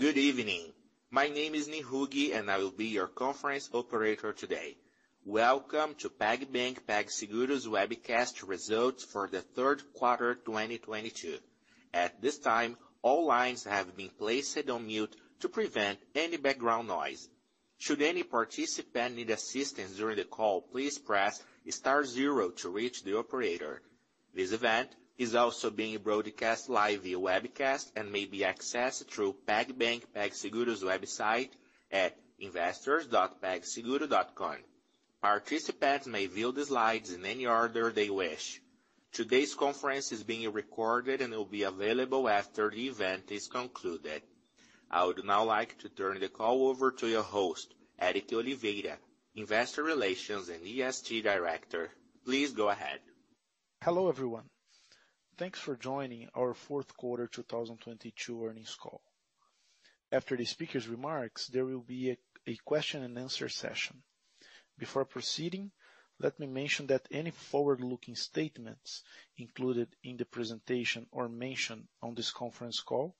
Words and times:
Good 0.00 0.16
evening. 0.16 0.72
My 1.10 1.26
name 1.26 1.56
is 1.56 1.66
Nihugi, 1.66 2.32
and 2.32 2.48
I 2.48 2.58
will 2.58 2.70
be 2.70 2.86
your 2.86 3.08
conference 3.08 3.68
operator 3.74 4.32
today. 4.32 4.76
Welcome 5.24 5.96
to 5.96 6.08
PagBank 6.08 6.84
PagSeguro's 6.86 7.66
webcast 7.66 8.46
results 8.46 9.02
for 9.02 9.26
the 9.26 9.40
third 9.40 9.82
quarter 9.94 10.36
2022. 10.36 11.38
At 11.92 12.22
this 12.22 12.38
time, 12.38 12.76
all 13.02 13.26
lines 13.26 13.64
have 13.64 13.96
been 13.96 14.10
placed 14.16 14.70
on 14.70 14.86
mute 14.86 15.16
to 15.40 15.48
prevent 15.48 15.98
any 16.14 16.36
background 16.36 16.86
noise. 16.86 17.28
Should 17.78 18.00
any 18.00 18.22
participant 18.22 19.16
need 19.16 19.30
assistance 19.30 19.96
during 19.96 20.18
the 20.18 20.26
call, 20.26 20.60
please 20.60 20.96
press 20.96 21.42
star 21.70 22.04
zero 22.04 22.50
to 22.50 22.68
reach 22.68 23.02
the 23.02 23.18
operator. 23.18 23.82
This 24.32 24.52
event 24.52 24.94
is 25.18 25.34
also 25.34 25.70
being 25.70 25.98
broadcast 25.98 26.68
live 26.68 27.02
via 27.02 27.18
webcast 27.18 27.90
and 27.96 28.12
may 28.12 28.24
be 28.24 28.38
accessed 28.40 29.08
through 29.10 29.34
PagBank 29.46 30.04
PagSeguro's 30.14 30.84
website 30.84 31.50
at 31.90 32.16
investors.pagseguro.com. 32.38 34.56
Participants 35.20 36.06
may 36.06 36.26
view 36.26 36.52
the 36.52 36.64
slides 36.64 37.12
in 37.12 37.26
any 37.26 37.46
order 37.46 37.90
they 37.90 38.08
wish. 38.08 38.62
Today's 39.10 39.56
conference 39.56 40.12
is 40.12 40.22
being 40.22 40.52
recorded 40.52 41.20
and 41.20 41.32
will 41.32 41.44
be 41.44 41.64
available 41.64 42.28
after 42.28 42.70
the 42.70 42.86
event 42.86 43.32
is 43.32 43.48
concluded. 43.48 44.22
I 44.88 45.04
would 45.04 45.24
now 45.24 45.42
like 45.44 45.76
to 45.78 45.88
turn 45.88 46.20
the 46.20 46.28
call 46.28 46.68
over 46.68 46.92
to 46.92 47.08
your 47.08 47.24
host, 47.24 47.74
Éric 48.00 48.32
Oliveira, 48.32 48.98
Investor 49.34 49.82
Relations 49.82 50.48
and 50.48 50.64
ESG 50.64 51.24
Director. 51.24 51.90
Please 52.24 52.52
go 52.52 52.68
ahead. 52.68 53.00
Hello, 53.82 54.08
everyone. 54.08 54.44
Thanks 55.38 55.60
for 55.60 55.76
joining 55.76 56.28
our 56.34 56.52
fourth 56.52 56.96
quarter 56.96 57.28
2022 57.28 58.44
earnings 58.44 58.74
call. 58.74 59.00
After 60.10 60.36
the 60.36 60.44
speaker's 60.44 60.88
remarks, 60.88 61.46
there 61.46 61.64
will 61.64 61.82
be 61.84 62.16
a 62.44 62.56
question 62.64 63.04
and 63.04 63.16
answer 63.16 63.48
session. 63.48 64.02
Before 64.76 65.04
proceeding, 65.04 65.70
let 66.18 66.40
me 66.40 66.48
mention 66.48 66.88
that 66.88 67.06
any 67.12 67.30
forward-looking 67.30 68.16
statements 68.16 69.04
included 69.36 69.94
in 70.02 70.16
the 70.16 70.24
presentation 70.24 71.06
or 71.12 71.28
mentioned 71.28 71.86
on 72.02 72.16
this 72.16 72.32
conference 72.32 72.80
call 72.80 73.14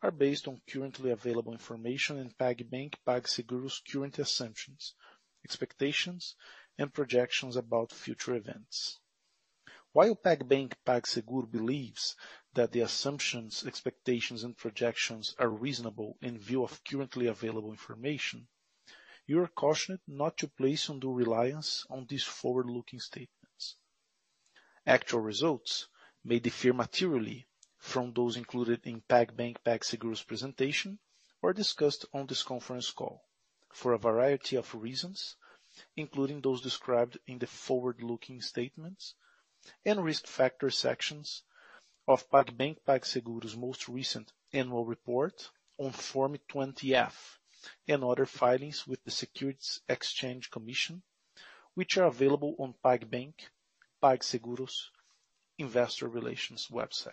are 0.00 0.10
based 0.10 0.48
on 0.48 0.62
currently 0.72 1.10
available 1.10 1.52
information 1.52 2.16
in 2.16 2.30
PagBank 2.30 2.94
PagSeguro's 3.06 3.82
current 3.92 4.18
assumptions, 4.18 4.94
expectations, 5.44 6.34
and 6.78 6.94
projections 6.94 7.56
about 7.56 7.92
future 7.92 8.36
events. 8.36 9.00
While 9.92 10.16
PagBank 10.16 10.74
PagSeguro 10.84 11.50
believes 11.50 12.14
that 12.52 12.72
the 12.72 12.80
assumptions, 12.80 13.64
expectations, 13.64 14.44
and 14.44 14.54
projections 14.54 15.34
are 15.38 15.48
reasonable 15.48 16.18
in 16.20 16.36
view 16.38 16.62
of 16.62 16.84
currently 16.84 17.26
available 17.26 17.70
information, 17.70 18.48
you 19.26 19.40
are 19.40 19.48
cautioned 19.48 20.00
not 20.06 20.36
to 20.38 20.48
place 20.48 20.90
undue 20.90 21.10
reliance 21.10 21.86
on 21.88 22.04
these 22.04 22.22
forward-looking 22.22 23.00
statements. 23.00 23.76
Actual 24.86 25.20
results 25.20 25.88
may 26.22 26.38
differ 26.38 26.74
materially 26.74 27.48
from 27.78 28.12
those 28.12 28.36
included 28.36 28.86
in 28.86 29.00
PagBank 29.00 29.56
PagSeguro's 29.64 30.22
presentation 30.22 30.98
or 31.40 31.54
discussed 31.54 32.04
on 32.12 32.26
this 32.26 32.42
conference 32.42 32.90
call 32.90 33.24
for 33.72 33.94
a 33.94 33.98
variety 33.98 34.56
of 34.56 34.74
reasons, 34.74 35.36
including 35.96 36.42
those 36.42 36.60
described 36.60 37.16
in 37.26 37.38
the 37.38 37.46
forward-looking 37.46 38.42
statements 38.42 39.14
and 39.84 40.04
risk 40.04 40.26
factor 40.26 40.70
sections 40.70 41.42
of 42.06 42.28
PagBank 42.30 42.78
PagSeguro's 42.86 43.56
most 43.56 43.88
recent 43.88 44.32
annual 44.52 44.84
report 44.84 45.50
on 45.78 45.90
Form 45.92 46.36
20-F 46.48 47.38
and 47.86 48.02
other 48.04 48.26
filings 48.26 48.86
with 48.86 49.02
the 49.04 49.10
Securities 49.10 49.80
and 49.88 49.96
Exchange 49.96 50.50
Commission, 50.50 51.02
which 51.74 51.96
are 51.98 52.06
available 52.06 52.54
on 52.58 52.74
PagBank 52.84 53.34
PagSeguro's 54.02 54.90
investor 55.58 56.08
relations 56.08 56.68
website. 56.70 57.12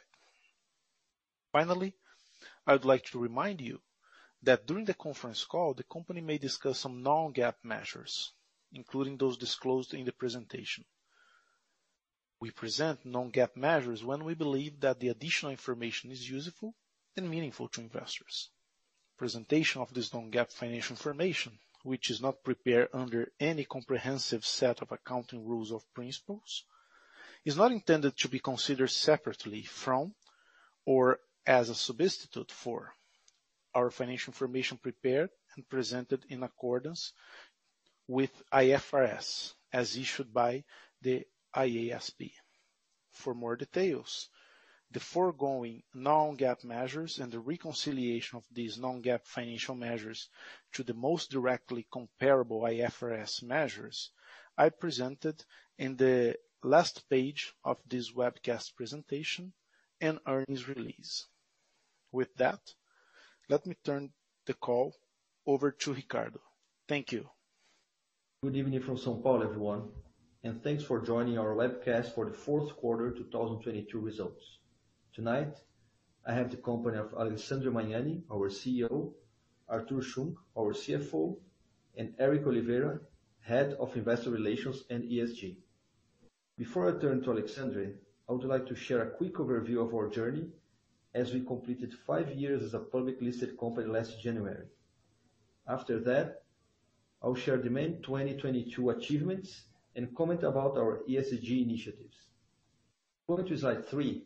Finally, 1.51 1.95
I 2.67 2.73
would 2.73 2.85
like 2.85 3.05
to 3.05 3.19
remind 3.19 3.61
you 3.61 3.81
that 4.43 4.65
during 4.67 4.85
the 4.85 4.93
conference 4.93 5.43
call, 5.43 5.73
the 5.73 5.83
company 5.83 6.21
may 6.21 6.37
discuss 6.37 6.79
some 6.79 7.01
non-GAAP 7.01 7.55
measures, 7.63 8.31
including 8.71 9.17
those 9.17 9.37
disclosed 9.37 9.93
in 9.93 10.05
the 10.05 10.11
presentation. 10.11 10.85
We 12.45 12.51
present 12.51 13.03
non-GAAP 13.03 13.55
measures 13.55 14.03
when 14.03 14.23
we 14.23 14.35
believe 14.35 14.79
that 14.81 14.99
the 14.99 15.07
additional 15.07 15.51
information 15.51 16.11
is 16.11 16.29
useful 16.29 16.75
and 17.17 17.27
meaningful 17.27 17.69
to 17.69 17.81
investors. 17.81 18.51
Presentation 19.17 19.81
of 19.81 19.91
this 19.95 20.13
non-GAAP 20.13 20.51
financial 20.51 20.93
information, 20.93 21.57
which 21.81 22.11
is 22.11 22.21
not 22.21 22.43
prepared 22.43 22.89
under 22.93 23.31
any 23.39 23.65
comprehensive 23.65 24.45
set 24.45 24.83
of 24.83 24.91
accounting 24.91 25.43
rules 25.43 25.71
or 25.71 25.81
principles, 25.95 26.65
is 27.43 27.57
not 27.57 27.71
intended 27.71 28.15
to 28.17 28.29
be 28.29 28.37
considered 28.37 28.91
separately 28.91 29.63
from 29.63 30.13
or 30.85 31.19
as 31.47 31.71
a 31.71 31.73
substitute 31.73 32.51
for 32.51 32.93
our 33.73 33.89
financial 33.89 34.29
information 34.29 34.77
prepared 34.77 35.31
and 35.55 35.67
presented 35.67 36.23
in 36.29 36.43
accordance 36.43 37.11
with 38.07 38.43
IFRS, 38.53 39.55
as 39.73 39.97
issued 39.97 40.31
by 40.31 40.63
the 41.01 41.25
IASB. 41.55 42.31
For 43.11 43.33
more 43.33 43.55
details, 43.55 44.29
the 44.91 44.99
foregoing 44.99 45.83
non-GAAP 45.93 46.63
measures 46.63 47.19
and 47.19 47.31
the 47.31 47.39
reconciliation 47.39 48.37
of 48.37 48.45
these 48.51 48.77
non-GAAP 48.77 49.25
financial 49.25 49.75
measures 49.75 50.29
to 50.73 50.83
the 50.83 50.93
most 50.93 51.31
directly 51.31 51.87
comparable 51.91 52.61
IFRS 52.61 53.41
measures 53.43 54.11
are 54.57 54.69
presented 54.69 55.43
in 55.77 55.95
the 55.97 56.35
last 56.63 57.09
page 57.09 57.53
of 57.63 57.77
this 57.87 58.11
webcast 58.11 58.75
presentation 58.75 59.53
and 60.01 60.19
earnings 60.27 60.67
release. 60.67 61.25
With 62.11 62.33
that, 62.35 62.59
let 63.49 63.65
me 63.65 63.75
turn 63.83 64.11
the 64.45 64.53
call 64.53 64.95
over 65.45 65.71
to 65.71 65.93
Ricardo. 65.93 66.41
Thank 66.87 67.11
you. 67.11 67.29
Good 68.43 68.55
evening 68.55 68.81
from 68.81 68.97
São 68.97 69.21
Paulo, 69.21 69.43
everyone, 69.43 69.89
and 70.45 70.61
thanks 70.61 70.83
for 70.83 71.01
joining 71.01 71.39
our 71.39 71.55
webcast 71.55 72.13
for 72.13 72.25
the 72.25 72.31
fourth 72.31 72.77
quarter 72.77 73.09
2022 73.09 73.99
results. 73.99 74.59
Tonight, 75.11 75.57
I 76.23 76.35
have 76.35 76.51
the 76.51 76.57
company 76.57 76.99
of 76.99 77.15
Alexandre 77.19 77.71
Magnani, 77.71 78.21
our 78.31 78.51
CEO, 78.51 79.13
Artur 79.67 80.03
Schunck, 80.03 80.35
our 80.55 80.71
CFO, 80.71 81.35
and 81.97 82.15
Éric 82.19 82.45
Oliveira, 82.45 82.99
Head 83.41 83.75
of 83.79 83.97
Investor 83.97 84.29
Relations 84.29 84.83
and 84.91 85.03
ESG. 85.05 85.55
Before 86.59 86.95
I 86.95 87.01
turn 87.01 87.23
to 87.23 87.31
Alexandre, 87.31 87.95
I 88.29 88.33
would 88.33 88.43
like 88.43 88.67
to 88.67 88.75
share 88.75 89.01
a 89.01 89.09
quick 89.17 89.33
overview 89.37 89.83
of 89.83 89.95
our 89.95 90.09
journey 90.09 90.45
as 91.15 91.33
we 91.33 91.39
completed 91.39 91.91
five 91.91 92.31
years 92.33 92.61
as 92.61 92.75
a 92.75 92.79
publicly 92.79 93.25
listed 93.25 93.57
company 93.57 93.87
last 93.87 94.21
January. 94.21 94.67
After 95.67 95.99
that, 96.01 96.43
I'll 97.23 97.33
share 97.33 97.57
the 97.57 97.71
main 97.71 98.03
2022 98.03 98.91
achievements 98.91 99.63
and 99.95 100.15
comment 100.15 100.43
about 100.43 100.77
our 100.77 100.99
ESG 101.09 101.63
initiatives. 101.63 102.17
Going 103.27 103.47
to 103.47 103.57
slide 103.57 103.87
three, 103.87 104.23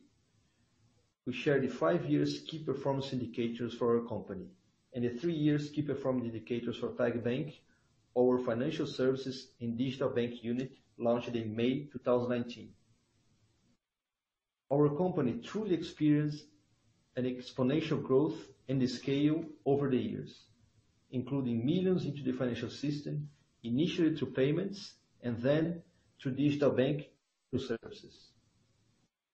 we 1.26 1.34
share 1.34 1.60
the 1.60 1.68
five 1.68 2.06
years 2.06 2.40
key 2.40 2.60
performance 2.60 3.14
indicators 3.14 3.74
for 3.74 3.98
our 3.98 4.08
company 4.08 4.48
and 4.94 5.04
the 5.04 5.10
three 5.10 5.34
years 5.34 5.70
key 5.70 5.82
performance 5.82 6.26
indicators 6.26 6.78
for 6.78 6.90
PagBank, 6.90 7.54
our 8.18 8.40
financial 8.40 8.88
services 8.88 9.50
and 9.62 9.78
digital 9.78 10.10
bank 10.10 10.44
unit 10.44 10.72
launched 10.98 11.30
in 11.30 11.56
May 11.56 11.86
2019. 11.92 12.70
Our 14.72 14.90
company 14.98 15.40
truly 15.44 15.76
experienced 15.76 16.46
an 17.16 17.26
exponential 17.26 18.02
growth 18.02 18.38
in 18.68 18.80
the 18.80 18.88
scale 18.88 19.44
over 19.66 19.90
the 19.90 19.98
years, 19.98 20.46
including 21.12 21.66
millions 21.66 22.06
into 22.06 22.24
the 22.24 22.34
financial 22.34 22.70
system, 22.70 23.30
initially 23.64 24.16
through 24.16 24.32
payments 24.32 24.94
and 25.24 25.42
then 25.42 25.82
through 26.22 26.34
digital 26.34 26.72
bank 26.72 27.10
through 27.50 27.60
services. 27.60 28.30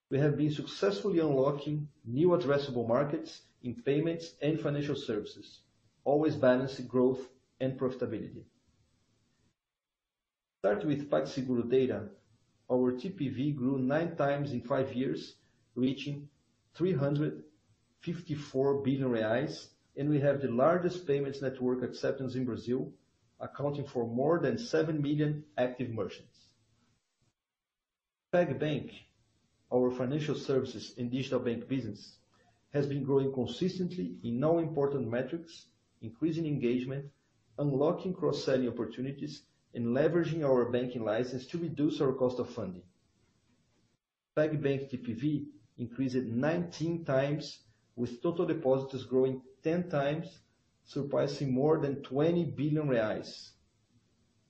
We 0.10 0.20
have 0.20 0.38
been 0.38 0.52
successfully 0.52 1.20
unlocking 1.20 1.88
new 2.06 2.30
addressable 2.30 2.88
markets 2.88 3.42
in 3.64 3.76
payments 3.76 4.34
and 4.42 4.60
financial 4.60 4.96
services, 4.96 5.60
always 6.04 6.36
balancing 6.36 6.88
growth 6.88 7.28
and 7.60 7.80
profitability. 7.80 8.44
Starting 10.60 10.88
with 10.88 11.10
PagSeguro 11.10 11.70
data, 11.70 12.04
our 12.72 12.94
TPV 12.94 13.56
grew 13.56 13.78
9x 13.78 14.52
in 14.52 14.62
five 14.62 14.94
years, 14.94 15.36
reaching 15.76 16.28
354 16.76 18.82
billion 18.82 19.10
reais, 19.10 19.68
and 19.98 20.10
we 20.10 20.20
have 20.20 20.42
the 20.42 20.52
largest 20.52 21.08
payments 21.08 21.42
network 21.42 21.84
acceptance 21.84 22.36
in 22.36 22.46
Brazil, 22.46 22.92
accounting 23.40 23.86
for 23.86 24.08
more 24.08 24.40
than 24.40 24.58
7 24.58 25.02
million 25.02 25.44
active 25.58 25.90
merchants. 25.90 26.40
PagBank, 28.34 28.92
our 29.74 29.92
financial 29.92 30.36
services 30.36 30.94
and 30.98 31.12
digital 31.12 31.40
bank 31.40 31.68
business, 31.68 32.18
has 32.74 32.86
been 32.86 33.04
growing 33.04 33.32
consistently 33.34 34.18
in 34.24 34.44
all 34.44 34.60
important 34.60 35.10
metrics, 35.10 35.68
increasing 36.02 36.46
engagement, 36.46 37.06
unlocking 37.58 38.14
cross-selling 38.14 38.68
opportunities, 38.68 39.44
and 39.74 39.88
leveraging 39.88 40.44
our 40.44 40.66
banking 40.66 41.04
license 41.04 41.46
to 41.48 41.58
reduce 41.58 42.02
our 42.02 42.14
cost 42.14 42.40
of 42.40 42.50
funding. 42.50 42.84
PagBank 44.38 44.92
TPV 44.92 45.46
increased 45.78 46.16
19 46.16 47.06
times, 47.06 47.60
with 47.96 48.22
total 48.22 48.46
deposits 48.46 49.04
growing 49.04 49.42
10 49.64 49.90
times, 49.90 50.40
surpassing 50.86 51.54
more 51.54 51.80
than 51.80 52.02
20 52.04 52.46
billion 52.46 52.88
reais. 52.88 53.50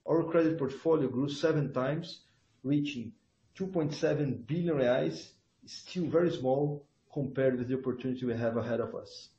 Our 0.07 0.23
credit 0.23 0.57
portfolio 0.57 1.07
grew 1.07 1.29
7 1.29 1.73
times, 1.73 2.21
reaching 2.63 3.13
2.7 3.57 4.45
billion 4.45 4.75
reais, 4.75 5.29
still 5.65 6.05
very 6.05 6.31
small 6.31 6.85
compared 7.11 7.57
with 7.57 7.69
the 7.69 7.77
opportunity 7.77 8.25
we 8.25 8.35
have 8.35 8.57
ahead 8.57 8.81
of 8.81 8.93
us. 8.93 9.29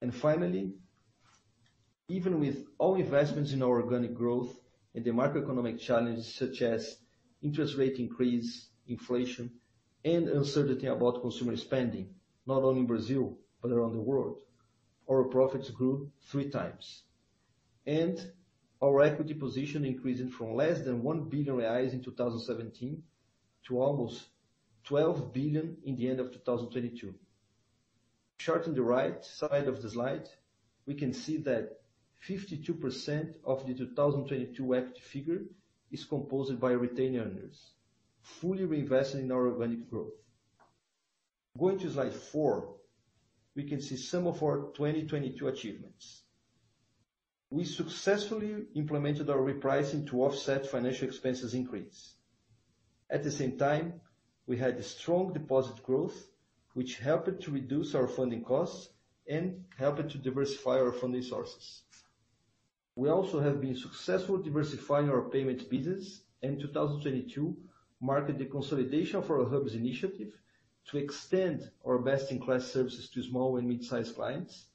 And 0.00 0.14
finally, 0.14 0.72
even 2.08 2.40
with 2.40 2.64
all 2.78 2.96
investments 2.96 3.52
in 3.52 3.62
our 3.62 3.80
organic 3.82 4.14
growth 4.14 4.58
and 4.94 5.04
the 5.04 5.10
macroeconomic 5.10 5.78
challenges 5.78 6.34
such 6.34 6.62
as 6.62 6.96
interest 7.42 7.76
rate 7.76 7.98
increase, 7.98 8.68
inflation, 8.88 9.50
and 10.04 10.28
uncertainty 10.28 10.86
about 10.86 11.20
consumer 11.20 11.56
spending, 11.56 12.14
not 12.46 12.62
only 12.62 12.80
in 12.80 12.86
Brazil 12.86 13.38
but 13.60 13.70
around 13.70 13.92
the 13.92 14.00
world, 14.00 14.40
our 15.10 15.24
profits 15.24 15.70
grew 15.70 16.10
3 16.28 16.50
times. 16.50 17.02
And 17.86 18.32
our 18.82 19.02
equity 19.02 19.34
position 19.34 19.84
increased 19.84 20.32
from 20.32 20.54
less 20.54 20.80
than 20.80 21.02
1 21.02 21.28
billion 21.28 21.56
reais 21.56 21.92
in 21.92 22.02
2017 22.02 23.02
to 23.66 23.80
almost 23.80 24.26
12 24.84 25.32
billion 25.32 25.76
in 25.84 25.96
the 25.96 26.08
end 26.08 26.20
of 26.20 26.32
2022. 26.32 27.14
Chart 28.38 28.66
on 28.66 28.74
the 28.74 28.82
right 28.82 29.24
side 29.24 29.68
of 29.68 29.80
the 29.80 29.90
slide, 29.90 30.28
we 30.86 30.94
can 30.94 31.12
see 31.12 31.36
that 31.38 31.80
52% 32.28 33.36
of 33.44 33.66
the 33.66 33.74
2022 33.74 34.74
equity 34.74 35.00
figure 35.00 35.42
is 35.90 36.04
composed 36.04 36.58
by 36.58 36.72
retained 36.72 37.16
earnings, 37.16 37.70
fully 38.20 38.64
reinvested 38.64 39.20
in 39.20 39.30
our 39.30 39.48
organic 39.48 39.88
growth. 39.88 40.14
Going 41.58 41.78
to 41.80 41.90
slide 41.90 42.14
4, 42.14 42.74
we 43.54 43.64
can 43.64 43.80
see 43.80 43.96
some 43.96 44.26
of 44.26 44.42
our 44.42 44.70
2022 44.74 45.48
achievements. 45.48 46.22
We 47.50 47.64
successfully 47.64 48.64
implemented 48.74 49.28
our 49.28 49.36
repricing 49.38 50.06
to 50.08 50.22
offset 50.22 50.66
financial 50.66 51.06
expenses 51.06 51.52
increase. 51.52 52.14
At 53.10 53.22
the 53.22 53.30
same 53.30 53.58
time, 53.58 54.00
we 54.46 54.56
had 54.56 54.82
strong 54.84 55.34
deposit 55.34 55.82
growth, 55.82 56.28
which 56.72 56.98
helped 56.98 57.42
to 57.42 57.50
reduce 57.50 57.94
our 57.94 58.08
funding 58.08 58.42
costs 58.42 58.88
and 59.28 59.64
helped 59.78 60.10
to 60.10 60.18
diversify 60.18 60.80
our 60.80 60.92
funding 60.92 61.22
sources. 61.22 61.82
We 62.96 63.10
also 63.10 63.40
have 63.40 63.60
been 63.60 63.76
successful 63.76 64.38
diversifying 64.38 65.10
our 65.10 65.28
payments 65.28 65.64
business, 65.64 66.22
and 66.42 66.58
2022 66.58 67.56
marked 68.00 68.36
the 68.36 68.46
consolidation 68.46 69.16
of 69.16 69.30
our 69.30 69.48
hubs 69.48 69.74
initiative 69.74 70.32
to 70.90 70.98
extend 70.98 71.70
our 71.86 71.98
best-in-class 71.98 72.70
services 72.70 73.08
to 73.10 73.22
small 73.22 73.56
and 73.56 73.68
mid-sized 73.68 74.14
clients, 74.14 74.66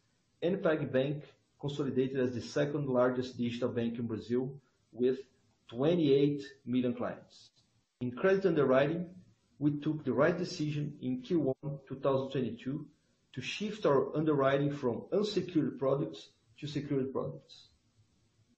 and 0.42 0.58
PagBank 0.58 1.24
consolidated 1.60 2.20
as 2.20 2.34
the 2.34 2.42
second-largest 2.42 3.38
digital 3.38 3.70
bank 3.70 4.00
in 4.00 4.08
Brazil 4.08 4.54
with 4.92 5.20
28 5.70 6.44
million 6.66 6.94
clients. 6.94 7.50
In 8.02 8.12
credit 8.12 8.46
underwriting, 8.46 9.10
we 9.60 9.80
took 9.80 10.06
the 10.06 10.14
right 10.14 10.38
decision 10.38 10.98
in 11.02 11.24
Q1 11.24 11.54
2022 11.88 12.86
to 13.34 13.42
shift 13.42 13.86
our 13.86 14.16
underwriting 14.16 14.72
from 14.72 15.04
unsecured 15.12 15.80
products 15.80 16.30
to 16.60 16.68
secured 16.68 17.12
products. 17.12 17.68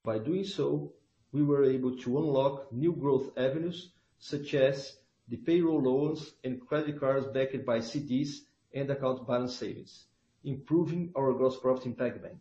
By 0.04 0.20
doing 0.20 0.44
so, 0.44 0.94
we 1.32 1.44
were 1.44 1.64
able 1.64 1.98
to 1.98 2.18
unlock 2.18 2.72
new 2.72 2.94
growth 2.94 3.38
avenues 3.38 3.92
such 4.20 4.54
as 4.54 4.98
the 5.30 5.38
payroll 5.38 5.82
loans 5.82 6.32
and 6.44 6.66
credit 6.68 7.00
cards 7.00 7.28
backed 7.28 7.66
by 7.66 7.80
CDs 7.80 8.40
and 8.74 8.90
account 8.90 9.28
balance 9.28 9.56
savings, 9.56 10.06
improving 10.44 11.12
our 11.16 11.34
gross 11.34 11.60
profit 11.60 11.86
in 11.86 11.96
PagBank. 11.96 12.40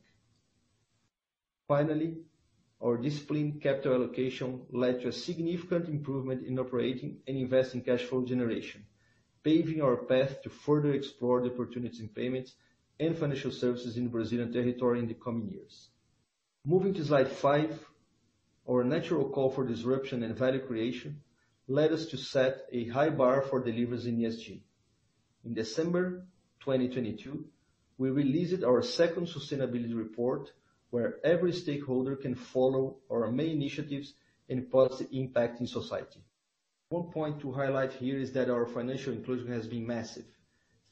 Finally, 1.66 2.16
our 2.82 2.96
disciplined 2.96 3.60
capital 3.60 3.94
allocation 3.94 4.62
led 4.70 5.02
to 5.02 5.08
a 5.08 5.12
significant 5.12 5.88
improvement 5.88 6.46
in 6.46 6.58
operating 6.58 7.18
and 7.26 7.36
investing 7.36 7.82
cash 7.82 8.02
flow 8.02 8.24
generation, 8.24 8.86
paving 9.42 9.82
our 9.82 9.96
path 9.96 10.40
to 10.42 10.48
further 10.48 10.94
explore 10.94 11.42
the 11.42 11.52
opportunities 11.52 12.00
in 12.00 12.08
payments 12.08 12.54
and 12.98 13.18
financial 13.18 13.50
services 13.50 13.96
in 13.96 14.08
Brazilian 14.08 14.52
territory 14.52 15.00
in 15.00 15.08
the 15.08 15.14
coming 15.14 15.50
years. 15.50 15.90
Moving 16.64 16.94
to 16.94 17.04
slide 17.04 17.28
5, 17.28 17.86
our 18.70 18.84
natural 18.84 19.28
call 19.28 19.50
for 19.50 19.66
disruption 19.66 20.22
and 20.22 20.34
value 20.34 20.60
creation 20.60 21.20
led 21.68 21.92
us 21.92 22.06
to 22.06 22.16
set 22.16 22.66
a 22.72 22.88
high 22.88 23.10
bar 23.10 23.42
for 23.42 23.62
deliveries 23.62 24.06
in 24.06 24.18
ESG. 24.18 24.60
In 25.44 25.52
December 25.52 26.26
2022, 26.60 27.44
we 27.98 28.10
released 28.10 28.64
our 28.64 28.82
second 28.82 29.26
sustainability 29.26 29.94
report, 29.94 30.50
where 30.90 31.16
every 31.24 31.52
stakeholder 31.52 32.16
can 32.16 32.34
follow 32.34 32.96
our 33.12 33.30
main 33.30 33.50
initiatives 33.50 34.14
and 34.48 34.70
positive 34.70 35.08
impact 35.12 35.60
in 35.60 35.66
society. 35.66 36.20
One 36.88 37.10
point 37.10 37.40
to 37.40 37.52
highlight 37.52 37.92
here 37.92 38.18
is 38.18 38.32
that 38.32 38.48
our 38.48 38.64
financial 38.64 39.12
inclusion 39.12 39.52
has 39.52 39.66
been 39.66 39.86
massive 39.86 40.24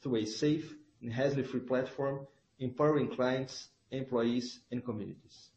through 0.01 0.17
a 0.17 0.25
safe 0.25 0.71
and 1.01 1.11
hassle-free 1.11 1.61
platform, 1.61 2.27
empowering 2.59 3.09
clients, 3.15 3.69
employees, 3.89 4.59
and 4.71 4.85
communities. 4.85 5.49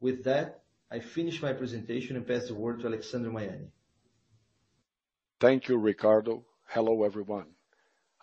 With 0.00 0.24
that, 0.24 0.62
I 0.90 0.98
finish 0.98 1.40
my 1.40 1.52
presentation 1.52 2.16
and 2.16 2.26
pass 2.26 2.48
the 2.48 2.54
word 2.54 2.80
to 2.80 2.88
Alexandre 2.88 3.30
Magnani. 3.30 3.68
Thank 5.40 5.68
you, 5.68 5.78
Ricardo. 5.78 6.44
Hello, 6.66 7.04
everyone. 7.04 7.54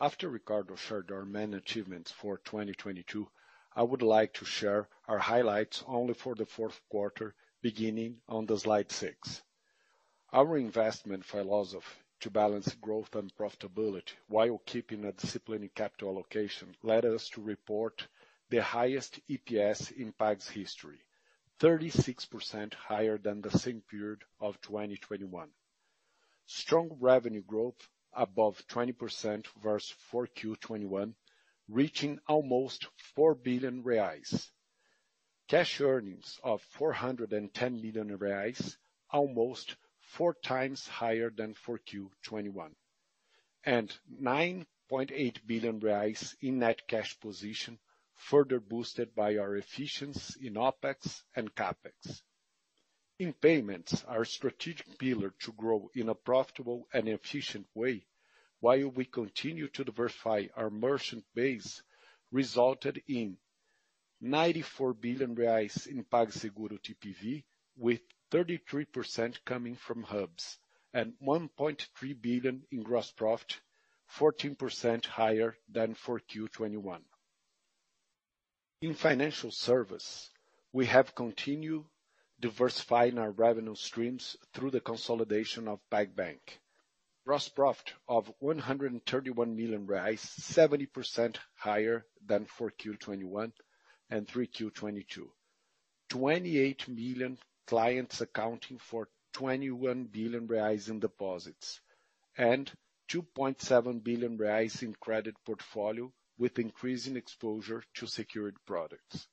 After 0.02 0.28
Ricardo 0.28 0.76
shared 0.76 1.14
our 1.14 1.24
main 1.24 1.54
achievements 1.54 2.12
for 2.12 2.40
2022, 2.40 3.26
I 3.74 3.84
would 3.84 4.02
like 4.02 4.34
to 4.34 4.44
share 4.44 4.90
our 5.08 5.20
highlights 5.20 5.82
only 5.88 6.14
for 6.14 6.36
the 6.36 6.46
fourth 6.46 6.82
quarter, 6.90 7.34
beginning 7.62 8.20
on 8.28 8.46
the 8.46 8.60
slide 8.60 8.92
6. 8.92 9.42
Our 10.34 10.58
investment 10.58 11.24
philosophy 11.24 12.02
to 12.20 12.30
balance 12.30 12.76
growth 12.76 13.16
and 13.16 13.34
profitability 13.34 14.12
while 14.28 14.62
keeping 14.66 15.06
a 15.06 15.14
disciplined 15.14 15.74
capital 15.74 16.10
allocation 16.10 16.76
led 16.84 17.06
us 17.06 17.30
to 17.30 17.42
report 17.42 18.10
the 18.50 18.62
highest 18.62 19.22
EPS 19.30 19.94
in 19.94 20.12
Pag's 20.12 20.50
history, 20.50 21.00
36% 21.62 22.74
higher 22.74 23.18
than 23.18 23.40
the 23.40 23.58
same 23.58 23.80
period 23.90 24.26
of 24.42 24.60
2021. 24.60 25.50
Strong 26.48 26.98
revenue 27.00 27.42
growth 27.42 27.90
above 28.14 28.66
20% 28.68 29.46
versus 29.62 29.96
4Q 30.12 30.60
2021, 30.62 31.16
reaching 31.68 32.20
almost 32.28 32.88
4 33.16 33.36
billion 33.36 33.84
reais. 33.84 34.52
Cash 35.48 35.82
earnings 35.82 36.40
of 36.44 36.62
410 36.62 37.82
million 37.82 38.18
reais, 38.18 38.78
almost 39.10 39.76
4 40.02 40.36
times 40.44 40.88
higher 40.88 41.30
than 41.30 41.56
4Q 41.56 42.10
2021. 42.24 42.76
9.8 43.68 45.48
billion 45.48 45.80
reais 45.80 46.36
in 46.42 46.60
net 46.60 46.88
cash 46.88 47.20
position, 47.20 47.80
further 48.14 48.60
boosted 48.60 49.16
by 49.16 49.38
our 49.38 49.56
efficiency 49.56 50.48
in 50.48 50.54
OpEx 50.54 51.24
and 51.36 51.54
CapEx. 51.56 52.22
In 53.18 53.32
payments, 53.32 54.04
our 54.06 54.26
strategic 54.26 54.98
pillar 54.98 55.30
to 55.40 55.54
grow 55.54 55.90
in 55.94 56.10
a 56.10 56.16
profitable 56.16 56.88
and 56.92 57.08
efficient 57.08 57.66
way 57.74 58.06
while 58.60 58.90
we 58.90 59.06
continue 59.06 59.70
to 59.70 59.86
diversify 59.86 60.48
our 60.56 60.70
merchant 60.70 61.24
base, 61.34 61.82
resulted 62.32 63.02
in 63.08 63.38
94 64.20 64.94
billion 64.96 65.36
reais 65.36 65.88
in 65.88 66.04
PagSeguro 66.04 66.78
TPV, 66.80 67.44
with 67.78 68.02
33% 68.32 69.38
coming 69.46 69.76
from 69.76 70.04
hubs, 70.04 70.58
and 70.94 71.14
1.3 71.22 72.22
billion 72.22 72.66
in 72.72 72.84
gross 72.84 73.12
profit, 73.12 73.62
14% 74.18 75.06
higher 75.06 75.56
than 75.70 75.96
4Q 75.96 76.52
2021. 76.52 77.02
In 78.82 78.94
financial 78.94 79.52
service, 79.52 80.32
we 80.74 80.86
have 80.88 81.16
continued 81.16 81.86
diversifying 82.40 83.18
our 83.18 83.32
revenue 83.32 83.76
streams 83.76 84.36
through 84.54 84.72
the 84.72 84.80
consolidation 84.80 85.68
of 85.68 85.80
PagBank. 85.92 86.40
Gross 87.26 87.50
profit 87.50 87.94
of 88.08 88.32
131 88.40 89.56
million 89.56 89.88
reais, 89.88 90.20
70% 90.20 91.38
higher 91.56 92.06
than 92.26 92.46
4Q 92.46 93.00
2021 93.00 93.52
and 94.10 94.28
3Q 94.28 94.52
2022. 94.58 95.32
28 96.10 96.88
million 96.88 97.38
clients 97.66 98.22
accounting 98.22 98.78
for 98.78 99.10
21 99.34 100.06
billion 100.06 100.48
reais 100.48 100.90
in 100.90 101.00
deposits, 101.00 101.82
and 102.38 102.72
2.7 103.10 104.04
billion 104.04 104.38
reais 104.38 104.84
in 104.84 104.94
credit 104.94 105.36
portfolio, 105.46 106.12
with 106.38 106.60
increasing 106.60 107.16
exposure 107.16 107.84
to 107.94 108.06
secured 108.06 108.56
products. 108.66 109.28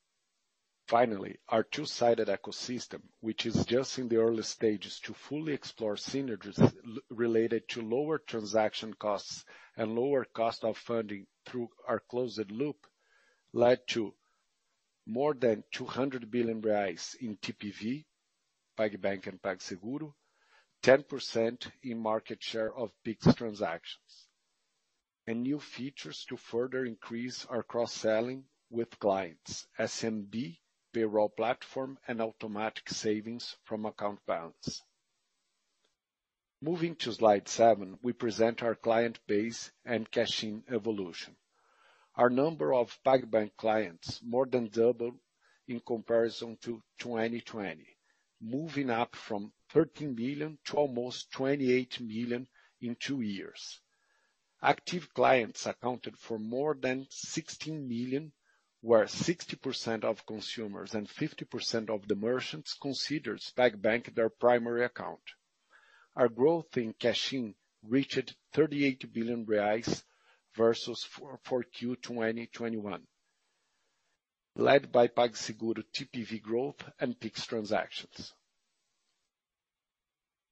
Finally, 0.92 1.38
our 1.48 1.62
two-sided 1.62 2.28
ecosystem, 2.28 3.00
which 3.20 3.46
is 3.46 3.64
just 3.64 3.98
in 3.98 4.08
the 4.10 4.16
early 4.18 4.42
stages 4.42 5.00
to 5.00 5.14
fully 5.14 5.54
explore 5.54 5.94
synergies 5.94 6.60
related 7.08 7.66
to 7.66 7.80
lower 7.80 8.18
transaction 8.18 8.92
costs 8.92 9.46
and 9.74 9.94
lower 9.94 10.26
cost 10.26 10.64
of 10.64 10.76
funding 10.76 11.26
through 11.46 11.66
our 11.88 11.98
closed 12.10 12.50
loop, 12.50 12.86
led 13.54 13.80
to 13.86 14.14
more 15.06 15.32
than 15.32 15.64
200 15.72 16.30
billion 16.30 16.60
reais 16.60 17.16
in 17.22 17.38
TPV, 17.38 18.04
PagBank 18.76 19.28
and 19.28 19.40
PagSeguro, 19.40 20.12
10% 20.82 21.70
in 21.84 21.98
market 21.98 22.42
share 22.42 22.74
of 22.76 22.92
Pix 23.02 23.34
transactions, 23.34 24.28
and 25.26 25.42
new 25.42 25.58
features 25.58 26.26
to 26.28 26.36
further 26.36 26.84
increase 26.84 27.46
our 27.46 27.62
cross-selling 27.62 28.44
with 28.68 28.98
clients, 28.98 29.66
SMB, 29.78 30.58
payroll 30.92 31.28
platform, 31.28 31.98
and 32.06 32.20
automatic 32.20 32.88
savings 32.88 33.56
from 33.64 33.86
account 33.86 34.20
balance. 34.26 34.82
Moving 36.60 36.94
to 36.96 37.12
slide 37.12 37.48
seven, 37.48 37.98
we 38.02 38.12
present 38.12 38.62
our 38.62 38.76
client 38.76 39.18
base 39.26 39.72
and 39.84 40.08
cash-in 40.10 40.62
evolution. 40.68 41.36
Our 42.14 42.30
number 42.30 42.72
of 42.72 43.02
PagBank 43.04 43.56
clients 43.56 44.20
more 44.22 44.46
than 44.46 44.68
doubled 44.68 45.18
in 45.66 45.80
comparison 45.80 46.56
to 46.58 46.82
2020, 46.98 47.84
moving 48.40 48.90
up 48.90 49.16
from 49.16 49.52
13 49.70 50.14
million 50.14 50.58
to 50.66 50.76
almost 50.76 51.32
28 51.32 52.00
million 52.00 52.46
in 52.80 52.96
two 52.96 53.22
years. 53.22 53.80
Active 54.62 55.12
clients 55.14 55.66
accounted 55.66 56.16
for 56.18 56.38
more 56.38 56.76
than 56.80 57.06
16 57.10 57.88
million, 57.88 58.32
where 58.82 59.04
60% 59.04 60.02
of 60.02 60.26
consumers 60.26 60.94
and 60.94 61.08
50% 61.08 61.88
of 61.88 62.08
the 62.08 62.16
merchants 62.16 62.74
considers 62.74 63.52
PagBank 63.56 64.12
their 64.14 64.28
primary 64.28 64.84
account. 64.84 65.22
Our 66.16 66.28
growth 66.28 66.76
in 66.76 66.92
cash-in 66.92 67.54
reached 67.84 68.34
38 68.52 69.12
billion 69.12 69.46
reais 69.46 70.02
versus 70.56 71.06
4Q 71.46 72.02
2021, 72.02 73.06
led 74.56 74.90
by 74.90 75.06
PagSeguro 75.06 75.84
TPV 75.94 76.42
growth 76.42 76.82
and 76.98 77.18
Pix 77.18 77.46
transactions. 77.46 78.34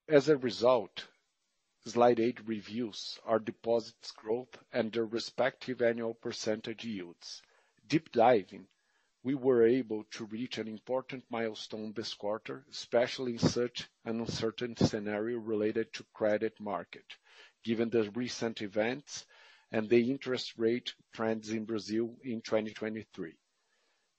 As 0.08 0.28
a 0.28 0.36
result, 0.36 1.08
slide 1.84 2.20
eight 2.20 2.46
reviews 2.46 3.18
our 3.26 3.40
deposits 3.40 4.12
growth 4.12 4.56
and 4.72 4.92
their 4.92 5.04
respective 5.04 5.82
annual 5.82 6.14
percentage 6.14 6.84
yields. 6.84 7.42
Deep 7.90 8.12
diving, 8.12 8.68
we 9.24 9.34
were 9.34 9.66
able 9.66 10.04
to 10.12 10.24
reach 10.26 10.58
an 10.58 10.68
important 10.68 11.24
milestone 11.28 11.92
this 11.92 12.14
quarter, 12.14 12.64
especially 12.70 13.32
in 13.32 13.38
such 13.40 13.88
an 14.04 14.20
uncertain 14.20 14.76
scenario 14.76 15.38
related 15.38 15.92
to 15.92 16.06
credit 16.14 16.54
market, 16.60 17.16
given 17.64 17.90
the 17.90 18.08
recent 18.12 18.62
events 18.62 19.26
and 19.72 19.88
the 19.88 20.08
interest 20.08 20.56
rate 20.56 20.94
trends 21.12 21.50
in 21.50 21.64
Brazil 21.64 22.16
in 22.22 22.40
2023. 22.42 23.34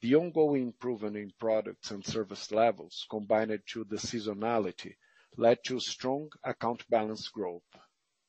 The 0.02 0.16
ongoing 0.16 0.64
improvement 0.64 1.16
in 1.16 1.32
products 1.40 1.92
and 1.92 2.06
service 2.06 2.52
levels, 2.52 3.08
combined 3.10 3.58
to 3.68 3.86
the 3.86 3.96
seasonality, 3.96 4.96
led 5.38 5.64
to 5.64 5.80
strong 5.80 6.30
account 6.44 6.84
balance 6.90 7.30
growth. 7.30 7.64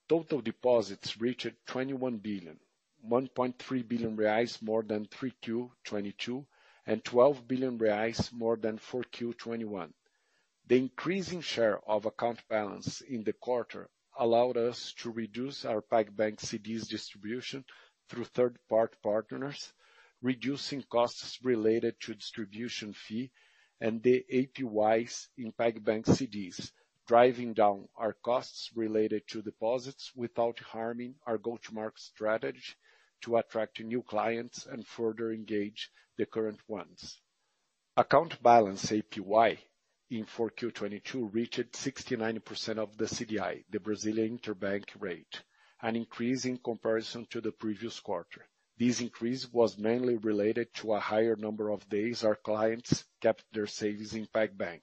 Total 0.09 0.41
deposits 0.41 1.21
reached 1.21 1.51
21 1.67 2.19
billion, 2.19 2.61
1.3 3.09 3.89
billion 3.89 4.17
reais 4.17 4.63
more 4.63 4.83
than 4.85 5.07
3Q 5.07 5.43
2022, 5.85 6.47
and 6.87 7.05
12 7.05 7.49
billion 7.49 7.79
reais 7.79 8.33
more 8.33 8.57
than 8.57 8.79
4Q 8.79 9.37
2021. 9.37 9.93
The 10.69 10.79
increasing 10.79 11.41
share 11.41 11.81
of 11.89 12.07
account 12.07 12.41
balance 12.49 13.01
in 13.01 13.25
the 13.25 13.33
quarter 13.33 13.91
allowed 14.17 14.57
us 14.57 14.93
to 14.99 15.11
reduce 15.11 15.65
our 15.65 15.83
PagBank 15.83 16.37
CDs 16.37 16.89
distribution 16.89 17.65
through 18.09 18.25
third-party 18.25 18.97
partners, 19.03 19.73
reducing 20.21 20.83
costs 20.85 21.39
related 21.43 22.01
to 22.03 22.15
distribution 22.15 22.93
fee 22.93 23.33
and 23.81 24.01
the 24.03 24.25
APYs 24.33 25.27
in 25.37 25.51
PagBank 25.53 26.05
CDs, 26.05 26.71
driving 27.09 27.53
down 27.53 27.89
our 27.97 28.13
costs 28.13 28.71
related 28.77 29.27
to 29.27 29.43
deposits 29.43 30.13
without 30.15 30.61
harming 30.61 31.17
our 31.27 31.37
go-to-market 31.37 32.01
strategy 32.01 32.75
to 33.23 33.37
attract 33.37 33.81
new 33.81 34.03
clients 34.03 34.67
and 34.67 34.87
further 34.87 35.33
engage 35.33 35.91
the 36.17 36.27
current 36.27 36.61
ones. 36.69 37.21
Account 37.97 38.43
balance 38.43 38.91
APY 38.91 39.59
in 40.11 40.27
4Q 40.27 40.75
2022 40.75 41.27
reached 41.29 41.73
69% 41.73 42.79
of 42.79 42.97
the 42.97 43.07
CDI, 43.07 43.65
the 43.71 43.81
Brazilian 43.81 44.39
interbank 44.39 44.85
rate, 44.99 45.43
an 45.81 45.97
increase 45.97 46.45
in 46.45 46.59
comparison 46.59 47.27
to 47.31 47.41
the 47.41 47.53
previous 47.53 47.99
quarter. 48.01 48.47
This 48.79 49.01
increase 49.01 49.51
was 49.53 49.79
mainly 49.79 50.17
related 50.17 50.73
to 50.75 50.95
a 50.95 51.01
higher 51.01 51.37
number 51.37 51.71
of 51.71 51.89
days 51.89 52.25
our 52.25 52.37
clients 52.37 53.05
kept 53.21 53.45
their 53.53 53.67
savings 53.67 54.15
in 54.15 54.27
PagBank. 54.27 54.81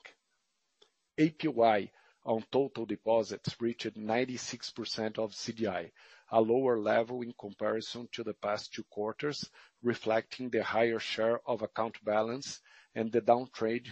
APY 1.18 1.90
on 2.24 2.44
total 2.52 2.86
deposits 2.86 3.60
reached 3.60 3.96
96% 3.96 5.18
of 5.18 5.32
CDI, 5.32 5.92
a 6.32 6.42
lower 6.42 6.78
level 6.78 7.22
in 7.22 7.34
comparison 7.40 8.08
to 8.12 8.24
the 8.24 8.34
past 8.34 8.74
two 8.74 8.84
quarters, 8.84 9.50
reflecting 9.82 10.50
the 10.50 10.64
higher 10.64 11.00
share 11.00 11.40
of 11.48 11.62
account 11.62 12.04
balance 12.04 12.62
and 12.96 13.12
the 13.12 13.22
downtrade 13.22 13.88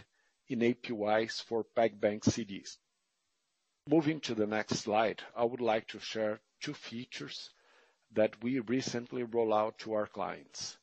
in 0.47 0.59
APYs 0.59 1.41
for 1.43 1.65
PagBank 1.75 2.21
CDs. 2.23 2.77
Moving 3.89 4.19
to 4.21 4.35
the 4.35 4.47
next 4.47 4.77
slide, 4.77 5.21
I 5.35 5.45
would 5.45 5.61
like 5.61 5.87
to 5.89 5.99
share 5.99 6.41
two 6.59 6.73
features 6.73 7.49
that 8.11 8.41
we 8.43 8.59
recently 8.59 9.23
roll 9.23 9.53
out 9.53 9.79
to 9.79 9.93
our 9.93 10.07
clients. 10.07 10.77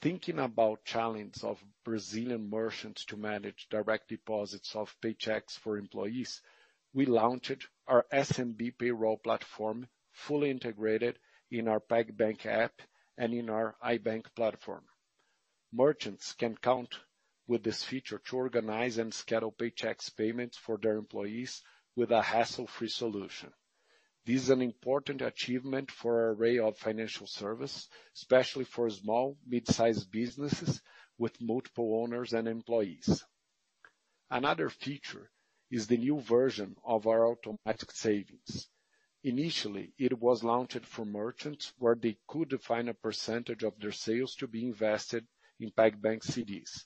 Thinking 0.00 0.38
about 0.38 0.84
challenge 0.84 1.42
of 1.42 1.62
Brazilian 1.84 2.48
merchants 2.48 3.04
to 3.06 3.16
manage 3.16 3.68
direct 3.68 4.08
deposits 4.08 4.76
of 4.76 4.94
paychecks 5.00 5.58
for 5.58 5.76
employees, 5.76 6.40
we 6.92 7.06
launched 7.06 7.66
our 7.86 8.06
SMB 8.12 8.78
payroll 8.78 9.18
platform, 9.18 9.88
fully 10.18 10.50
integrated 10.50 11.18
in 11.50 11.68
our 11.68 11.80
PagBank 11.80 12.44
app 12.44 12.72
and 13.16 13.32
in 13.32 13.48
our 13.48 13.76
iBank 13.84 14.26
platform. 14.34 14.84
Merchants 15.72 16.34
can 16.34 16.56
count 16.56 16.94
with 17.46 17.62
this 17.62 17.82
feature 17.82 18.20
to 18.26 18.36
organize 18.36 18.98
and 18.98 19.14
schedule 19.14 19.52
paychecks 19.52 20.14
payments 20.14 20.58
for 20.58 20.76
their 20.76 20.96
employees 20.96 21.62
with 21.96 22.10
a 22.10 22.22
hassle-free 22.22 22.88
solution. 22.88 23.50
This 24.26 24.42
is 24.42 24.50
an 24.50 24.60
important 24.60 25.22
achievement 25.22 25.90
for 25.90 26.14
our 26.14 26.32
array 26.32 26.58
of 26.58 26.76
financial 26.76 27.26
service, 27.26 27.88
especially 28.14 28.64
for 28.64 28.90
small, 28.90 29.38
mid-sized 29.46 30.10
businesses 30.10 30.82
with 31.16 31.40
multiple 31.40 32.02
owners 32.02 32.34
and 32.34 32.46
employees. 32.46 33.24
Another 34.30 34.68
feature 34.68 35.30
is 35.70 35.86
the 35.86 35.96
new 35.96 36.20
version 36.20 36.76
of 36.84 37.06
our 37.06 37.26
automatic 37.26 37.90
savings. 37.92 38.68
Initially, 39.24 39.92
it 39.98 40.16
was 40.20 40.44
launched 40.44 40.86
for 40.86 41.04
merchants 41.04 41.72
where 41.78 41.96
they 41.96 42.16
could 42.28 42.50
define 42.50 42.86
a 42.86 42.94
percentage 42.94 43.64
of 43.64 43.76
their 43.80 43.90
sales 43.90 44.36
to 44.36 44.46
be 44.46 44.64
invested 44.64 45.26
in 45.58 45.72
PagBank 45.72 46.22
CDs. 46.22 46.84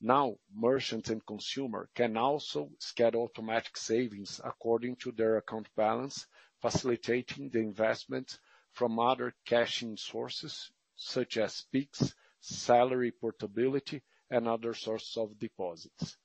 Now, 0.00 0.38
merchants 0.54 1.10
and 1.10 1.24
consumer 1.26 1.90
can 1.94 2.16
also 2.16 2.70
schedule 2.78 3.24
automatic 3.24 3.76
savings 3.76 4.40
according 4.42 4.96
to 4.96 5.12
their 5.12 5.36
account 5.36 5.68
balance, 5.76 6.26
facilitating 6.62 7.50
the 7.50 7.58
investment 7.58 8.38
from 8.72 8.98
other 8.98 9.34
cash-in 9.44 9.98
sources 9.98 10.70
such 10.94 11.36
as 11.36 11.66
Pix, 11.70 12.14
salary 12.40 13.10
portability, 13.10 14.02
and 14.30 14.48
other 14.48 14.72
sources 14.72 15.14
of 15.18 15.38
deposits. 15.38 16.16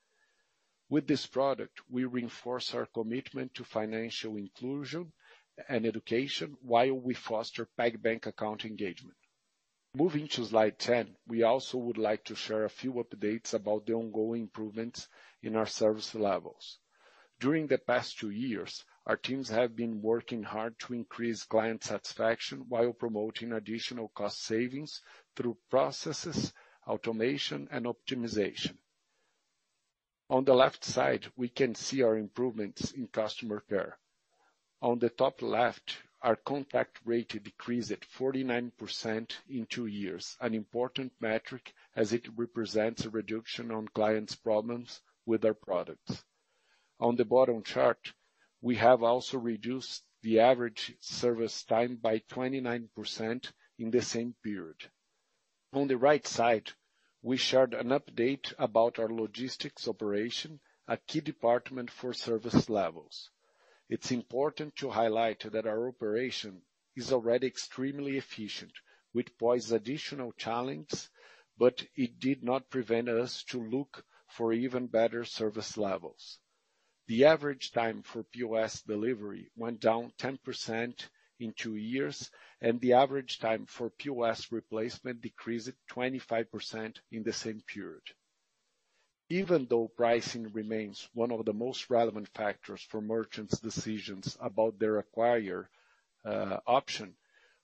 With 0.88 1.08
this 1.08 1.26
product, 1.28 1.82
we 1.90 2.06
reinforce 2.06 2.74
our 2.74 2.86
commitment 2.86 3.54
to 3.56 3.66
financial 3.66 4.38
inclusion 4.38 5.12
and 5.70 5.86
education 5.86 6.58
while 6.62 6.94
we 6.94 7.14
foster 7.14 7.68
PagBank 7.78 8.26
account 8.26 8.66
engagement. 8.66 9.18
Moving 9.94 10.28
to 10.30 10.46
slide 10.46 10.80
10, 10.80 11.18
we 11.28 11.44
also 11.44 11.78
would 11.78 11.98
like 11.98 12.24
to 12.26 12.36
share 12.36 12.64
a 12.64 12.70
few 12.70 12.94
updates 12.94 13.54
about 13.54 13.86
the 13.86 13.94
ongoing 13.94 14.44
improvements 14.44 15.10
in 15.44 15.56
our 15.56 15.66
service 15.66 16.16
levels. 16.16 16.80
During 17.42 17.68
the 17.68 17.78
past 17.78 18.18
two 18.18 18.30
years, 18.30 18.86
our 19.06 19.18
teams 19.18 19.50
have 19.50 19.76
been 19.76 20.02
working 20.02 20.44
hard 20.44 20.80
to 20.80 20.94
increase 20.94 21.44
client 21.44 21.84
satisfaction 21.84 22.66
while 22.70 22.94
promoting 22.94 23.52
additional 23.52 24.10
cost 24.10 24.44
savings 24.44 25.02
through 25.36 25.58
processes, 25.70 26.54
automation, 26.88 27.68
and 27.72 27.86
optimization. 27.86 28.78
On 30.30 30.46
the 30.46 30.54
left 30.54 30.86
side, 30.86 31.28
we 31.36 31.50
can 31.50 31.76
see 31.76 32.02
our 32.02 32.16
improvements 32.16 32.92
in 32.92 33.08
customer 33.08 33.60
care. 33.60 33.98
On 34.84 34.98
the 34.98 35.12
top 35.12 35.44
left 35.44 36.02
our 36.24 36.36
contact 36.36 37.00
rate 37.06 37.44
decreased 37.44 38.02
49% 38.18 39.32
in 39.48 39.68
two 39.68 39.86
years, 39.86 40.36
an 40.42 40.56
important 40.56 41.14
metric 41.20 41.74
as 41.96 42.14
it 42.14 42.28
represents 42.36 43.06
a 43.06 43.12
reduction 43.12 43.70
on 43.70 43.88
clients' 43.90 44.36
problems 44.36 45.02
with 45.24 45.46
our 45.46 45.54
products. 45.54 46.24
On 47.00 47.16
the 47.16 47.26
bottom 47.26 47.62
chart, 47.62 48.14
we 48.60 48.76
have 48.78 49.04
also 49.04 49.38
reduced 49.38 50.04
the 50.24 50.40
average 50.40 50.96
service 51.00 51.64
time 51.64 51.96
by 51.96 52.18
29% 52.18 53.52
in 53.78 53.92
the 53.92 54.02
same 54.02 54.36
period. 54.44 54.90
On 55.74 55.88
the 55.88 55.98
right 55.98 56.26
side, 56.26 56.72
we 57.22 57.38
shared 57.38 57.76
an 57.76 57.90
update 57.90 58.52
about 58.58 58.98
our 58.98 59.10
logistics 59.10 59.88
operation, 59.88 60.60
a 60.88 60.98
key 60.98 61.22
department 61.22 61.92
for 61.92 62.14
service 62.14 62.68
levels. 62.68 63.30
It's 63.92 64.10
important 64.10 64.78
to 64.78 64.92
highlight 64.92 65.42
that 65.52 65.68
our 65.68 65.90
operation 65.90 66.62
is 66.96 67.12
already 67.12 67.48
extremely 67.48 68.16
efficient, 68.16 68.72
which 69.12 69.38
poses 69.38 69.74
additional 69.74 70.32
challenges, 70.32 71.10
but 71.58 71.86
it 71.98 72.18
did 72.18 72.42
not 72.42 72.70
prevent 72.70 73.10
us 73.10 73.44
to 73.50 73.62
look 73.62 74.06
for 74.30 74.54
even 74.54 74.88
better 74.88 75.26
service 75.26 75.76
levels. 75.76 76.40
The 77.08 77.26
average 77.26 77.74
time 77.74 78.02
for 78.02 78.24
POS 78.24 78.82
delivery 78.84 79.52
went 79.58 79.82
down 79.82 80.14
10% 80.18 81.10
in 81.42 81.52
two 81.52 81.76
years, 81.76 82.32
and 82.62 82.80
the 82.80 82.94
average 82.94 83.40
time 83.40 83.66
for 83.66 83.90
POS 83.90 84.54
replacement 84.54 85.20
decreased 85.20 85.74
25% 85.90 87.02
in 87.12 87.24
the 87.24 87.34
same 87.34 87.60
period. 87.68 88.04
Even 89.32 89.66
though 89.70 89.88
pricing 89.88 90.52
remains 90.52 91.08
one 91.14 91.32
of 91.32 91.46
the 91.46 91.54
most 91.54 91.90
relevant 91.90 92.28
factors 92.36 92.82
for 92.82 93.00
merchants' 93.00 93.62
decisions 93.62 94.38
about 94.42 94.78
their 94.78 95.02
acquirer 95.02 95.68
uh, 96.26 96.58
option, 96.68 97.16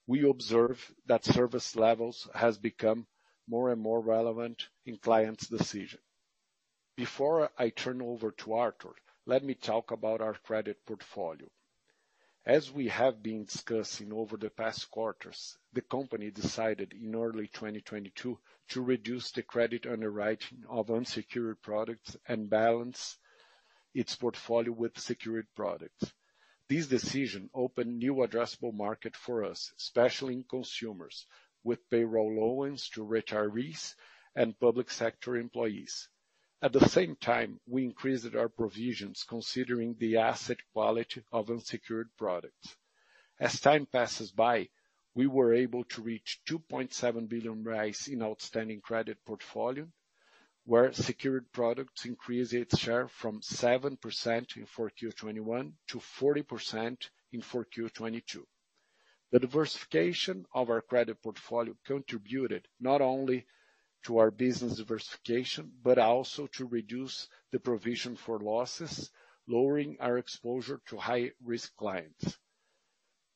we 0.08 0.24
observe 0.30 0.80
that 1.08 1.26
service 1.26 1.76
levels 1.76 2.30
has 2.34 2.58
become 2.58 3.06
more 3.50 3.70
and 3.70 3.82
more 3.82 4.00
relevant 4.00 4.70
in 4.86 4.96
clients' 4.98 5.48
decision. 5.50 6.00
Before 6.96 7.52
I 7.58 7.68
turn 7.72 8.02
over 8.02 8.32
to 8.32 8.54
Artur, 8.54 8.96
let 9.26 9.44
me 9.44 9.54
talk 9.54 9.92
about 9.92 10.22
our 10.22 10.36
credit 10.36 10.86
portfolio. 10.86 11.50
As 12.48 12.72
we 12.72 12.88
have 12.88 13.22
been 13.22 13.44
discussing 13.44 14.14
over 14.14 14.38
the 14.38 14.50
past 14.50 14.90
quarters, 14.90 15.58
the 15.74 15.82
company 15.82 16.32
decided 16.32 16.94
in 16.94 17.14
early 17.14 17.48
2022 17.48 18.40
to 18.70 18.82
reduce 18.82 19.32
the 19.32 19.44
credit 19.44 19.86
underwriting 19.86 20.64
of 20.70 20.90
unsecured 20.90 21.62
products 21.62 22.16
and 22.26 22.50
balance 22.50 23.18
its 23.94 24.16
portfolio 24.16 24.72
with 24.72 24.98
secured 24.98 25.48
products. 25.56 26.14
This 26.70 26.88
decision 26.88 27.50
opened 27.54 28.00
new 28.00 28.16
addressable 28.16 28.74
market 28.74 29.18
for 29.18 29.44
us, 29.44 29.74
especially 29.78 30.36
in 30.36 30.46
consumers, 30.46 31.28
with 31.66 31.90
payroll 31.90 32.34
loans 32.34 32.88
to 32.92 33.04
retirees 33.04 33.94
and 34.34 34.58
public 34.58 34.90
sector 34.90 35.36
employees. 35.36 36.08
At 36.60 36.74
the 36.74 36.90
same 36.90 37.16
time, 37.16 37.60
we 37.68 37.84
increased 37.84 38.34
our 38.34 38.50
provisions 38.50 39.24
considering 39.24 39.96
the 40.00 40.18
asset 40.18 40.58
quality 40.74 41.24
of 41.32 41.52
unsecured 41.52 42.10
products. 42.18 42.76
As 43.40 43.62
time 43.62 43.86
passes 43.86 44.32
by, 44.32 44.70
we 45.14 45.28
were 45.28 45.54
able 45.54 45.84
to 45.84 46.02
reach 46.02 46.42
2.7 46.48 47.30
billion 47.30 47.94
in 48.08 48.24
outstanding 48.24 48.82
credit 48.82 49.24
portfolio, 49.24 49.88
where 50.66 50.92
secured 50.94 51.52
products 51.52 52.06
increased 52.06 52.54
its 52.54 52.80
share 52.80 53.08
from 53.08 53.40
7% 53.42 54.58
in 54.58 54.66
4Q 54.66 55.00
2021 55.00 55.74
to 55.90 56.00
40% 56.00 57.10
in 57.34 57.42
4Q 57.42 57.72
2022. 57.72 58.48
The 59.30 59.40
diversification 59.40 60.48
of 60.56 60.72
our 60.72 60.82
credit 60.82 61.22
portfolio 61.22 61.76
contributed 61.86 62.68
not 62.80 63.02
only 63.02 63.46
to 64.04 64.18
our 64.18 64.32
business 64.32 64.78
diversification, 64.78 65.72
but 65.84 65.98
also 65.98 66.48
to 66.48 66.66
reduce 66.66 67.28
the 67.52 67.60
provision 67.60 68.16
for 68.16 68.40
losses, 68.40 69.12
lowering 69.48 69.98
our 70.00 70.18
exposure 70.18 70.82
to 70.88 70.98
high-risk 70.98 71.76
clients. 71.76 72.38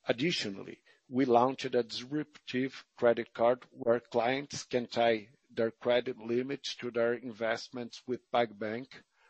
Additionally, 0.08 0.82
we 1.10 1.26
launched 1.26 1.66
a 1.66 1.84
disruptive 1.84 2.86
credit 2.98 3.34
card 3.34 3.64
where 3.72 4.00
clients 4.00 4.64
can 4.64 4.88
tie 4.88 5.28
their 5.54 5.72
credit 5.72 6.18
limits 6.18 6.76
to 6.76 6.90
their 6.90 7.14
investments 7.14 8.02
with 8.08 8.32
PagBank, 8.32 8.88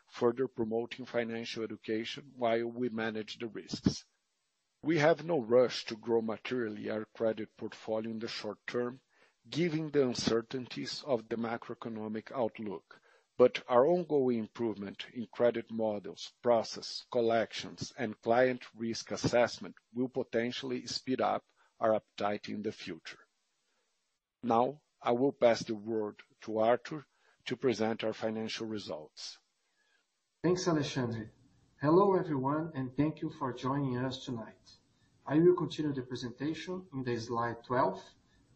further 0.08 0.46
promoting 0.46 1.04
financial 1.04 1.64
education 1.64 2.30
while 2.36 2.66
we 2.66 2.88
manage 2.88 3.38
the 3.38 3.48
risks. 3.48 4.04
We 4.82 4.98
have 4.98 5.24
no 5.24 5.40
rush 5.40 5.84
to 5.86 5.96
grow 5.96 6.22
materially 6.22 6.90
our 6.90 7.06
credit 7.14 7.48
portfolio 7.56 8.10
in 8.10 8.18
the 8.18 8.28
short 8.28 8.58
term, 8.66 9.00
given 9.50 9.90
the 9.90 10.02
uncertainties 10.02 11.02
of 11.06 11.28
the 11.28 11.36
macroeconomic 11.36 12.32
outlook. 12.32 13.00
But 13.38 13.62
our 13.68 13.86
ongoing 13.86 14.38
improvement 14.38 15.06
in 15.14 15.26
credit 15.32 15.70
models, 15.70 16.32
process, 16.42 17.04
collections, 17.10 17.92
and 17.96 18.20
client 18.20 18.62
risk 18.76 19.10
assessment 19.10 19.74
will 19.94 20.08
potentially 20.08 20.86
speed 20.86 21.20
up 21.20 21.42
our 21.80 21.94
appetite 21.96 22.48
in 22.48 22.62
the 22.62 22.72
future. 22.72 23.18
Now, 24.42 24.80
I 25.02 25.12
will 25.12 25.32
pass 25.32 25.62
the 25.62 25.74
word 25.74 26.16
to 26.42 26.58
Artur 26.58 27.06
to 27.46 27.56
present 27.56 28.04
our 28.04 28.12
financial 28.12 28.66
results. 28.66 29.38
Thanks, 30.44 30.68
Alexandre. 30.68 31.30
Hello, 31.80 32.14
everyone, 32.14 32.70
and 32.74 32.96
thank 32.96 33.22
you 33.22 33.30
for 33.30 33.52
joining 33.52 33.96
us 33.98 34.24
tonight. 34.24 34.70
I 35.26 35.38
will 35.38 35.54
continue 35.54 35.92
the 35.92 36.02
presentation 36.02 36.82
in 36.92 37.02
the 37.02 37.18
slide 37.18 37.64
12 37.64 38.00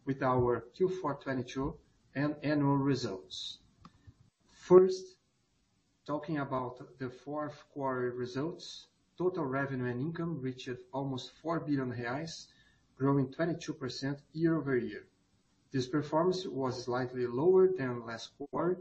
with 0.07 0.23
our 0.23 0.65
Q4 0.79 1.21
2022 1.21 1.75
and 2.15 2.37
annual 2.43 2.77
results. 2.79 3.59
First, 4.53 5.17
talking 6.07 6.39
about 6.39 6.99
the 6.99 7.11
fourth 7.11 7.65
quarter 7.73 8.13
results, 8.13 8.87
total 9.19 9.45
revenue 9.45 9.91
and 9.91 10.01
income 10.01 10.41
reached 10.41 10.71
almost 10.93 11.33
4 11.43 11.61
billion 11.61 11.93
reais, 11.93 12.47
growing 12.97 13.27
22% 13.35 14.19
year-over-year. 14.33 15.07
This 15.73 15.89
performance 15.89 16.47
was 16.47 16.85
slightly 16.85 17.27
lower 17.27 17.69
than 17.69 18.07
last 18.07 18.31
quarter 18.39 18.79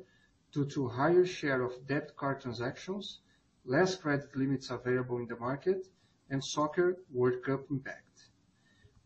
due 0.52 0.66
to 0.66 0.88
higher 0.88 1.26
share 1.26 1.64
of 1.64 1.88
debit 1.88 2.16
card 2.16 2.42
transactions, 2.42 3.20
less 3.66 3.96
credit 3.96 4.36
limits 4.36 4.70
available 4.70 5.18
in 5.18 5.28
the 5.28 5.36
market, 5.36 5.88
and 6.30 6.44
Soccer 6.44 6.98
World 7.12 7.44
Cup 7.44 7.70
impact. 7.70 8.28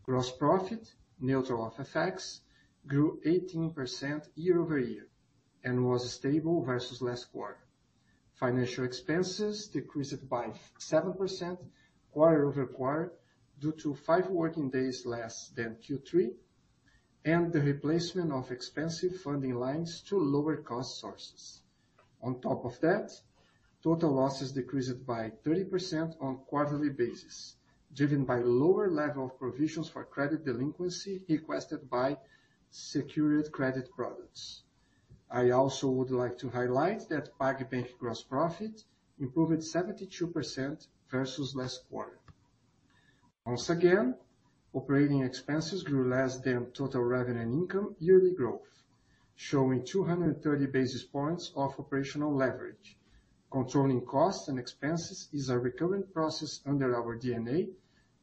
Gross 0.03 0.31
profit, 0.31 0.93
neutral 1.19 1.65
of 1.67 1.75
FX, 1.75 2.39
grew 2.87 3.19
18% 3.25 4.27
year-over-year 4.35 5.07
and 5.63 5.85
was 5.85 6.11
stable 6.11 6.63
versus 6.63 7.01
last 7.01 7.31
quarter. 7.31 7.59
Financial 8.35 8.85
expenses 8.85 9.67
decreased 9.67 10.27
by 10.29 10.51
7% 10.79 11.57
quarter-over-quarter 12.11 13.13
due 13.59 13.73
to 13.73 13.93
five 13.93 14.27
working 14.29 14.69
days 14.69 15.05
less 15.05 15.49
than 15.49 15.75
Q3 15.75 16.31
and 17.25 17.51
the 17.51 17.61
replacement 17.61 18.31
of 18.31 18.51
expensive 18.51 19.19
funding 19.21 19.55
lines 19.55 20.01
to 20.07 20.17
lower 20.17 20.57
cost 20.57 20.99
sources. 20.99 21.61
On 22.21 22.39
top 22.39 22.63
of 22.63 22.79
that, 22.79 23.11
total 23.83 24.13
losses 24.13 24.53
decreased 24.53 25.05
by 25.05 25.31
30% 25.45 26.15
on 26.21 26.37
quarterly 26.47 26.89
basis, 26.89 27.57
driven 27.93 28.23
by 28.25 28.39
lower 28.39 28.89
level 28.89 29.25
of 29.25 29.39
provisions 29.39 29.89
for 29.89 30.03
credit 30.03 30.45
delinquency 30.45 31.21
requested 31.27 31.89
by 31.89 32.17
secured 32.69 33.51
credit 33.51 33.89
products. 33.91 34.63
I 35.31 35.51
also 35.51 35.89
would 35.89 36.11
like 36.11 36.37
to 36.39 36.49
highlight 36.49 37.09
that 37.09 37.37
PagBank 37.39 37.97
gross 37.97 38.23
profit 38.23 38.83
improved 39.19 39.61
72% 39.61 40.87
versus 41.09 41.55
last 41.55 41.87
quarter. 41.89 42.19
Once 43.45 43.69
again, 43.69 44.15
operating 44.73 45.23
expenses 45.23 45.83
grew 45.83 46.07
less 46.07 46.39
than 46.39 46.71
total 46.71 47.03
revenue 47.03 47.41
and 47.41 47.53
income 47.53 47.95
yearly 47.99 48.33
growth, 48.33 48.83
showing 49.35 49.83
230 49.83 50.67
basis 50.67 51.03
points 51.03 51.51
of 51.55 51.79
operational 51.79 52.35
leverage. 52.35 52.98
Controlling 53.51 54.05
costs 54.05 54.47
and 54.47 54.59
expenses 54.59 55.27
is 55.33 55.49
a 55.49 55.57
recurrent 55.57 56.13
process 56.13 56.61
under 56.67 56.95
our 56.95 57.17
DNA 57.17 57.69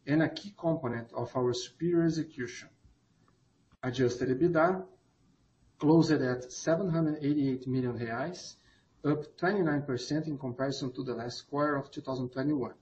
and 0.07 0.23
a 0.23 0.29
key 0.29 0.55
component 0.57 1.13
of 1.13 1.37
our 1.37 1.53
superior 1.53 2.07
execution. 2.07 2.69
Adjusted 3.83 4.29
EBITDA 4.29 4.87
closed 5.79 6.13
at 6.13 6.53
788 6.53 7.67
million 7.67 7.99
reais, 7.99 8.55
up 9.05 9.37
29% 9.37 10.27
in 10.29 10.39
comparison 10.39 10.93
to 10.93 11.03
the 11.03 11.15
last 11.15 11.43
quarter 11.51 11.77
of 11.77 11.91
2021. 11.91 12.73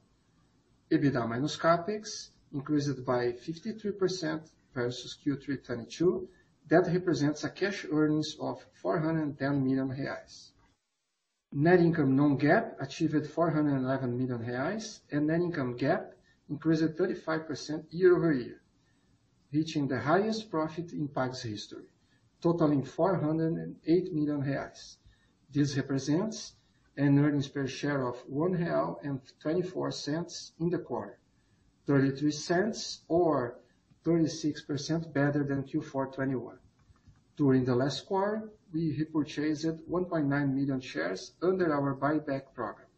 EBITDA 0.91 1.29
minus 1.29 1.57
CapEx 1.57 2.29
increased 2.53 3.05
by 3.05 3.33
53% 3.33 4.51
versus 4.75 5.17
Q3 5.25 5.47
2022. 5.47 6.29
That 6.69 6.87
represents 6.87 7.45
a 7.45 7.51
cash 7.51 7.87
earnings 7.91 8.37
of 8.39 8.65
410 8.83 9.65
million 9.65 9.89
reais. 9.89 10.51
Net 11.57 11.79
income 11.79 12.17
non-GAAP 12.17 12.81
achieved 12.81 13.29
411 13.29 14.19
million 14.19 14.41
reais, 14.41 15.03
and 15.13 15.29
net 15.29 15.41
income 15.41 15.79
GAAP 15.79 16.13
increased 16.49 16.83
35% 16.83 17.85
year-over-year, 17.91 18.61
reaching 19.53 19.87
the 19.87 20.01
highest 20.01 20.51
profit 20.51 20.93
in 20.93 21.07
Pag's 21.07 21.43
history, 21.43 21.85
totaling 22.41 22.83
408 22.83 24.13
million 24.13 24.43
reais. 24.43 24.97
This 25.49 25.77
represents 25.77 26.57
an 26.97 27.21
earnings 27.21 27.47
per 27.47 27.69
share 27.69 28.09
of 28.09 28.17
1.24 28.27 30.09
real 30.09 30.31
in 30.59 30.71
the 30.71 30.79
quarter, 30.79 31.21
0.33 31.87 33.01
or 33.07 33.61
36% 34.05 35.13
better 35.13 35.45
than 35.45 35.63
Q4 35.63 36.07
2021. 36.17 36.59
During 37.37 37.65
the 37.65 37.77
last 37.77 38.07
quarter, 38.07 38.51
we 38.75 38.91
repurchased 38.99 39.89
1.9 39.89 40.53
million 40.53 40.81
shares 40.81 41.33
under 41.41 41.73
our 41.73 41.95
buyback 41.95 42.53
program. 42.53 42.89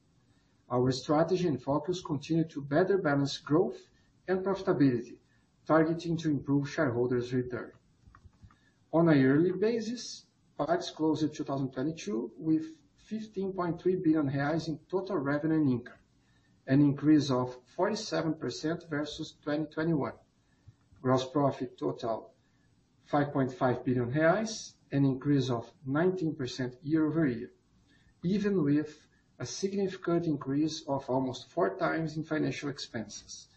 Our 0.71 0.91
strategy 0.91 1.47
and 1.47 1.63
focus 1.63 2.01
continue 2.01 2.45
to 2.45 2.63
better 2.63 2.97
balance 2.97 3.37
growth 3.37 3.79
and 4.27 4.43
profitability, 4.43 5.19
targeting 5.67 6.17
to 6.17 6.31
improve 6.31 6.71
shareholders' 6.71 7.35
return. 7.35 7.73
On 8.93 9.11
a 9.11 9.15
yearly 9.15 9.53
basis, 9.53 10.25
Pag 10.59 10.81
closed 10.97 11.35
2022 11.35 12.33
with 12.39 12.73
15.3 13.11 14.03
billion 14.03 14.31
reais 14.31 14.69
in 14.69 14.79
total 14.91 15.19
revenue 15.19 15.57
and 15.57 15.71
income, 15.71 15.99
an 16.67 16.81
increase 16.81 17.31
of 17.31 17.55
47% 17.77 18.89
versus 18.89 19.33
2021. 19.45 20.13
Gross 21.03 21.29
profit 21.29 21.77
total 21.79 22.33
5.5 23.13 23.85
billion 23.85 24.11
reais, 24.11 24.73
an 24.97 25.05
increase 25.05 25.51
of 25.51 25.71
19% 25.87 26.75
year-over-year, 26.83 27.51
even 28.25 28.65
with 28.65 29.07
a 29.39 29.45
significant 29.45 30.25
increase 30.25 30.83
of 30.89 31.05
almost 31.11 31.51
4x 31.55 32.17
in 32.17 32.25
financial 32.25 32.71
expenses, 32.71 33.49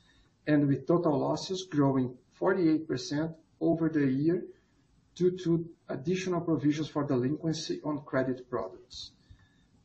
and 0.45 0.67
with 0.67 0.85
total 0.85 1.17
losses 1.17 1.63
growing 1.63 2.17
48% 2.39 3.33
over 3.61 3.87
the 3.87 4.05
year 4.05 4.43
due 5.15 5.37
to 5.37 5.69
additional 5.87 6.41
provisions 6.41 6.89
for 6.89 7.05
delinquency 7.05 7.79
on 7.85 8.03
credit 8.03 8.49
products. 8.49 9.11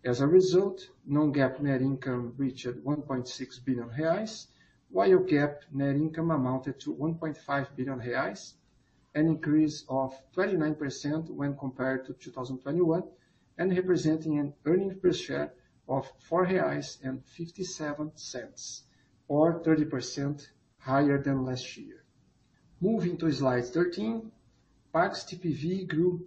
As 0.04 0.20
a 0.20 0.26
result, 0.26 0.88
non-GAAP 1.06 1.60
net 1.60 1.80
income 1.80 2.34
reached 2.36 2.66
1.6 2.66 3.64
billion 3.64 3.88
reais, 3.90 4.46
while 4.90 5.18
GAAP 5.20 5.54
net 5.72 5.94
income 5.94 6.30
amounted 6.32 6.80
to 6.80 6.94
1.5 6.94 7.76
billion 7.76 8.00
reais, 8.00 8.54
an 9.14 9.28
increase 9.28 9.84
of 9.88 10.12
29% 10.36 11.30
when 11.30 11.56
compared 11.56 12.04
to 12.06 12.12
2021, 12.14 13.02
and 13.58 13.76
representing 13.76 14.38
an 14.38 14.52
earnings 14.66 14.96
per 15.00 15.12
share 15.12 15.52
of 15.88 16.10
4.57 16.28 16.92
reais, 17.04 18.82
or 19.28 19.62
30% 19.62 20.48
higher 20.78 21.22
than 21.22 21.44
last 21.44 21.76
year. 21.76 22.02
Moving 22.80 23.16
to 23.18 23.30
slide 23.30 23.66
13, 23.66 24.32
Pag's 24.92 25.24
TPV 25.24 25.86
grew 25.88 26.26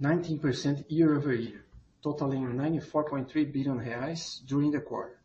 19% 0.00 0.84
year-over-year, 0.88 1.64
totaling 2.02 2.46
94.3 2.46 3.52
billion 3.52 3.78
reais 3.78 4.44
during 4.46 4.70
the 4.70 4.80
quarter. 4.80 5.20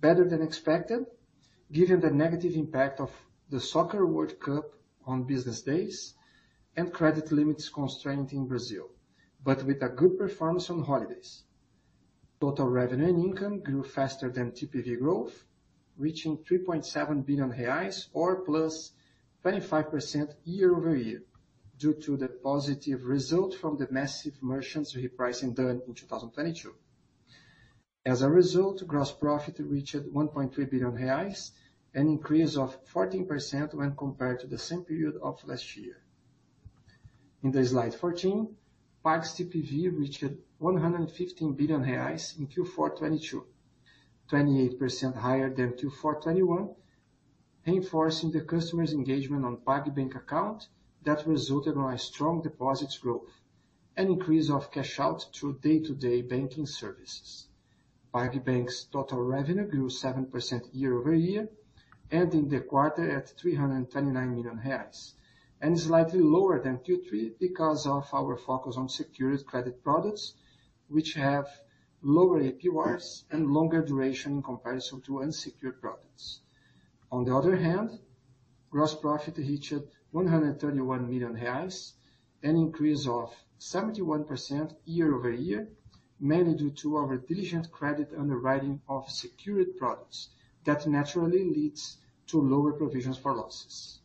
Better 0.00 0.28
than 0.28 0.42
expected, 0.42 1.06
given 1.72 2.00
the 2.00 2.10
negative 2.10 2.54
impact 2.54 3.00
of 3.00 3.10
the 3.50 3.60
Soccer 3.60 4.04
World 4.06 4.38
Cup 4.38 4.64
on 5.06 5.24
business 5.24 5.62
days 5.62 6.14
and 6.78 6.92
credit 6.92 7.32
limits 7.32 7.68
constraint 7.68 8.32
in 8.32 8.46
Brazil, 8.46 8.88
but 9.42 9.64
with 9.64 9.82
a 9.82 9.88
good 9.88 10.16
performance 10.16 10.70
on 10.70 10.84
holidays. 10.84 11.42
Total 12.40 12.68
revenue 12.68 13.08
and 13.08 13.18
income 13.18 13.58
grew 13.58 13.82
faster 13.82 14.30
than 14.30 14.52
TPV 14.52 14.96
growth, 14.96 15.44
reaching 15.96 16.38
3.7 16.38 17.26
billion 17.26 17.50
reais 17.50 18.06
or 18.12 18.44
+25% 18.46 20.34
year-over-year, 20.44 21.22
due 21.76 21.94
to 21.94 22.16
the 22.16 22.28
positive 22.28 23.04
result 23.06 23.54
from 23.54 23.76
the 23.76 23.88
massive 23.90 24.40
merchants 24.40 24.94
repricing 24.94 25.52
done 25.52 25.82
in 25.84 25.94
2022. 25.94 26.72
As 28.06 28.22
a 28.22 28.30
result, 28.30 28.86
gross 28.86 29.10
profit 29.10 29.58
reached 29.58 29.96
1.3 29.96 30.70
billion 30.70 30.92
reais, 30.92 31.50
an 31.92 32.06
increase 32.06 32.56
of 32.56 32.78
14% 32.84 33.74
when 33.74 33.96
compared 33.96 34.38
to 34.38 34.46
the 34.46 34.58
same 34.58 34.82
period 34.82 35.16
of 35.20 35.42
last 35.44 35.76
year. 35.76 35.96
In 37.40 37.52
the 37.52 37.64
slide 37.64 37.94
14, 37.94 38.56
Pag's 39.04 39.34
TPV 39.34 39.96
reached 39.96 40.24
115 40.58 41.52
billion 41.52 41.84
reais 41.84 42.36
in 42.36 42.48
Q4 42.48 42.96
2022, 42.98 43.46
28% 44.28 45.14
higher 45.14 45.48
than 45.54 45.74
Q4 45.74 46.20
2021, 46.20 46.74
reinforcing 47.64 48.32
the 48.32 48.40
customer's 48.40 48.92
engagement 48.92 49.44
on 49.44 49.58
PagBank 49.58 50.16
account 50.16 50.66
that 51.04 51.28
resulted 51.28 51.76
on 51.76 51.94
a 51.94 51.98
strong 51.98 52.42
deposits 52.42 52.98
growth, 52.98 53.30
an 53.96 54.08
increase 54.08 54.50
of 54.50 54.72
cash 54.72 54.98
out 54.98 55.24
through 55.32 55.60
day-to-day 55.60 56.22
banking 56.22 56.66
services. 56.66 57.46
PagBank's 58.12 58.86
total 58.86 59.22
revenue 59.22 59.64
grew 59.64 59.88
7% 59.88 60.70
year-over-year, 60.72 61.48
ending 62.10 62.48
the 62.48 62.62
quarter 62.62 63.08
at 63.08 63.28
329 63.28 64.34
million 64.34 64.58
reais, 64.58 65.12
and 65.60 65.78
slightly 65.78 66.20
lower 66.20 66.60
than 66.62 66.78
Q3 66.78 67.38
because 67.38 67.86
of 67.86 68.08
our 68.12 68.36
focus 68.36 68.76
on 68.76 68.88
secured 68.88 69.44
credit 69.44 69.82
products, 69.82 70.34
which 70.88 71.14
have 71.14 71.48
lower 72.02 72.40
APRs 72.40 73.24
and 73.30 73.50
longer 73.50 73.82
duration 73.82 74.32
in 74.32 74.42
comparison 74.42 75.00
to 75.02 75.22
unsecured 75.22 75.80
products. 75.80 76.40
On 77.10 77.24
the 77.24 77.34
other 77.34 77.56
hand, 77.56 77.98
gross 78.70 78.94
profit 78.94 79.38
reached 79.38 79.82
131 80.12 81.10
million 81.10 81.34
reais, 81.34 81.92
an 82.42 82.56
increase 82.56 83.08
of 83.08 83.34
71% 83.58 84.74
year-over-year, 84.84 85.68
mainly 86.20 86.54
due 86.54 86.70
to 86.70 86.96
our 86.96 87.16
diligent 87.16 87.70
credit 87.72 88.12
underwriting 88.16 88.80
of 88.88 89.10
secured 89.10 89.76
products 89.76 90.28
that 90.64 90.86
naturally 90.86 91.44
leads 91.44 91.98
to 92.28 92.40
lower 92.40 92.72
provisions 92.72 93.18
for 93.18 93.34
losses. 93.34 94.00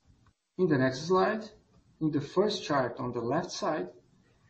In 0.56 0.68
the 0.68 0.78
next 0.78 1.08
slide, 1.08 1.50
in 2.00 2.12
the 2.12 2.22
first 2.22 2.64
chart 2.64 3.00
on 3.00 3.12
the 3.12 3.22
left 3.22 3.50
side, 3.50 3.90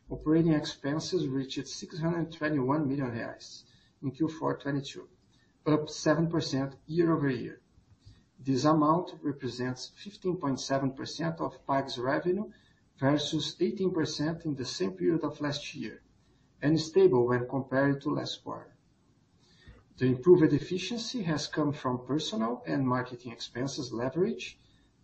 operating 0.10 0.52
expenses 0.52 1.30
reached 1.30 1.66
621 1.66 2.90
million 2.90 3.10
reais 3.10 3.64
in 4.02 4.12
Q4 4.12 4.60
2022, 4.60 5.08
up 5.66 5.88
7% 5.88 6.74
year-over-year. 6.88 7.62
This 8.38 8.66
amount 8.66 9.14
represents 9.22 9.94
15.7% 10.06 11.40
of 11.40 11.66
Pag's 11.66 11.98
revenue 11.98 12.52
versus 12.98 13.56
18% 13.62 14.44
in 14.44 14.56
the 14.56 14.66
same 14.66 14.92
period 14.92 15.24
of 15.24 15.40
last 15.40 15.74
year, 15.74 16.02
and 16.62 16.78
stable 16.78 17.28
when 17.28 17.48
compared 17.48 18.02
to 18.02 18.14
last 18.14 18.44
quarter. 18.44 18.76
The 20.00 20.08
improved 20.08 20.52
efficiency 20.52 21.24
has 21.24 21.48
come 21.48 21.72
from 21.72 22.06
personal 22.06 22.62
and 22.68 22.86
marketing 22.86 23.32
expenses 23.32 23.94
leverage, 23.94 24.60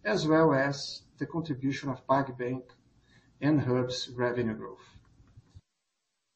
as 0.05 0.25
well 0.25 0.53
as 0.53 1.01
the 1.17 1.25
contribution 1.25 1.89
of 1.89 2.05
PagBank 2.07 2.63
and 3.41 3.61
Hubs 3.61 4.09
revenue 4.09 4.55
growth. 4.55 4.97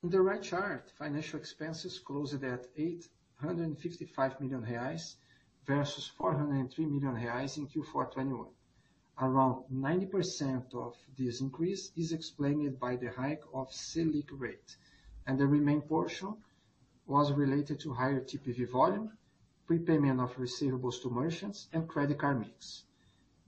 In 0.03 0.09
the 0.09 0.21
right 0.21 0.41
chart, 0.41 0.91
financial 0.97 1.39
expenses 1.39 1.97
closed 1.97 2.43
at 2.43 2.67
855 2.75 4.41
million 4.41 4.61
reais 4.63 5.15
versus 5.65 6.07
403 6.17 6.85
million 6.85 7.15
reais 7.15 7.57
in 7.57 7.67
Q4 7.67 8.11
2021. 8.11 8.47
Around 9.21 9.63
90% 9.71 10.73
of 10.73 10.95
this 11.17 11.39
increase 11.39 11.91
is 11.95 12.11
explained 12.11 12.79
by 12.79 12.97
the 12.97 13.11
hike 13.11 13.43
of 13.53 13.69
Selic 13.69 14.29
rate, 14.33 14.75
and 15.25 15.39
the 15.39 15.47
remaining 15.47 15.83
portion 15.83 16.35
was 17.05 17.31
related 17.31 17.79
to 17.79 17.93
higher 17.93 18.19
TPV 18.19 18.69
volume, 18.69 19.17
prepayment 19.65 20.19
of 20.19 20.35
receivables 20.35 21.01
to 21.01 21.09
merchants, 21.09 21.69
and 21.71 21.87
credit 21.87 22.17
card 22.19 22.39
mix. 22.39 22.83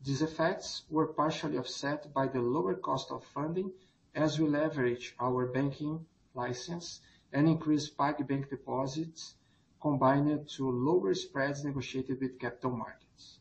These 0.05 0.21
effects 0.21 0.83
were 0.87 1.07
partially 1.07 1.57
offset 1.57 2.13
by 2.13 2.27
the 2.27 2.39
lower 2.39 2.75
cost 2.75 3.09
of 3.09 3.25
funding 3.25 3.71
as 4.13 4.39
we 4.39 4.47
leverage 4.47 5.15
our 5.19 5.47
banking 5.47 6.05
license 6.35 7.01
and 7.33 7.47
increase 7.47 7.89
PagBank 7.89 8.51
deposits, 8.51 9.33
combined 9.81 10.47
to 10.49 10.69
lower 10.69 11.15
spreads 11.15 11.65
negotiated 11.65 12.21
with 12.21 12.37
capital 12.37 12.77
markets. 12.77 13.39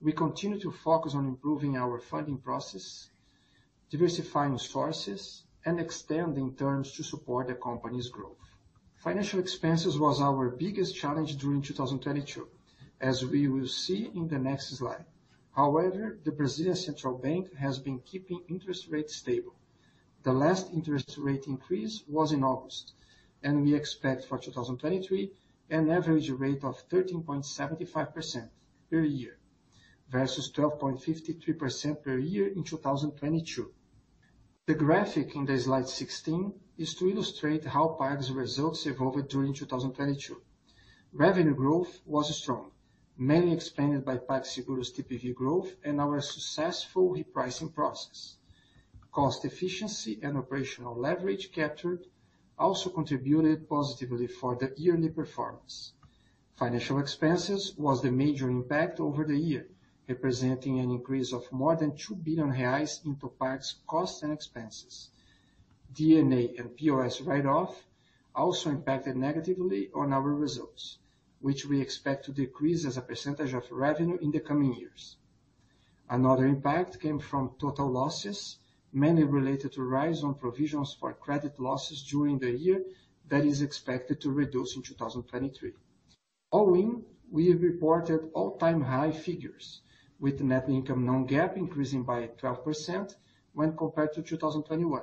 We 0.00 0.12
continue 0.14 0.58
to 0.60 0.70
focus 0.72 1.14
on 1.14 1.26
improving 1.26 1.76
our 1.76 1.98
funding 2.00 2.38
process, 2.38 3.10
diversifying 3.90 4.56
sources, 4.56 5.44
and 5.66 5.78
extending 5.78 6.54
terms 6.54 6.92
to 6.92 7.02
support 7.02 7.48
the 7.48 7.56
company's 7.56 8.08
growth. 8.08 8.38
Financial 8.96 9.38
expenses 9.38 9.98
was 9.98 10.22
our 10.22 10.48
biggest 10.48 10.96
challenge 10.96 11.36
during 11.36 11.60
2022, 11.60 12.48
as 13.02 13.22
we 13.22 13.48
will 13.48 13.68
see 13.68 14.10
in 14.14 14.28
the 14.28 14.38
next 14.38 14.70
slide. 14.78 15.04
However, 15.52 16.18
the 16.22 16.30
Brazilian 16.30 16.76
Central 16.76 17.18
Bank 17.18 17.52
has 17.54 17.78
been 17.78 17.98
keeping 18.00 18.42
interest 18.48 18.88
rates 18.88 19.16
stable. 19.16 19.54
The 20.22 20.32
last 20.32 20.72
interest 20.72 21.18
rate 21.18 21.46
increase 21.46 22.04
was 22.06 22.32
in 22.32 22.44
August, 22.44 22.94
and 23.42 23.62
we 23.62 23.74
expect 23.74 24.24
for 24.26 24.38
2023 24.38 25.32
an 25.70 25.90
average 25.90 26.30
rate 26.30 26.62
of 26.62 26.88
13.75% 26.88 28.48
per 28.90 29.00
year, 29.00 29.38
versus 30.08 30.52
12.53% 30.52 32.02
per 32.02 32.18
year 32.18 32.48
in 32.48 32.64
2022. 32.64 33.72
The 34.66 34.74
graphic 34.74 35.34
in 35.34 35.46
the 35.46 35.58
slide 35.58 35.88
16 35.88 36.52
is 36.78 36.94
to 36.94 37.08
illustrate 37.08 37.64
how 37.64 37.96
Pag's 37.98 38.30
results 38.30 38.86
evolved 38.86 39.28
during 39.28 39.54
2022. 39.54 40.40
Revenue 41.12 41.54
growth 41.54 42.00
was 42.06 42.36
strong, 42.36 42.70
mainly 43.22 43.52
explained 43.52 44.02
by 44.02 44.16
PagSeguro's 44.16 44.90
TPV 44.90 45.34
growth 45.34 45.76
and 45.84 46.00
our 46.00 46.22
successful 46.22 47.14
repricing 47.14 47.74
process. 47.74 48.36
Cost 49.12 49.44
efficiency 49.44 50.18
and 50.22 50.38
operational 50.38 50.96
leverage 50.98 51.52
captured 51.52 52.06
also 52.58 52.88
contributed 52.88 53.68
positively 53.68 54.26
for 54.26 54.56
the 54.56 54.72
yearly 54.78 55.10
performance. 55.10 55.92
Financial 56.56 56.98
expenses 56.98 57.74
was 57.76 58.00
the 58.00 58.10
major 58.10 58.48
impact 58.48 59.00
over 59.00 59.24
the 59.24 59.36
year, 59.36 59.68
representing 60.08 60.78
an 60.78 60.90
increase 60.90 61.34
of 61.34 61.52
more 61.52 61.76
than 61.76 61.94
2 61.94 62.14
billion 62.14 62.50
reais 62.50 63.04
into 63.04 63.28
Pag's 63.38 63.82
costs 63.86 64.22
and 64.22 64.32
expenses. 64.32 65.10
D&A 65.92 66.54
and 66.56 66.74
POS 66.74 67.20
write-off 67.20 67.84
also 68.34 68.70
impacted 68.70 69.14
negatively 69.16 69.90
on 69.94 70.14
our 70.14 70.34
results, 70.34 70.96
which 71.40 71.64
we 71.66 71.80
expect 71.80 72.24
to 72.24 72.32
decrease 72.32 72.84
as 72.84 72.96
a 72.96 73.02
percentage 73.02 73.54
of 73.54 73.70
revenue 73.70 74.18
in 74.20 74.30
the 74.30 74.40
coming 74.40 74.74
years. 74.74 75.16
Another 76.08 76.46
impact 76.46 77.00
came 77.00 77.18
from 77.18 77.54
total 77.58 77.90
losses, 77.90 78.58
mainly 78.92 79.24
related 79.24 79.72
to 79.72 79.82
rise 79.82 80.22
on 80.22 80.34
provisions 80.34 80.92
for 80.92 81.12
credit 81.14 81.58
losses 81.58 82.02
during 82.02 82.38
the 82.38 82.50
year 82.50 82.84
that 83.28 83.44
is 83.44 83.62
expected 83.62 84.20
to 84.20 84.32
reduce 84.32 84.76
in 84.76 84.82
2023. 84.82 85.72
All 86.50 86.74
in, 86.74 87.04
we 87.30 87.52
reported 87.54 88.28
all-time 88.34 88.80
high 88.80 89.12
figures, 89.12 89.82
with 90.18 90.40
net 90.40 90.68
income 90.68 91.06
non-GAAP 91.06 91.56
increasing 91.56 92.02
by 92.02 92.26
12% 92.42 93.14
when 93.52 93.76
compared 93.76 94.12
to 94.12 94.22
2021, 94.22 95.02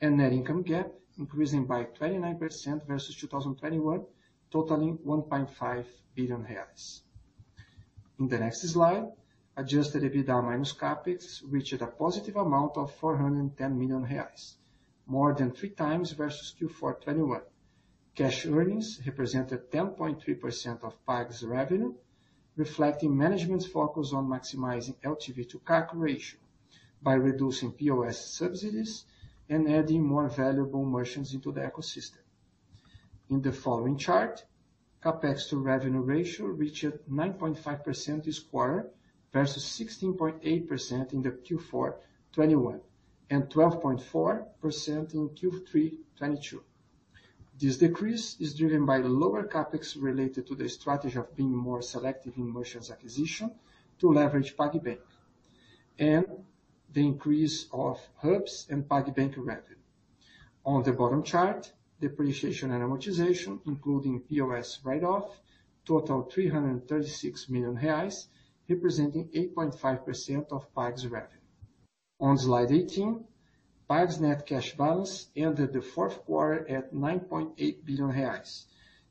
and 0.00 0.16
net 0.16 0.32
income 0.32 0.62
GAAP 0.62 0.90
increasing 1.18 1.66
by 1.66 1.84
29% 1.84 2.86
versus 2.86 3.16
2021, 3.16 4.04
totaling 4.56 4.96
1.5 4.98 5.84
billion 6.14 6.42
reais. 6.50 7.00
In 8.18 8.26
the 8.26 8.38
next 8.38 8.60
slide, 8.66 9.06
adjusted 9.54 10.02
EBITDA 10.02 10.36
minus 10.42 10.72
CapEx 10.72 11.42
reached 11.52 11.82
a 11.82 11.86
positive 11.86 12.36
amount 12.36 12.78
of 12.78 12.94
410 12.94 13.78
million 13.78 14.06
reais, 14.06 14.54
more 15.06 15.34
than 15.34 15.50
3x 15.50 16.14
versus 16.16 16.54
Q4 16.58 16.92
2021. 17.00 17.42
Cash 18.14 18.46
earnings 18.46 18.98
represented 19.06 19.70
10.3% 19.70 20.82
of 20.82 21.04
Pag's 21.04 21.44
revenue, 21.44 21.92
reflecting 22.56 23.14
management's 23.14 23.66
focus 23.66 24.14
on 24.14 24.26
maximizing 24.26 24.96
LTV 25.04 25.50
to 25.50 25.58
CAC 25.58 25.88
ratio 25.92 26.40
by 27.02 27.12
reducing 27.12 27.72
POS 27.72 28.18
subsidies 28.38 29.04
and 29.50 29.68
adding 29.68 30.02
more 30.02 30.28
valuable 30.30 30.86
merchants 30.86 31.34
into 31.34 31.52
the 31.52 31.60
ecosystem. 31.60 32.25
In 33.28 33.42
the 33.42 33.52
following 33.52 33.98
chart, 33.98 34.44
CapEx 35.02 35.48
to 35.48 35.58
revenue 35.58 36.00
ratio 36.00 36.46
reached 36.46 36.84
9.5% 37.10 38.24
this 38.24 38.38
quarter 38.38 38.88
versus 39.32 39.64
16.8% 39.64 41.12
in 41.12 41.22
the 41.22 41.32
Q4 41.32 41.94
2021, 42.32 42.80
and 43.30 43.50
12.4% 43.50 45.14
in 45.14 45.28
Q3 45.30 45.70
2022. 45.70 46.62
This 47.58 47.78
decrease 47.78 48.40
is 48.40 48.54
driven 48.54 48.86
by 48.86 48.98
lower 48.98 49.48
CapEx 49.48 50.00
related 50.00 50.46
to 50.46 50.54
the 50.54 50.68
strategy 50.68 51.18
of 51.18 51.34
being 51.34 51.56
more 51.56 51.82
selective 51.82 52.36
in 52.36 52.46
merchants 52.46 52.92
acquisition 52.92 53.50
to 53.98 54.12
leverage 54.12 54.56
PagBank, 54.56 55.00
and 55.98 56.26
the 56.92 57.00
increase 57.00 57.66
of 57.72 57.98
hubs 58.18 58.68
and 58.70 58.88
PagBank 58.88 59.34
revenue. 59.36 59.82
On 60.64 60.84
the 60.84 60.92
bottom 60.92 61.24
chart, 61.24 61.72
depreciation 62.00 62.70
and 62.72 62.82
amortization, 62.82 63.60
including 63.66 64.20
POS 64.20 64.80
write-off, 64.84 65.40
total 65.84 66.22
336 66.22 67.48
million 67.48 67.76
reais, 67.76 68.26
representing 68.68 69.28
8.5% 69.28 70.48
of 70.50 70.74
Pag's 70.74 71.06
revenue. 71.06 71.38
On 72.20 72.36
slide 72.36 72.72
18, 72.72 73.24
Pag's 73.88 74.20
net 74.20 74.46
cash 74.46 74.76
balance 74.76 75.28
ended 75.36 75.72
the 75.72 75.80
fourth 75.80 76.24
quarter 76.24 76.68
at 76.68 76.92
9.8 76.92 77.84
billion 77.84 78.12
reais, 78.12 78.64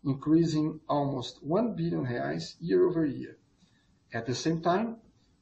increasing 0.03 0.81
almost 0.89 1.43
1 1.43 1.75
billion 1.75 2.05
reais 2.05 2.55
year-over-year. 2.59 3.37
At 4.13 4.25
the 4.25 4.35
same 4.35 4.61
time, 4.61 4.97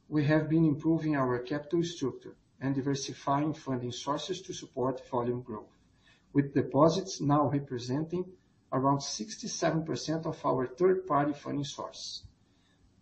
we 0.08 0.24
have 0.24 0.48
been 0.48 0.64
improving 0.64 1.16
our 1.16 1.38
capital 1.40 1.82
structure 1.82 2.36
and 2.60 2.74
diversifying 2.74 3.54
funding 3.54 3.92
sources 3.92 4.40
to 4.42 4.52
support 4.52 5.08
volume 5.08 5.42
growth, 5.42 5.73
with 6.34 6.52
deposits 6.52 7.20
now 7.20 7.48
representing 7.48 8.24
around 8.72 8.98
67% 8.98 10.26
of 10.26 10.44
our 10.44 10.66
third-party 10.66 11.32
funding 11.32 11.64
source. 11.64 12.24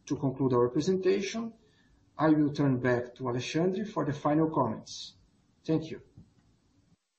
To 0.07 0.16
conclude 0.16 0.53
our 0.53 0.68
presentation, 0.68 1.53
I 2.18 2.29
will 2.29 2.53
turn 2.53 2.79
back 2.79 3.14
to 3.16 3.31
Alexandre 3.31 3.87
for 3.87 4.05
the 4.05 4.12
final 4.12 4.51
comments. 4.51 5.14
Thank 5.64 5.90
you. 5.90 6.03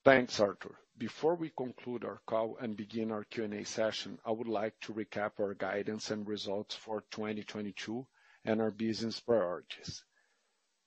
Thanks, 0.06 0.39
Artur. 0.39 0.76
Before 0.97 1.36
we 1.36 1.49
conclude 1.49 2.06
our 2.06 2.21
call 2.28 2.58
and 2.62 2.78
begin 2.78 3.12
our 3.12 3.23
Q&A 3.23 3.63
session, 3.63 4.19
I 4.23 4.32
would 4.32 4.47
like 4.47 4.80
to 4.82 4.93
recap 4.93 5.32
our 5.39 5.56
guidance 5.56 6.12
and 6.12 6.28
results 6.28 6.76
for 6.76 7.04
2022 7.10 8.06
and 8.45 8.62
our 8.62 8.69
business 8.69 9.19
priorities. 9.19 10.04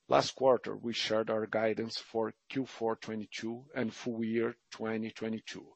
Last 0.09 0.37
quarter, 0.37 0.77
we 0.77 0.93
shared 0.93 1.31
our 1.31 1.47
guidance 1.47 1.99
for 1.99 2.33
Q4 2.53 3.01
2022 3.01 3.65
and 3.75 3.93
full 3.93 4.23
year 4.23 4.55
2022. 4.71 5.67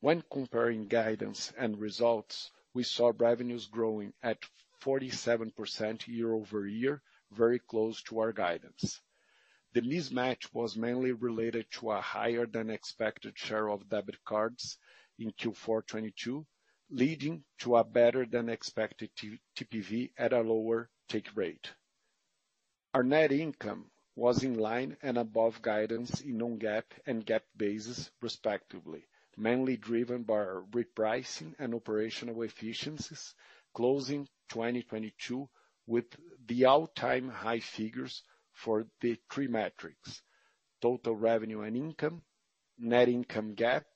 When 0.00 0.24
comparing 0.32 0.88
guidance 0.88 1.52
and 1.56 1.78
results, 1.78 2.50
we 2.74 2.82
saw 2.82 3.12
revenues 3.16 3.68
growing 3.68 4.14
at 4.20 4.38
47% 4.82 6.08
year-over-year, 6.08 7.02
very 7.30 7.60
close 7.60 8.02
to 8.02 8.18
our 8.18 8.32
guidance. 8.32 9.00
The 9.74 9.82
mismatch 9.82 10.52
was 10.52 10.76
mainly 10.76 11.12
related 11.12 11.70
to 11.74 11.92
a 11.92 12.00
higher 12.00 12.46
than 12.46 12.68
expected 12.68 13.38
share 13.38 13.70
of 13.70 13.88
debit 13.88 14.24
cards 14.24 14.76
in 15.20 15.30
Q4 15.30 15.86
2022, 15.86 16.44
leading 16.90 17.44
to 17.58 17.76
a 17.76 17.84
better 17.84 18.26
than 18.26 18.48
expected 18.48 19.10
TPV 19.54 20.10
at 20.18 20.32
a 20.32 20.40
lower 20.40 20.90
take 21.06 21.36
rate. 21.36 21.70
Our 22.94 23.02
net 23.02 23.32
income 23.32 23.90
was 24.16 24.44
in 24.44 24.58
line 24.58 24.98
and 25.00 25.16
above 25.16 25.62
guidance 25.62 26.20
in 26.20 26.36
non-GAAP 26.36 26.84
and 27.06 27.24
GAAP 27.24 27.40
basis 27.56 28.10
respectively, 28.20 29.06
mainly 29.34 29.78
driven 29.78 30.24
by 30.24 30.34
our 30.34 30.62
repricing 30.70 31.54
and 31.58 31.74
operational 31.74 32.42
efficiencies, 32.42 33.34
closing 33.72 34.28
2022 34.50 35.48
with 35.86 36.04
the 36.44 36.66
all-time 36.66 37.30
high 37.30 37.60
figures 37.60 38.22
for 38.52 38.86
the 39.00 39.18
three 39.30 39.48
metrics: 39.48 40.22
total 40.82 41.16
revenue 41.16 41.62
and 41.62 41.78
income, 41.78 42.22
net 42.76 43.08
income 43.08 43.54
GAAP, 43.56 43.86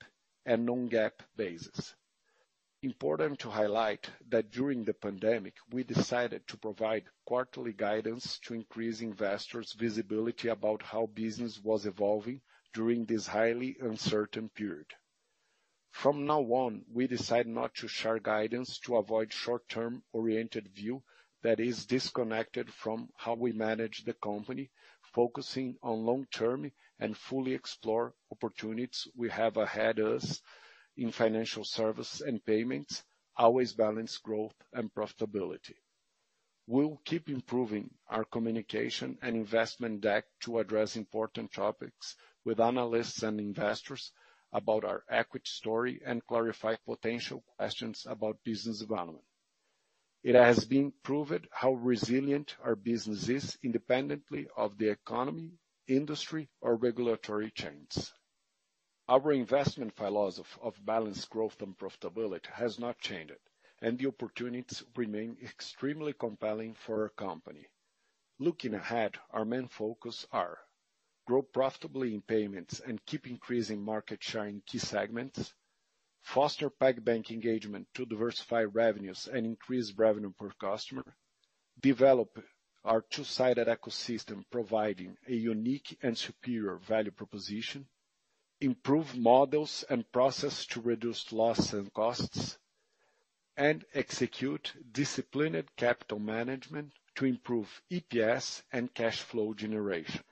and 0.46 0.64
non-GAAP 0.64 1.20
basis. 1.36 1.94
Important 2.82 3.38
to 3.38 3.48
highlight 3.48 4.10
that 4.28 4.50
during 4.50 4.84
the 4.84 4.92
pandemic, 4.92 5.54
we 5.70 5.82
decided 5.82 6.46
to 6.46 6.58
provide 6.58 7.08
quarterly 7.24 7.72
guidance 7.72 8.38
to 8.40 8.52
increase 8.52 9.00
investors' 9.00 9.72
visibility 9.72 10.48
about 10.48 10.82
how 10.82 11.06
business 11.06 11.58
was 11.58 11.86
evolving 11.86 12.42
during 12.74 13.06
this 13.06 13.26
highly 13.26 13.78
uncertain 13.80 14.50
period. 14.50 14.92
From 15.90 16.26
now 16.26 16.42
on, 16.42 16.84
we 16.92 17.06
decide 17.06 17.46
not 17.46 17.74
to 17.76 17.88
share 17.88 18.18
guidance 18.18 18.78
to 18.80 18.98
avoid 18.98 19.32
short-term 19.32 20.02
oriented 20.12 20.68
view 20.68 21.02
that 21.40 21.58
is 21.58 21.86
disconnected 21.86 22.70
from 22.70 23.08
how 23.16 23.32
we 23.32 23.52
manage 23.52 24.04
the 24.04 24.12
company, 24.12 24.70
focusing 25.14 25.78
on 25.82 26.04
long-term 26.04 26.70
and 26.98 27.16
fully 27.16 27.54
explore 27.54 28.14
opportunities 28.30 29.08
we 29.16 29.30
have 29.30 29.56
ahead 29.56 29.98
us 29.98 30.42
in 30.96 31.12
financial 31.12 31.64
service 31.64 32.20
and 32.20 32.44
payments, 32.44 33.04
always 33.36 33.72
balance 33.72 34.18
growth 34.18 34.54
and 34.72 34.92
profitability. 34.92 35.74
We'll 36.66 37.00
keep 37.04 37.28
improving 37.28 37.90
our 38.08 38.24
communication 38.24 39.18
and 39.22 39.36
investment 39.36 40.00
deck 40.00 40.24
to 40.40 40.58
address 40.58 40.96
important 40.96 41.52
topics 41.52 42.16
with 42.44 42.60
analysts 42.60 43.22
and 43.22 43.38
investors 43.38 44.12
about 44.52 44.84
our 44.84 45.04
equity 45.08 45.46
story 45.46 46.00
and 46.04 46.26
clarify 46.26 46.76
potential 46.84 47.44
questions 47.56 48.06
about 48.08 48.42
business 48.42 48.78
development. 48.80 49.24
It 50.24 50.34
has 50.34 50.64
been 50.64 50.92
proven 51.04 51.46
how 51.52 51.74
resilient 51.74 52.56
our 52.62 52.74
business 52.74 53.28
is 53.28 53.58
independently 53.62 54.48
of 54.56 54.76
the 54.76 54.88
economy, 54.88 55.52
industry, 55.86 56.48
or 56.60 56.74
regulatory 56.74 57.52
changes. 57.52 58.12
Our 59.08 59.32
investment 59.32 59.94
philosophy 59.94 60.58
of 60.60 60.84
balanced 60.84 61.30
growth 61.30 61.62
and 61.62 61.78
profitability 61.78 62.46
has 62.46 62.80
not 62.80 62.98
changed, 62.98 63.38
and 63.80 63.96
the 63.96 64.08
opportunities 64.08 64.82
remain 64.96 65.36
extremely 65.40 66.12
compelling 66.12 66.74
for 66.74 67.02
our 67.02 67.10
company. 67.10 67.68
Looking 68.40 68.74
ahead, 68.74 69.16
our 69.30 69.44
main 69.44 69.68
focus 69.68 70.26
are 70.32 70.58
grow 71.24 71.42
profitably 71.42 72.14
in 72.14 72.22
payments 72.22 72.80
and 72.80 73.04
keep 73.06 73.28
increasing 73.28 73.80
market 73.80 74.24
share 74.24 74.46
in 74.46 74.60
key 74.66 74.78
segments, 74.78 75.54
foster 76.22 76.68
PagBank 76.68 77.30
engagement 77.30 77.86
to 77.94 78.06
diversify 78.06 78.64
revenues 78.64 79.28
and 79.28 79.46
increase 79.46 79.92
revenue 79.92 80.32
per 80.36 80.50
customer, 80.60 81.14
develop 81.80 82.42
our 82.84 83.02
two-sided 83.02 83.68
ecosystem, 83.68 84.44
providing 84.50 85.16
a 85.28 85.32
unique 85.32 85.96
and 86.02 86.18
superior 86.18 86.78
value 86.78 87.12
proposition, 87.12 87.86
improve 88.60 89.16
models 89.16 89.84
and 89.90 90.10
process 90.12 90.66
to 90.66 90.80
reduce 90.80 91.32
loss 91.32 91.72
and 91.72 91.92
costs, 91.92 92.58
and 93.56 93.84
execute 93.94 94.72
disciplined 94.92 95.64
capital 95.76 96.18
management 96.18 96.92
to 97.14 97.24
improve 97.24 97.82
EPS 97.90 98.62
and 98.72 98.92
cash 98.94 99.20
flow 99.20 99.54
generation. 99.54 100.22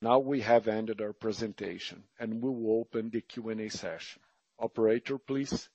Now 0.00 0.18
we 0.18 0.40
have 0.40 0.66
ended 0.68 1.00
our 1.00 1.12
presentation, 1.12 2.02
and 2.18 2.42
we 2.42 2.50
will 2.50 2.80
open 2.80 3.10
the 3.10 3.20
Q&A 3.20 3.68
session. 3.68 4.20
Operator, 4.58 5.18
please. 5.18 5.68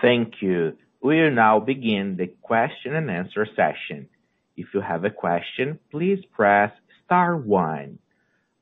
Thank 0.00 0.34
you. 0.40 0.76
We 1.02 1.20
will 1.20 1.32
now 1.32 1.60
begin 1.60 2.16
the 2.16 2.28
question 2.42 2.94
and 2.94 3.10
answer 3.10 3.46
session. 3.56 4.08
If 4.56 4.68
you 4.72 4.80
have 4.80 5.04
a 5.04 5.10
question, 5.10 5.78
please 5.90 6.24
press 6.32 6.72
star 7.04 7.36
one. 7.36 7.98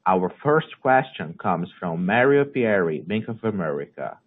Our 0.07 0.33
first 0.43 0.69
question 0.81 1.37
comes 1.41 1.69
from 1.79 2.05
Mario 2.05 2.45
Pierry, 2.45 3.01
Bank 3.01 3.29
of 3.29 3.39
America. 3.45 4.19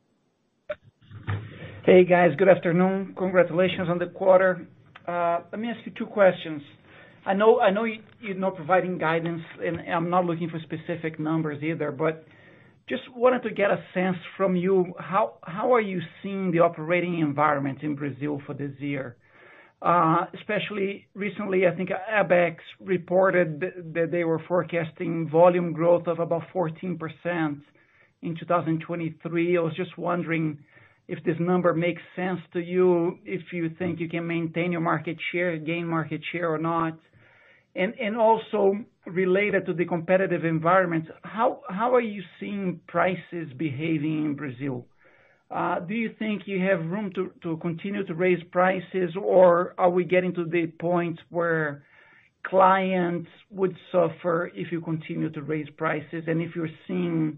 Hey, 1.85 2.05
guys. 2.05 2.31
Good 2.37 2.47
afternoon. 2.47 3.13
Congratulations 3.17 3.89
on 3.89 3.99
the 3.99 4.07
quarter. 4.07 4.67
Uh, 5.07 5.41
let 5.51 5.59
me 5.59 5.69
ask 5.69 5.79
you 5.85 5.91
two 5.97 6.05
questions. 6.05 6.61
I 7.25 7.33
know 7.33 7.59
I 7.59 7.71
know 7.71 7.83
you're 7.83 8.35
not 8.35 8.55
providing 8.55 8.97
guidance, 8.97 9.41
and 9.63 9.81
I'm 9.81 10.09
not 10.09 10.25
looking 10.25 10.49
for 10.49 10.59
specific 10.59 11.19
numbers 11.19 11.61
either, 11.63 11.91
but 11.91 12.25
just 12.87 13.03
wanted 13.15 13.41
to 13.43 13.49
get 13.49 13.71
a 13.71 13.83
sense 13.93 14.17
from 14.37 14.55
you, 14.55 14.93
how 14.99 15.33
how 15.43 15.73
are 15.73 15.81
you 15.81 15.99
seeing 16.21 16.51
the 16.51 16.59
operating 16.59 17.19
environment 17.19 17.79
in 17.81 17.95
Brazil 17.95 18.41
for 18.45 18.53
this 18.53 18.71
year? 18.79 19.17
Uh, 19.85 20.25
especially 20.33 21.05
recently, 21.13 21.67
I 21.67 21.75
think 21.75 21.91
Abecs 22.11 22.65
reported 22.79 23.59
that 23.93 24.09
they 24.11 24.23
were 24.23 24.41
forecasting 24.47 25.29
volume 25.29 25.73
growth 25.73 26.07
of 26.07 26.17
about 26.19 26.41
14% 26.51 26.97
in 28.23 28.35
2023. 28.35 29.55
I 29.55 29.61
was 29.61 29.75
just 29.75 29.95
wondering 29.95 30.57
if 31.07 31.23
this 31.23 31.35
number 31.39 31.75
makes 31.75 32.01
sense 32.15 32.39
to 32.53 32.59
you, 32.61 33.19
if 33.25 33.53
you 33.53 33.69
think 33.77 33.99
you 33.99 34.09
can 34.09 34.25
maintain 34.25 34.71
your 34.71 34.81
market 34.81 35.17
share, 35.31 35.55
gain 35.57 35.85
market 35.85 36.21
share 36.31 36.51
or 36.51 36.57
not. 36.57 36.97
And 37.75 37.93
and 37.99 38.17
also 38.17 38.73
related 39.05 39.67
to 39.67 39.73
the 39.75 39.85
competitive 39.85 40.45
environment, 40.45 41.05
how 41.21 41.61
are 41.69 42.01
you 42.01 42.23
seeing 42.39 42.79
prices 42.87 43.53
behaving 43.55 44.25
in 44.25 44.35
Brazil? 44.35 44.87
Uh, 45.55 45.79
do 45.79 45.93
you 45.93 46.13
think 46.19 46.41
you 46.47 46.59
have 46.59 46.79
room 46.81 47.13
to 47.41 47.57
continue 47.61 48.05
to 48.05 48.13
raise 48.13 48.43
prices, 48.51 49.15
or 49.17 49.73
are 49.77 49.89
we 49.89 50.03
getting 50.03 50.33
to 50.33 50.43
the 50.43 50.67
point 50.81 51.17
where 51.29 51.85
clients 52.43 53.29
would 53.51 53.73
suffer 53.89 54.51
if 54.53 54.69
you 54.73 54.81
continue 54.81 55.29
to 55.29 55.41
raise 55.41 55.69
prices? 55.77 56.25
And 56.27 56.41
if 56.41 56.57
you're 56.57 56.75
seeing 56.89 57.37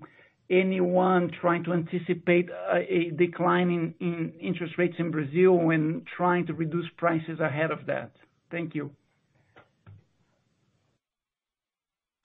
anyone 0.50 1.30
trying 1.40 1.64
to 1.66 1.74
anticipate 1.74 2.50
a 2.74 3.12
decline 3.16 3.94
in 4.00 4.34
interest 4.42 4.74
rates 4.80 4.96
in 4.98 5.12
Brazil 5.12 5.70
and 5.70 6.02
trying 6.18 6.48
to 6.48 6.56
reduce 6.56 6.90
prices 6.98 7.40
ahead 7.40 7.70
of 7.70 7.86
that. 7.86 8.10
Thank 8.50 8.74
you. 8.74 8.90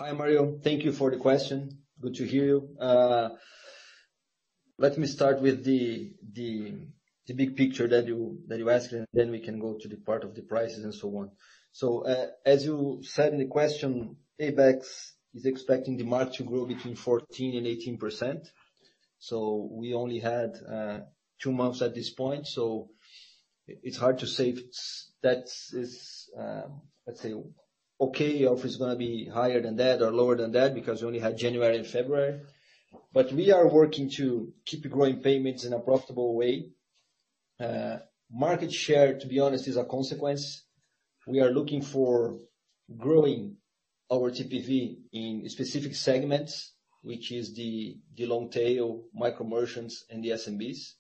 Hi, 0.00 0.12
Mario. 0.12 0.59
Thank 0.64 0.85
you 0.85 0.92
for 0.92 1.11
the 1.11 1.18
question. 1.18 1.83
Good 2.00 2.14
to 2.14 2.24
hear 2.24 2.46
you. 2.46 2.68
Uh, 2.81 3.28
Let 4.78 4.98
me 4.98 5.06
start 5.06 5.40
with 5.40 5.64
the 5.64 6.12
big 7.35 7.56
picture 7.56 7.88
that 7.88 8.06
you 8.06 8.70
asked, 8.70 8.92
and 8.92 9.06
then 9.12 9.30
we 9.30 9.40
can 9.40 9.58
go 9.58 9.78
to 9.80 9.88
the 9.88 9.96
part 9.96 10.24
of 10.24 10.35
the 10.35 10.42
prices 10.42 10.85
and 10.85 10.94
so 10.94 11.08
on. 11.16 11.30
So 11.72 12.04
uh, 12.04 12.26
as 12.44 12.64
you 12.64 13.00
said 13.02 13.32
in 13.32 13.38
the 13.38 13.46
question, 13.46 14.16
Abecs 14.40 15.12
is 15.35 15.46
expecting 15.46 15.96
the 15.96 16.04
market 16.04 16.35
to 16.35 16.44
grow 16.44 16.66
between 16.66 16.96
14 16.96 17.56
and 17.56 17.66
18%. 18.00 18.46
So 19.18 19.68
we 19.72 19.94
only 19.94 20.18
had 20.18 20.56
uh, 20.68 20.98
two 21.40 21.52
months 21.52 21.80
at 21.80 21.94
this 21.94 22.11
point, 22.11 22.46
so 22.46 22.90
it's 23.66 23.96
hard 23.96 24.18
to 24.18 24.26
say 24.26 24.50
if 24.50 24.61
that 25.22 25.44
is, 25.72 26.28
um, 26.37 26.82
let's 27.06 27.20
say, 27.20 27.35
okay, 28.00 28.44
or 28.44 28.56
if 28.58 28.64
it's 28.64 28.76
gonna 28.76 28.96
be 28.96 29.28
higher 29.28 29.62
than 29.62 29.76
that 29.76 30.02
or 30.02 30.11
lower 30.11 30.37
than 30.37 30.52
that 30.52 30.74
because 30.74 31.00
we 31.00 31.06
only 31.06 31.20
had 31.20 31.38
January 31.38 31.76
and 31.76 31.87
February. 31.87 32.40
But 33.12 33.33
we 33.33 33.52
are 33.52 33.68
working 33.68 34.11
to 34.16 34.52
keep 34.64 34.88
growing 34.90 35.20
payments 35.20 35.64
in 35.64 35.72
a 35.72 35.81
profitable 35.81 36.35
way. 36.35 36.70
Uh, 37.61 37.98
market 38.31 38.72
share, 38.72 39.18
to 39.18 39.26
be 39.26 39.40
honest, 39.40 39.68
is 39.68 39.76
a 39.76 39.85
consequence. 39.85 40.64
We 41.26 41.40
are 41.40 41.50
looking 41.50 41.83
for 41.83 42.38
growing 42.96 43.57
our 44.11 44.31
TPV 44.31 44.98
in 45.12 45.48
specific 45.48 45.94
segments, 45.94 46.72
which 47.02 47.33
is 47.33 47.55
the 47.55 47.98
long 48.18 48.50
tail 48.50 49.05
micro 49.14 49.46
merchants 49.46 50.05
and 50.11 50.22
the 50.22 50.31
SMBs. 50.31 50.94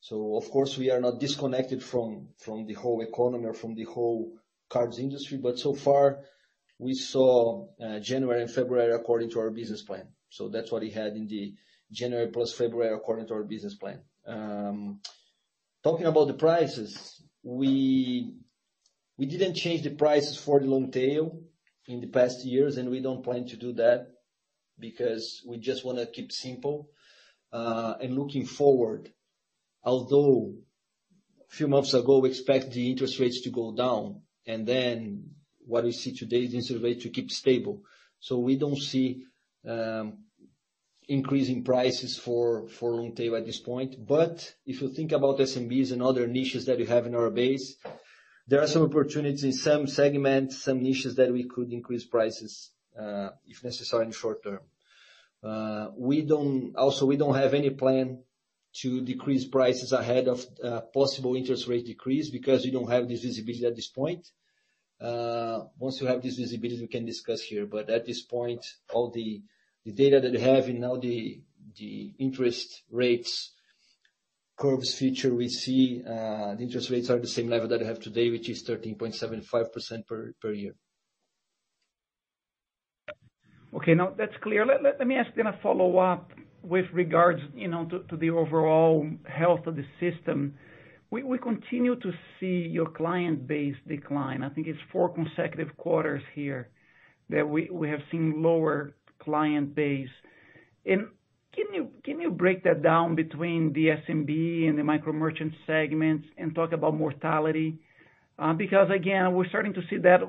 So, 0.00 0.36
of 0.36 0.50
course, 0.50 0.78
we 0.78 0.90
are 0.90 1.00
not 1.00 1.20
disconnected 1.20 1.82
from 1.82 2.28
the 2.66 2.74
whole 2.74 3.02
economy 3.02 3.46
or 3.46 3.54
from 3.54 3.74
the 3.74 3.84
whole 3.84 4.32
cards 4.70 4.98
industry, 4.98 5.36
but 5.36 5.58
so 5.58 5.74
far 5.74 6.20
we 6.78 6.94
saw 6.94 7.66
uh, 7.78 7.98
January 7.98 8.40
and 8.40 8.50
February 8.50 8.94
according 8.94 9.30
to 9.30 9.40
our 9.40 9.50
business 9.50 9.82
plan. 9.82 10.08
So 10.30 10.48
that's 10.48 10.70
what 10.72 10.82
we 10.82 10.90
had 10.90 11.14
in 11.14 11.26
the 11.26 11.54
January 11.92 12.28
plus 12.28 12.52
February 12.52 12.94
according 12.94 13.26
to 13.28 13.34
our 13.34 13.42
business 13.42 13.74
plan. 13.74 14.00
Talking 15.82 16.06
about 16.06 16.28
the 16.28 16.34
prices, 16.34 17.22
we 17.42 18.34
we 19.18 19.26
didn't 19.26 19.54
change 19.54 19.82
the 19.82 19.90
prices 19.90 20.36
for 20.36 20.60
the 20.60 20.66
long 20.66 20.90
tail 20.90 21.40
in 21.86 22.00
the 22.00 22.06
past 22.06 22.44
years, 22.44 22.76
and 22.76 22.90
we 22.90 23.00
don't 23.00 23.24
plan 23.24 23.46
to 23.46 23.56
do 23.56 23.72
that 23.74 24.06
because 24.78 25.42
we 25.46 25.58
just 25.58 25.84
wanna 25.84 26.06
keep 26.06 26.32
simple. 26.32 26.90
Uh 27.52 27.94
and 28.00 28.14
looking 28.14 28.46
forward, 28.46 29.10
although 29.82 30.54
a 31.50 31.52
few 31.52 31.66
months 31.66 31.94
ago, 31.94 32.18
we 32.20 32.28
expect 32.28 32.70
the 32.70 32.88
interest 32.88 33.18
rates 33.18 33.40
to 33.42 33.50
go 33.50 33.74
down, 33.74 34.22
and 34.46 34.66
then 34.66 35.30
what 35.66 35.84
we 35.84 35.92
see 35.92 36.14
today 36.14 36.44
is 36.44 36.54
interest 36.54 36.84
rate 36.84 37.00
to 37.00 37.08
keep 37.08 37.30
stable. 37.30 37.82
So 38.20 38.38
we 38.38 38.56
don't 38.56 38.78
see 38.78 39.24
Um, 39.66 40.24
increasing 41.10 41.64
prices 41.64 42.16
for 42.16 42.68
for 42.68 42.92
long 42.92 43.14
tail 43.14 43.34
at 43.34 43.44
this 43.44 43.58
point. 43.58 43.96
But 44.06 44.54
if 44.64 44.80
you 44.80 44.88
think 44.88 45.12
about 45.12 45.38
SMBs 45.38 45.92
and 45.92 46.02
other 46.02 46.26
niches 46.26 46.66
that 46.66 46.78
we 46.78 46.86
have 46.86 47.06
in 47.06 47.16
our 47.16 47.30
base, 47.30 47.76
there 48.46 48.62
are 48.62 48.68
some 48.68 48.82
opportunities 48.82 49.44
in 49.44 49.52
some 49.52 49.86
segments, 49.86 50.62
some 50.62 50.82
niches 50.82 51.16
that 51.16 51.32
we 51.32 51.44
could 51.44 51.72
increase 51.72 52.04
prices, 52.04 52.70
uh, 52.98 53.30
if 53.44 53.64
necessary 53.64 54.06
in 54.06 54.12
short 54.12 54.42
term. 54.44 54.60
Uh, 55.42 55.88
we 55.96 56.22
don't 56.22 56.76
also 56.76 57.06
we 57.06 57.16
don't 57.16 57.34
have 57.34 57.54
any 57.54 57.70
plan 57.70 58.22
to 58.72 59.00
decrease 59.00 59.46
prices 59.46 59.92
ahead 59.92 60.28
of 60.28 60.46
uh, 60.62 60.80
possible 60.94 61.34
interest 61.34 61.66
rate 61.66 61.86
decrease 61.86 62.30
because 62.30 62.64
we 62.64 62.70
don't 62.70 62.90
have 62.90 63.08
this 63.08 63.22
visibility 63.22 63.66
at 63.66 63.74
this 63.74 63.88
point. 63.88 64.28
Uh, 65.00 65.64
once 65.78 66.00
we 66.00 66.06
have 66.06 66.22
this 66.22 66.36
visibility, 66.36 66.80
we 66.80 66.86
can 66.86 67.06
discuss 67.06 67.40
here. 67.40 67.66
But 67.66 67.88
at 67.88 68.04
this 68.06 68.22
point, 68.22 68.64
all 68.92 69.10
the 69.10 69.42
the 69.84 69.92
data 69.92 70.20
that 70.20 70.32
we 70.32 70.40
have 70.40 70.68
and 70.68 70.80
now 70.80 70.96
the 70.96 71.40
the 71.76 72.12
interest 72.18 72.82
rates 72.90 73.52
curves 74.58 74.92
feature, 74.92 75.34
we 75.34 75.48
see 75.48 76.02
uh, 76.06 76.54
the 76.54 76.62
interest 76.62 76.90
rates 76.90 77.08
are 77.08 77.18
the 77.18 77.26
same 77.26 77.48
level 77.48 77.68
that 77.68 77.80
we 77.80 77.86
have 77.86 77.98
today, 77.98 78.30
which 78.30 78.50
is 78.50 78.62
13.75% 78.62 80.06
per 80.06 80.52
year. 80.52 80.74
Okay. 83.74 83.94
Now 83.94 84.12
that's 84.16 84.36
clear. 84.42 84.66
Let 84.66 85.06
me 85.06 85.16
ask 85.16 85.34
then 85.34 85.46
a 85.46 85.58
follow-up 85.62 86.30
with 86.62 86.86
regards, 86.92 87.40
you 87.54 87.68
know, 87.68 87.86
to 87.86 88.16
the 88.16 88.30
overall 88.30 89.08
health 89.24 89.66
of 89.66 89.76
the 89.76 89.86
system. 89.98 90.54
We 91.10 91.22
we 91.24 91.38
continue 91.38 91.96
to 91.96 92.12
see 92.38 92.68
your 92.70 92.88
client 92.88 93.46
base 93.46 93.74
decline. 93.88 94.42
I 94.42 94.48
think 94.48 94.66
it's 94.66 94.78
four 94.92 95.12
consecutive 95.12 95.76
quarters 95.76 96.22
here 96.34 96.68
that 97.30 97.48
we 97.48 97.68
have 97.88 98.00
seen 98.10 98.42
lower 98.42 98.92
client 99.20 99.74
base. 99.74 100.08
And 100.86 101.08
can 101.54 101.66
you 101.72 101.88
can 102.04 102.20
you 102.20 102.30
break 102.30 102.62
that 102.64 102.82
down 102.82 103.16
between 103.16 103.72
the 103.72 103.88
SMB 103.88 104.68
and 104.68 104.78
the 104.78 104.84
micro 104.84 105.12
merchant 105.12 105.52
segments 105.66 106.26
and 106.38 106.54
talk 106.54 106.72
about 106.72 106.94
mortality? 106.94 107.78
Uh, 108.38 108.52
because 108.52 108.88
again, 108.94 109.34
we're 109.34 109.48
starting 109.48 109.74
to 109.74 109.82
see 109.90 109.98
that 109.98 110.20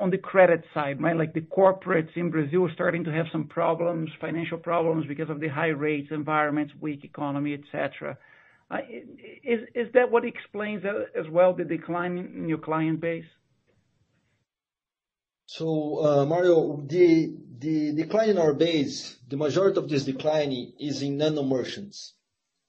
on 0.00 0.10
the 0.10 0.18
credit 0.18 0.64
side, 0.74 1.00
right? 1.00 1.16
Like 1.16 1.32
the 1.32 1.42
corporates 1.42 2.10
in 2.16 2.30
Brazil 2.30 2.66
are 2.66 2.72
starting 2.74 3.04
to 3.04 3.12
have 3.12 3.26
some 3.30 3.46
problems, 3.46 4.10
financial 4.20 4.58
problems 4.58 5.06
because 5.06 5.30
of 5.30 5.38
the 5.38 5.48
high 5.48 5.68
rates 5.68 6.08
environment, 6.10 6.72
weak 6.80 7.04
economy, 7.04 7.54
et 7.54 7.60
cetera. 7.70 8.18
Is 8.70 9.60
is 9.74 9.92
that 9.94 10.10
what 10.10 10.24
explains 10.24 10.84
as 10.84 11.28
well 11.30 11.54
the 11.54 11.64
decline 11.64 12.18
in 12.18 12.48
your 12.48 12.58
client 12.58 13.00
base? 13.00 13.24
So 15.46 16.04
uh 16.04 16.26
Mario, 16.26 16.82
the 16.86 17.92
decline 17.94 18.30
in 18.30 18.38
our 18.38 18.52
base, 18.52 19.16
the 19.26 19.38
majority 19.38 19.78
of 19.78 19.88
this 19.88 20.04
decline 20.04 20.52
is 20.78 21.00
in 21.00 21.16
nano 21.16 21.42
merchants. 21.42 22.14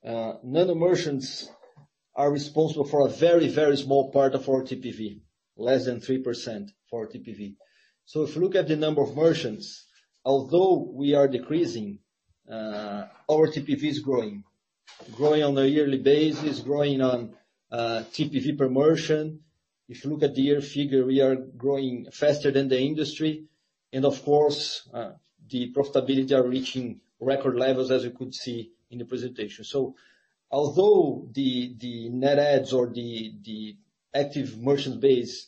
Nano 0.04 0.76
merchants 0.76 1.50
are 2.16 2.32
responsible 2.32 2.86
for 2.86 3.06
a 3.06 3.10
very 3.10 3.50
very 3.50 3.76
small 3.76 4.10
part 4.12 4.36
of 4.36 4.48
our 4.48 4.64
TPV, 4.64 5.20
less 5.58 5.86
than 5.86 6.00
3% 6.00 6.70
for 6.90 7.02
our 7.02 7.08
TPV. 7.08 7.56
So 8.06 8.24
if 8.24 8.36
you 8.36 8.42
look 8.42 8.56
at 8.56 8.70
the 8.70 8.78
number 8.78 9.02
of 9.02 9.16
merchants, 9.18 9.86
although 10.24 10.90
we 10.94 11.14
are 11.14 11.28
decreasing, 11.28 12.00
our 12.50 13.48
TPV 13.54 13.84
is 13.84 14.00
growing. 14.00 14.46
Growing 15.16 15.44
on 15.44 15.58
a 15.58 15.66
yearly 15.66 16.00
basis, 16.00 16.60
growing 16.60 17.02
on 17.02 17.36
TPV 17.72 18.58
per 18.58 18.70
merchant. 18.70 19.42
If 19.88 20.04
you 20.04 20.12
look 20.12 20.24
at 20.24 20.36
the 20.36 20.42
year 20.42 20.62
figure, 20.62 21.06
we 21.06 21.22
are 21.22 21.36
growing 21.36 22.08
faster 22.12 22.52
than 22.52 22.68
the 22.68 22.80
industry. 22.80 23.46
And 23.92 24.06
of 24.06 24.24
course, 24.24 24.88
uh, 24.94 25.14
the 25.50 25.74
profitability 25.74 26.32
are 26.32 26.48
reaching 26.48 27.02
record 27.20 27.56
levels, 27.56 27.92
as 27.92 28.04
you 28.04 28.12
could 28.12 28.34
see 28.34 28.72
in 28.92 29.00
the 29.00 29.06
presentation. 29.06 29.64
So 29.64 29.96
although 30.52 31.28
the 31.32 31.76
the 31.78 32.10
net 32.10 32.40
adds 32.40 32.74
or 32.74 32.88
the 32.88 33.34
the 33.42 33.78
active 34.14 34.58
merchant 34.58 35.00
base 35.02 35.48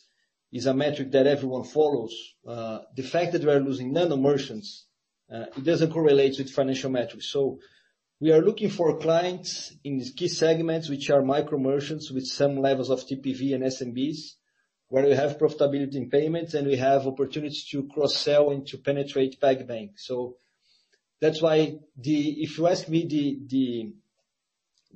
is 0.52 0.66
a 0.66 0.74
metric 0.74 1.12
that 1.12 1.26
everyone 1.26 1.64
follows, 1.64 2.14
uh, 2.46 2.80
the 2.94 3.02
fact 3.02 3.32
that 3.32 3.42
we 3.42 3.50
are 3.50 3.60
losing 3.60 3.92
nano 3.92 4.16
merchants, 4.16 4.86
uh, 5.32 5.46
it 5.56 5.64
doesn't 5.64 5.92
correlate 5.92 6.36
with 6.38 6.50
financial 6.50 6.90
metrics. 6.90 7.30
We 8.22 8.30
are 8.30 8.40
looking 8.40 8.70
for 8.70 8.98
clients 8.98 9.74
in 9.82 9.98
these 9.98 10.12
key 10.12 10.28
segments, 10.28 10.88
which 10.88 11.10
are 11.10 11.22
micro 11.22 11.58
merchants 11.58 12.08
with 12.08 12.24
some 12.24 12.56
levels 12.60 12.88
of 12.88 13.00
TPV 13.00 13.52
and 13.52 13.64
SMBs, 13.64 14.36
where 14.86 15.04
we 15.06 15.16
have 15.16 15.38
profitability 15.38 15.96
in 15.96 16.08
payments, 16.08 16.54
and 16.54 16.68
we 16.68 16.76
have 16.76 17.08
opportunities 17.08 17.64
to 17.72 17.88
cross-sell 17.88 18.50
and 18.50 18.64
to 18.68 18.78
penetrate 18.78 19.40
PagBank. 19.40 19.94
That's 21.20 21.42
why 21.42 21.80
the 21.96 22.42
if 22.44 22.58
you 22.58 22.68
ask 22.68 22.88
me 22.88 23.08
the 23.08 23.92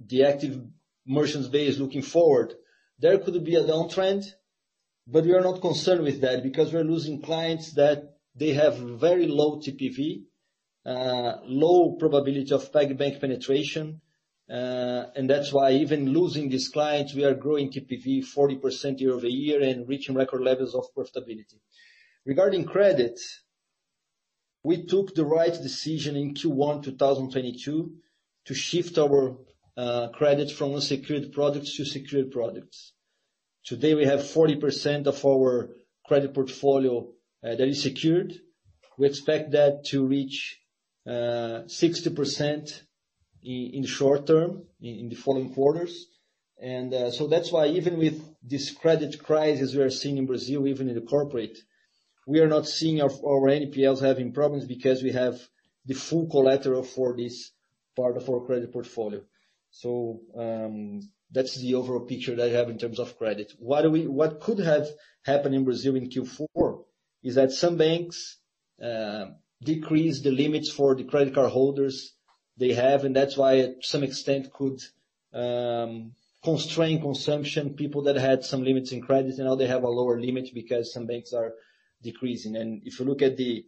the 0.06 0.24
active 0.24 0.62
merchants 1.04 1.48
base 1.48 1.78
looking 1.78 2.02
forward, 2.02 2.54
there 3.00 3.18
could 3.18 3.42
be 3.42 3.56
a 3.56 3.64
downtrend, 3.64 4.24
but 5.04 5.24
we 5.24 5.32
are 5.32 5.40
not 5.40 5.60
concerned 5.60 6.04
with 6.04 6.20
that 6.20 6.44
because 6.44 6.72
we're 6.72 6.84
losing 6.84 7.22
clients 7.22 7.72
that 7.72 8.18
they 8.36 8.52
have 8.52 8.78
very 8.78 9.26
low 9.26 9.58
TPV, 9.58 10.26
Uh, 10.86 11.38
low 11.44 11.96
probability 11.98 12.52
of 12.52 12.70
PagBank 12.70 13.20
penetration. 13.20 14.00
Uh 14.48 15.06
and 15.16 15.28
that's 15.28 15.52
why 15.52 15.72
even 15.72 16.12
losing 16.12 16.48
these 16.48 16.68
clients, 16.68 17.12
we 17.12 17.24
are 17.24 17.34
growing 17.34 17.72
TPV 17.72 18.24
40% 18.24 19.00
year-over-year 19.00 19.60
and 19.62 19.88
reaching 19.88 20.14
record 20.14 20.42
levels 20.42 20.76
of 20.76 20.84
profitability. 20.96 21.58
Regarding 22.24 22.64
credit, 22.64 23.18
we 24.62 24.86
took 24.86 25.14
the 25.14 25.24
right 25.24 25.52
decision 25.52 26.14
in 26.14 26.34
Q1 26.34 26.84
2022 26.84 27.92
to 28.44 28.54
shift 28.54 28.96
our 28.98 29.36
uh, 29.76 30.08
credit 30.08 30.52
from 30.52 30.74
unsecured 30.74 31.32
products 31.32 31.76
to 31.76 31.84
secured 31.84 32.30
products. 32.30 32.92
Today, 33.64 33.94
we 33.94 34.04
have 34.04 34.20
40% 34.20 35.06
of 35.08 35.24
our 35.24 35.70
credit 36.06 36.32
portfolio 36.32 37.08
uh, 37.44 37.56
that 37.56 37.66
is 37.66 37.82
secured. 37.82 38.32
We 38.96 39.08
expect 39.08 39.50
that 39.50 39.84
to 39.86 40.06
reach 40.06 40.60
60% 41.06 42.82
in 43.42 43.84
short 43.86 44.26
term, 44.26 44.64
in 44.80 45.08
the 45.08 45.14
following 45.14 45.52
quarters. 45.52 46.06
And 46.60 46.92
uh 46.94 47.10
so 47.10 47.26
that's 47.26 47.52
why 47.52 47.66
even 47.68 47.98
with 47.98 48.20
this 48.42 48.70
credit 48.70 49.22
crisis 49.22 49.74
we 49.74 49.82
are 49.82 49.90
seeing 49.90 50.16
in 50.16 50.26
Brazil, 50.26 50.66
even 50.66 50.88
in 50.88 50.94
the 50.94 51.02
corporate, 51.02 51.58
we 52.26 52.40
are 52.40 52.48
not 52.48 52.66
seeing 52.66 53.00
our 53.02 53.10
NPLs 53.10 54.00
having 54.00 54.32
problems 54.32 54.64
because 54.64 55.02
we 55.02 55.12
have 55.12 55.38
the 55.84 55.94
full 55.94 56.26
collateral 56.28 56.82
for 56.82 57.14
this 57.14 57.52
part 57.94 58.16
of 58.16 58.28
our 58.28 58.40
credit 58.46 58.72
portfolio. 58.72 59.20
So 59.70 60.20
um 60.34 61.00
that's 61.30 61.56
the 61.56 61.74
overall 61.74 62.06
picture 62.06 62.34
that 62.34 62.48
I 62.50 62.52
have 62.52 62.70
in 62.70 62.78
terms 62.78 62.98
of 62.98 63.18
credit. 63.18 63.52
What 63.58 63.90
we 63.90 64.06
what 64.06 64.40
could 64.40 64.58
have 64.58 64.88
happened 65.24 65.54
in 65.54 65.64
Brazil 65.64 65.94
in 65.94 66.08
Q4 66.08 66.84
is 67.22 67.34
that 67.34 67.52
some 67.52 67.76
banks 67.76 68.38
decreased 69.62 70.24
the 70.24 70.30
limits 70.30 70.70
for 70.70 70.94
the 70.94 71.04
credit 71.04 71.34
card 71.34 71.50
holders 71.50 72.14
they 72.56 72.72
have, 72.72 73.04
and 73.04 73.14
that's 73.14 73.36
why 73.36 73.60
to 73.60 73.74
some 73.82 74.02
extent 74.02 74.52
could 74.52 74.80
um, 75.32 76.12
constrain 76.42 77.00
consumption. 77.00 77.74
People 77.74 78.02
that 78.02 78.16
had 78.16 78.44
some 78.44 78.64
limits 78.64 78.92
in 78.92 79.02
credit, 79.02 79.36
and 79.36 79.46
now 79.46 79.54
they 79.54 79.66
have 79.66 79.82
a 79.82 79.88
lower 79.88 80.20
limit 80.20 80.50
because 80.54 80.92
some 80.92 81.06
banks 81.06 81.32
are 81.32 81.54
decreasing. 82.02 82.56
And 82.56 82.82
if 82.84 82.98
you 82.98 83.06
look 83.06 83.22
at 83.22 83.36
the 83.36 83.66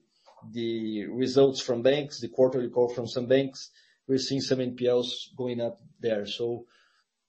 the 0.52 1.06
results 1.06 1.60
from 1.60 1.82
banks, 1.82 2.20
the 2.20 2.28
quarterly 2.28 2.70
call 2.70 2.88
from 2.88 3.06
some 3.06 3.26
banks, 3.26 3.70
we're 4.06 4.18
seeing 4.18 4.40
some 4.40 4.60
NPLs 4.60 5.34
going 5.36 5.60
up 5.60 5.80
there. 6.00 6.26
So 6.26 6.66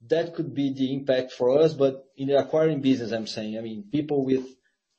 that 0.07 0.33
could 0.35 0.53
be 0.53 0.71
the 0.73 0.93
impact 0.93 1.31
for 1.31 1.59
us. 1.59 1.73
But 1.73 2.05
in 2.15 2.27
the 2.27 2.37
acquiring 2.37 2.81
business, 2.81 3.11
I'm 3.11 3.27
saying, 3.27 3.57
I 3.57 3.61
mean, 3.61 3.85
people 3.91 4.23
with 4.23 4.45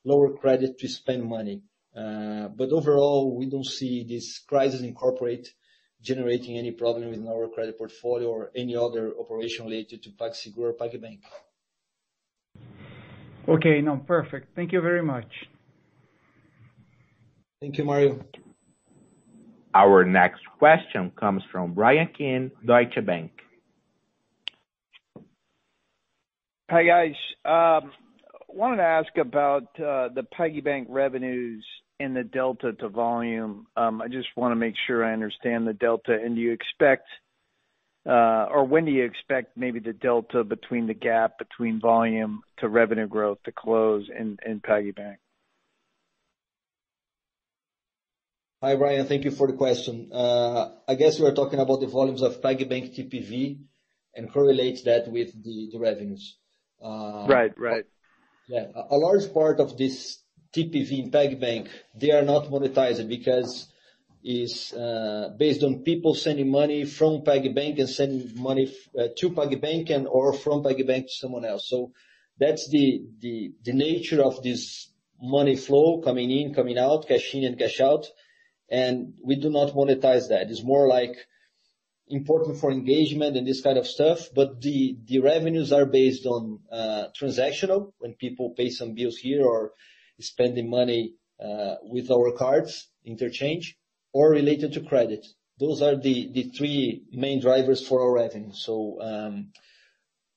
lower 0.03 0.33
credit 0.33 0.77
to 0.79 0.87
spend 0.87 1.23
money. 1.23 1.61
Uh, 1.95 2.47
but 2.47 2.71
overall, 2.71 3.35
we 3.37 3.49
don't 3.49 3.65
see 3.65 4.05
this 4.07 4.39
crisis 4.39 4.81
in 4.81 4.93
corporate 4.93 5.47
generating 6.01 6.57
any 6.57 6.71
problem 6.71 7.09
within 7.09 7.27
our 7.27 7.47
credit 7.49 7.77
portfolio 7.77 8.29
or 8.29 8.51
any 8.55 8.75
other 8.75 9.13
operation 9.19 9.65
related 9.65 10.01
to 10.03 10.09
PagSeguro 10.11 10.71
or 10.71 10.73
PagBank. 10.73 11.19
Okay. 13.47 13.81
No, 13.81 13.97
perfect. 13.97 14.55
Thank 14.55 14.71
you 14.71 14.81
very 14.81 15.03
much. 15.03 15.27
Thank 17.59 17.77
you, 17.77 17.83
Mario. 17.83 18.23
Our 19.73 20.03
next 20.03 20.41
question 20.57 21.11
comes 21.17 21.43
from 21.51 21.73
Bryan 21.73 22.09
Keane, 22.17 22.51
Deutsche 22.65 23.05
Bank. 23.05 23.31
Hi, 26.69 26.83
guys. 26.83 27.15
Um, 27.45 27.91
wanted 28.47 28.77
to 28.77 28.83
ask 28.83 29.17
about 29.17 29.63
uh, 29.75 30.09
the 30.13 30.23
PagBank 30.37 30.85
revenues 30.89 31.65
and 32.01 32.15
the 32.15 32.23
delta 32.23 32.73
to 32.73 32.89
volume. 32.89 33.67
Um, 33.77 34.01
I 34.01 34.07
just 34.07 34.27
want 34.35 34.51
to 34.51 34.55
make 34.55 34.75
sure 34.87 35.05
I 35.05 35.13
understand 35.13 35.67
the 35.67 35.73
delta. 35.73 36.13
And 36.13 36.35
do 36.35 36.41
you 36.41 36.51
expect, 36.51 37.07
uh, 38.07 38.47
or 38.51 38.65
when 38.65 38.85
do 38.85 38.91
you 38.91 39.05
expect 39.05 39.55
maybe 39.57 39.79
the 39.79 39.93
delta 39.93 40.43
between 40.43 40.87
the 40.87 40.93
gap 40.93 41.37
between 41.37 41.79
volume 41.79 42.41
to 42.59 42.67
revenue 42.67 43.07
growth 43.07 43.37
to 43.45 43.51
close 43.51 44.09
in 44.17 44.37
PagBank? 44.61 45.17
Hi, 48.63 48.75
Bryan. 48.75 49.07
Thank 49.07 49.23
you 49.23 49.31
for 49.31 49.47
the 49.47 49.53
question. 49.53 50.11
Uh, 50.13 50.69
I 50.87 50.95
guess 50.95 51.17
you 51.17 51.25
are 51.25 51.33
talking 51.33 51.59
about 51.59 51.79
the 51.79 51.87
volumes 51.87 52.21
of 52.21 52.41
PagBank 52.41 52.95
TPV 52.95 53.59
and 54.15 54.31
correlate 54.31 54.83
that 54.85 55.07
with 55.07 55.31
the 55.43 55.71
revenues. 55.79 56.37
Uh 56.83 57.25
right, 57.27 57.53
right. 57.57 57.85
Yeah. 58.47 58.65
A 58.89 58.97
large 58.97 59.31
part 59.33 59.59
of 59.59 59.77
this 59.77 60.17
TPV 60.53 61.03
in 61.03 61.11
PagBank, 61.11 61.69
they 61.95 62.11
are 62.11 62.23
not 62.23 62.45
monetized 62.45 63.07
because 63.07 63.67
it's 64.23 64.71
uh, 64.73 65.29
based 65.37 65.63
on 65.63 65.83
people 65.83 66.13
sending 66.13 66.49
money 66.51 66.85
from 66.85 67.23
PagBank 67.23 67.79
and 67.79 67.89
sending 67.89 68.41
money 68.41 68.71
uh, 68.99 69.07
to 69.17 69.31
PagBank 69.31 69.89
and/or 69.89 70.33
from 70.33 70.61
PagBank 70.61 71.03
to 71.03 71.13
someone 71.13 71.45
else. 71.45 71.67
So 71.67 71.91
that's 72.39 72.69
the 72.69 73.01
nature 73.65 74.21
of 74.21 74.43
this 74.43 74.91
money 75.21 75.55
flow 75.55 76.01
coming 76.01 76.31
in, 76.31 76.53
coming 76.53 76.77
out, 76.77 77.07
cash 77.07 77.33
in 77.33 77.45
and 77.45 77.57
cash 77.57 77.79
out, 77.79 78.07
and 78.69 79.13
we 79.23 79.35
do 79.35 79.49
not 79.49 79.73
monetize 79.73 80.29
that. 80.29 80.49
It's 80.49 80.63
more 80.63 80.87
like 80.87 81.15
important 82.07 82.59
for 82.59 82.71
engagement 82.71 83.37
and 83.37 83.47
this 83.47 83.61
kind 83.61 83.77
of 83.77 83.87
stuff. 83.87 84.29
But 84.35 84.61
the 84.61 84.97
the 85.05 85.19
revenues 85.19 85.71
are 85.71 85.85
based 85.85 86.25
on 86.25 86.59
uh, 86.71 87.05
transactional, 87.19 87.93
when 87.99 88.13
people 88.13 88.53
pay 88.57 88.69
some 88.69 88.93
bills 88.93 89.17
here 89.17 89.45
or 89.45 89.71
spending 90.21 90.69
money 90.69 91.13
uh, 91.43 91.75
with 91.83 92.11
our 92.11 92.31
cards, 92.31 92.89
interchange, 93.05 93.77
or 94.13 94.29
related 94.29 94.73
to 94.73 94.81
credit. 94.81 95.25
Those 95.59 95.81
are 95.81 95.95
the 95.95 96.51
three 96.55 97.03
main 97.11 97.39
drivers 97.41 97.85
for 97.85 98.01
our 98.01 98.13
revenue. 98.13 98.53
So 98.53 98.97
um 99.01 99.51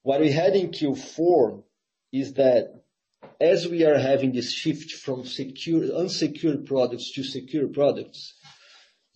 what 0.04 0.20
we 0.20 0.30
had 0.30 0.54
in 0.54 0.68
Q4 0.68 1.62
is 2.12 2.34
that 2.34 2.84
as 3.40 3.66
we 3.66 3.84
are 3.84 3.98
having 3.98 4.32
this 4.32 4.52
shift 4.52 4.92
from 4.92 5.24
secure 5.24 5.82
unsecured 5.96 6.66
products 6.66 7.12
to 7.12 7.24
secure 7.24 7.68
products, 7.68 8.34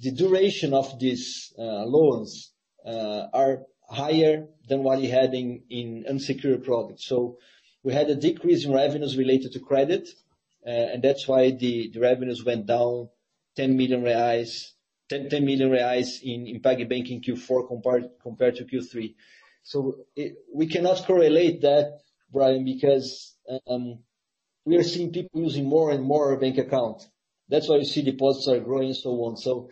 the 0.00 0.12
duration 0.12 0.72
of 0.72 0.98
these 0.98 1.52
uh, 1.58 1.84
loans 1.84 2.52
uh, 2.86 3.26
are 3.34 3.66
higher 3.90 4.46
than 4.68 4.82
what 4.82 4.98
we 4.98 5.08
had 5.08 5.34
in 5.34 6.06
unsecured 6.08 6.64
products. 6.64 7.06
So 7.06 7.36
we 7.82 7.92
had 7.92 8.08
a 8.08 8.14
decrease 8.14 8.64
in 8.64 8.72
revenues 8.72 9.18
related 9.18 9.52
to 9.52 9.60
credit, 9.60 10.08
and 10.68 11.02
that's 11.02 11.26
why 11.26 11.50
the 11.50 11.92
revenues 11.96 12.44
went 12.44 12.66
down 12.66 13.08
10 13.56 13.76
million 13.76 14.02
reais 14.02 14.72
in 16.22 16.60
PagBank 16.60 17.10
in 17.10 17.20
Q4 17.20 17.66
compared 17.66 18.04
compared 18.22 18.56
to 18.56 18.64
Q3. 18.64 19.14
So 19.62 20.04
We 20.54 20.66
cannot 20.66 21.04
correlate 21.06 21.60
that, 21.62 22.00
Bryan, 22.30 22.64
because 22.64 23.34
we 24.64 24.76
are 24.76 24.82
seeing 24.82 25.12
people 25.12 25.40
using 25.40 25.66
more 25.66 25.90
and 25.90 26.04
more 26.04 26.36
bank 26.38 26.58
account. 26.58 27.02
That's 27.48 27.68
why 27.68 27.76
you 27.76 27.84
see 27.84 28.02
deposits 28.02 28.48
are 28.48 28.60
growing 28.60 28.88
and 28.88 28.96
so 28.96 29.10
on. 29.24 29.36
So 29.36 29.70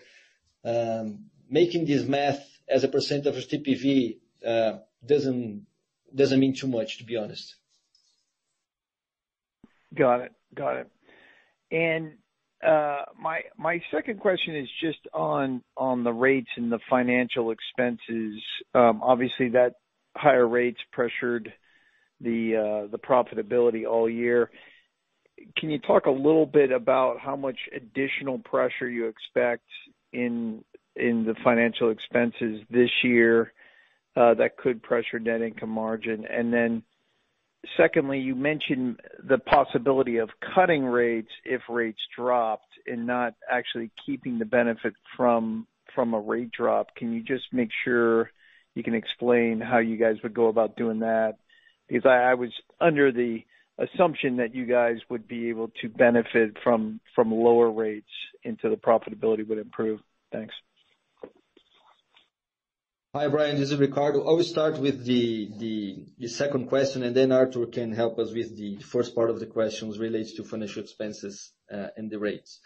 um 0.64 1.26
making 1.49 1.84
this 1.86 2.05
math 2.05 2.42
as 2.68 2.82
a 2.84 2.88
percent 2.88 3.26
of 3.26 3.34
TPV 3.34 4.18
uh 4.44 4.78
doesn't 5.05 5.66
doesn't 6.14 6.40
mean 6.40 6.55
too 6.55 6.68
much, 6.68 6.99
to 6.99 7.05
be 7.05 7.16
honest. 7.16 7.57
Got 9.97 10.20
it. 10.20 10.32
Got 10.55 10.76
it. 10.76 10.90
And 11.70 12.12
uh 12.66 13.03
my 13.18 13.80
second 13.92 14.20
question 14.20 14.57
is 14.57 14.68
just 14.80 14.99
on 15.12 15.62
the 16.05 16.12
rates 16.12 16.49
and 16.57 16.70
the 16.70 16.78
financial 16.88 17.51
expenses. 17.51 18.40
Um, 18.74 19.01
obviously, 19.03 19.51
that 19.51 19.74
higher 20.16 20.47
rates 20.49 20.78
pressured 20.92 21.53
the 22.20 22.57
uh, 22.57 22.90
the 22.90 22.99
profitability 22.99 23.86
all 23.86 24.09
year. 24.09 24.51
Can 25.59 25.70
you 25.70 25.78
talk 25.78 26.07
a 26.07 26.11
little 26.11 26.47
bit 26.47 26.72
about 26.72 27.18
how 27.20 27.36
much 27.36 27.59
additional 27.74 28.38
pressure 28.38 28.88
you 28.88 29.07
expect 29.07 29.64
in 30.12 30.64
in 30.97 31.24
the 31.24 31.34
financial 31.44 31.90
expenses 31.90 32.62
this 32.70 32.90
year 33.05 33.53
uh, 34.16 34.32
that 34.34 34.57
could 34.57 34.82
pressure 34.82 35.18
net 35.18 35.42
income 35.42 35.70
margin? 35.70 36.24
Secondly, 37.77 38.19
you 38.19 38.35
mentioned 38.35 39.01
the 39.29 39.39
possibility 39.39 40.19
of 40.19 40.31
cutting 40.55 40.85
rates 40.85 41.31
if 41.45 41.62
rates 41.69 42.01
dropped 42.17 42.69
and 42.87 43.07
not 43.07 43.35
actually 43.51 43.91
keeping 44.05 44.39
the 44.39 44.45
benefit 44.45 44.95
from 45.17 45.67
from 45.95 46.12
a 46.14 46.21
rate 46.21 46.51
drop. 46.53 46.95
Can 46.95 47.12
you 47.12 47.23
just 47.23 47.45
make 47.53 47.71
sure 47.85 48.31
you 48.75 48.83
can 48.83 48.95
explain 48.95 49.61
how 49.61 49.79
you 49.79 49.97
guys 49.97 50.17
would 50.23 50.35
go 50.35 50.49
about 50.49 50.77
doing 50.77 51.01
that? 51.01 51.37
Because 51.89 52.05
I 52.05 52.35
was 52.35 52.51
under 52.81 53.11
the 53.12 53.39
assumption 53.79 54.37
that 54.37 54.55
you 54.55 54.67
guys 54.67 54.97
would 55.09 55.27
be 55.27 55.49
able 55.49 55.71
to 55.81 55.89
benefit 55.89 56.57
from 56.62 57.01
lower 57.17 57.71
rates 57.71 58.07
until 58.45 58.71
the 58.71 58.77
profitability 58.77 59.47
would 59.49 59.59
improve. 59.59 60.01
Thanks. 60.33 60.55
Hi, 63.19 63.29
Bryan, 63.29 63.57
this 63.57 63.73
is 63.73 63.79
Ricardo. 63.79 64.29
I 64.29 64.33
will 64.33 64.45
start 64.45 64.77
with 64.79 65.07
the 65.07 66.05
second 66.27 66.69
question, 66.69 67.03
and 67.03 67.17
then 67.17 67.33
Artur 67.33 67.64
can 67.64 67.91
help 67.93 68.19
us 68.19 68.31
with 68.31 68.55
the 68.59 68.77
first 68.77 69.14
part 69.14 69.31
of 69.31 69.41
the 69.41 69.47
questions 69.47 69.99
related 69.99 70.37
to 70.37 70.45
financial 70.45 70.83
expenses 70.83 71.51
uh, 71.73 71.87
and 71.97 72.11
the 72.11 72.19
rates. 72.19 72.61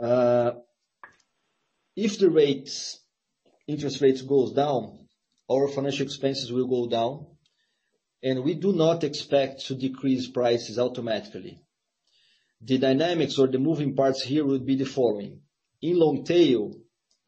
Uh, 0.00 0.52
if 1.96 2.20
the 2.20 2.30
rates, 2.30 3.00
interest 3.66 4.00
rates 4.00 4.22
goes 4.22 4.52
down, 4.52 5.08
our 5.50 5.66
financial 5.66 6.06
expenses 6.06 6.52
will 6.52 6.68
go 6.68 6.88
down, 6.88 7.26
and 8.22 8.44
we 8.44 8.54
do 8.54 8.72
not 8.72 9.02
expect 9.02 9.66
to 9.66 9.74
decrease 9.74 10.28
prices 10.28 10.78
automatically. 10.78 11.64
The 12.60 12.78
dynamics 12.78 13.40
or 13.40 13.48
the 13.48 13.58
moving 13.58 13.96
parts 13.96 14.22
here 14.22 14.46
would 14.46 14.64
be 14.64 14.76
the 14.76 14.86
following. 14.86 15.40
In 15.82 15.98
long 15.98 16.22
tail, 16.22 16.76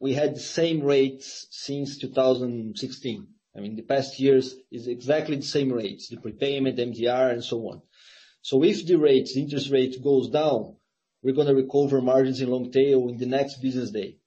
we 0.03 0.11
had 0.11 0.35
the 0.35 0.39
same 0.41 0.81
rates 0.81 1.47
since 1.49 1.97
2016. 1.97 3.25
I 3.55 3.59
mean, 3.61 3.77
the 3.77 3.83
past 3.83 4.19
years 4.19 4.53
is 4.69 4.87
exactly 4.87 5.37
the 5.37 5.43
same 5.43 5.71
rates, 5.71 6.09
the 6.09 6.17
prepayment, 6.17 6.77
MDR, 6.77 7.31
and 7.31 7.41
so 7.41 7.59
on. 7.69 7.81
So 8.41 8.65
if 8.65 8.85
the 8.85 8.97
rates, 8.97 9.37
interest 9.37 9.71
rate 9.71 10.03
goes 10.03 10.29
down, 10.29 10.75
we're 11.21 11.33
going 11.33 11.47
to 11.47 11.55
recover 11.55 12.01
margins 12.01 12.41
in 12.41 12.49
long 12.49 12.69
tail 12.69 13.07
in 13.07 13.15
the 13.15 13.25
next 13.25 13.61
business 13.61 13.91
day. 13.91 14.17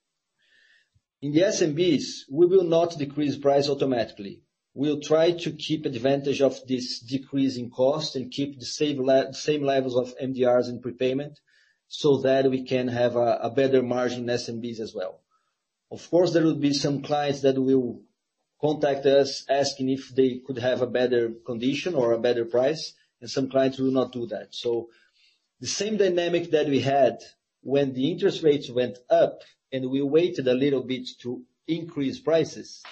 In 1.21 1.31
the 1.31 1.41
SMBs, 1.41 2.23
we 2.31 2.47
will 2.47 2.63
not 2.63 2.97
decrease 2.97 3.37
price 3.37 3.69
automatically. 3.69 4.41
We'll 4.73 5.01
try 5.01 5.33
to 5.33 5.51
keep 5.51 5.85
advantage 5.85 6.41
of 6.41 6.59
this 6.65 7.01
decrease 7.01 7.55
in 7.55 7.69
cost 7.69 8.15
and 8.15 8.31
keep 8.31 8.59
the 8.59 8.65
same 8.65 9.63
levels 9.63 9.95
of 9.95 10.17
MDRs 10.17 10.69
and 10.69 10.81
prepayment 10.81 11.39
so 11.87 12.21
that 12.21 12.49
we 12.49 12.63
can 12.63 12.87
have 12.87 13.15
a 13.15 13.51
better 13.55 13.83
margin 13.83 14.27
in 14.27 14.35
SMBs 14.35 14.79
as 14.79 14.95
well. 14.95 15.21
Of 15.91 16.09
course, 16.09 16.33
there 16.33 16.43
will 16.43 16.55
be 16.55 16.73
some 16.73 17.01
clients 17.01 17.41
that 17.41 17.57
will 17.57 18.01
contact 18.59 19.05
us 19.05 19.45
asking 19.49 19.89
if 19.89 20.09
they 20.15 20.41
could 20.45 20.57
have 20.57 20.81
a 20.81 20.87
better 20.87 21.31
condition 21.45 21.95
or 21.95 22.11
a 22.11 22.19
better 22.19 22.45
price, 22.45 22.93
and 23.21 23.29
some 23.29 23.49
clients 23.49 23.79
will 23.79 23.91
not 23.91 24.11
do 24.11 24.25
that. 24.27 24.53
So 24.53 24.89
the 25.59 25.67
same 25.67 25.97
dynamic 25.97 26.51
that 26.51 26.67
we 26.67 26.79
had 26.79 27.19
when 27.61 27.93
the 27.93 28.11
interest 28.11 28.43
rates 28.43 28.69
went 28.69 28.97
up 29.09 29.41
and 29.71 29.89
we 29.89 30.01
waited 30.01 30.47
a 30.47 30.53
little 30.53 30.83
bit 30.83 31.07
to 31.21 31.43
increase 31.67 32.19
prices, 32.19 32.83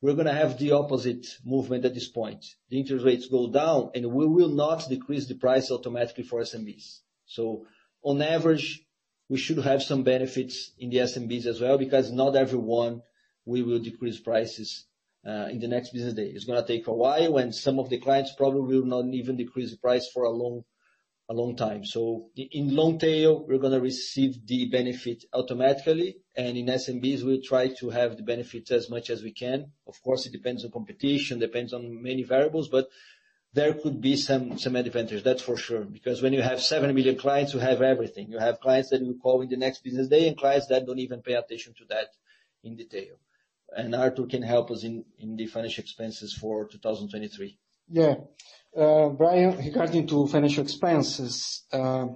we're 0.00 0.14
going 0.14 0.26
to 0.26 0.32
have 0.32 0.58
the 0.58 0.72
opposite 0.72 1.26
movement 1.44 1.84
at 1.84 1.94
this 1.94 2.08
point. 2.08 2.44
The 2.68 2.78
interest 2.78 3.04
rates 3.04 3.26
go 3.28 3.50
down, 3.50 3.90
and 3.94 4.12
we 4.12 4.26
will 4.26 4.50
not 4.50 4.88
decrease 4.88 5.26
the 5.26 5.34
price 5.34 5.70
automatically 5.70 6.24
for 6.24 6.40
SMBs. 6.40 7.00
So 7.26 7.66
on 8.02 8.22
average, 8.22 8.85
we 9.28 9.38
should 9.38 9.58
have 9.58 9.82
some 9.82 10.02
benefits 10.02 10.72
in 10.78 10.90
the 10.90 10.98
SMBs 10.98 11.46
as 11.46 11.60
well, 11.60 11.78
because 11.78 12.12
not 12.12 12.36
everyone 12.36 13.02
we 13.44 13.62
will 13.62 13.78
decrease 13.78 14.20
prices 14.20 14.86
uh, 15.26 15.48
in 15.50 15.58
the 15.58 15.68
next 15.68 15.90
business 15.90 16.14
day. 16.14 16.26
It's 16.26 16.46
to 16.46 16.66
take 16.66 16.86
a 16.86 16.92
while, 16.92 17.32
when 17.32 17.52
some 17.52 17.78
of 17.78 17.88
the 17.88 17.98
clients 17.98 18.32
probably 18.36 18.78
will 18.78 18.86
not 18.86 19.06
even 19.12 19.36
decrease 19.36 19.72
the 19.72 19.78
price 19.78 20.08
for 20.12 20.24
a 20.24 20.30
long 20.30 20.64
a 21.28 21.34
long 21.34 21.56
time. 21.56 21.84
So 21.84 22.28
in 22.36 22.76
long 22.76 23.00
tail, 23.00 23.44
we're 23.48 23.58
to 23.58 23.80
receive 23.80 24.46
the 24.46 24.66
benefit 24.66 25.24
automatically, 25.32 26.18
and 26.36 26.56
in 26.56 26.66
SMBs, 26.66 27.24
we'll 27.24 27.42
try 27.42 27.68
to 27.80 27.90
have 27.90 28.16
the 28.16 28.22
benefits 28.22 28.70
as 28.70 28.88
much 28.88 29.10
as 29.10 29.24
we 29.24 29.32
can. 29.32 29.72
Of 29.88 30.00
course, 30.02 30.26
it 30.26 30.32
depends 30.32 30.64
on 30.64 30.70
competition, 30.70 31.40
depends 31.40 31.72
on 31.72 32.00
many 32.00 32.22
variables, 32.22 32.68
but 32.68 32.88
there 33.56 33.72
could 33.72 34.02
be 34.02 34.16
some 34.16 34.58
some 34.58 34.76
advantage, 34.76 35.22
that's 35.22 35.42
for 35.42 35.56
sure. 35.56 35.84
Because 35.84 36.20
when 36.20 36.34
you 36.34 36.42
have 36.42 36.60
7 36.60 36.94
million 36.94 37.16
clients, 37.16 37.54
you 37.54 37.60
have 37.60 37.80
everything. 37.80 38.30
You 38.30 38.38
have 38.38 38.60
clients 38.60 38.90
that 38.90 39.00
will 39.00 39.14
call 39.14 39.40
in 39.40 39.48
the 39.48 39.56
next 39.56 39.82
business 39.82 40.08
day 40.08 40.28
and 40.28 40.36
clients 40.36 40.66
that 40.66 40.84
don't 40.86 40.98
even 40.98 41.22
pay 41.22 41.32
attention 41.32 41.72
to 41.78 41.84
that 41.86 42.08
in 42.62 42.76
detail. 42.76 43.14
Artur 43.76 44.26
can 44.26 44.42
help 44.42 44.70
us 44.70 44.84
in 44.84 45.04
in 45.18 45.36
the 45.36 45.46
financial 45.46 45.82
expenses 45.82 46.34
for 46.34 46.66
2023. 46.66 47.58
Yeah. 47.88 48.16
Uh, 48.76 49.08
Bryan, 49.08 49.56
regarding 49.56 50.06
to 50.08 50.26
financial 50.26 50.62
expenses, 50.62 51.62
uh, 51.72 52.08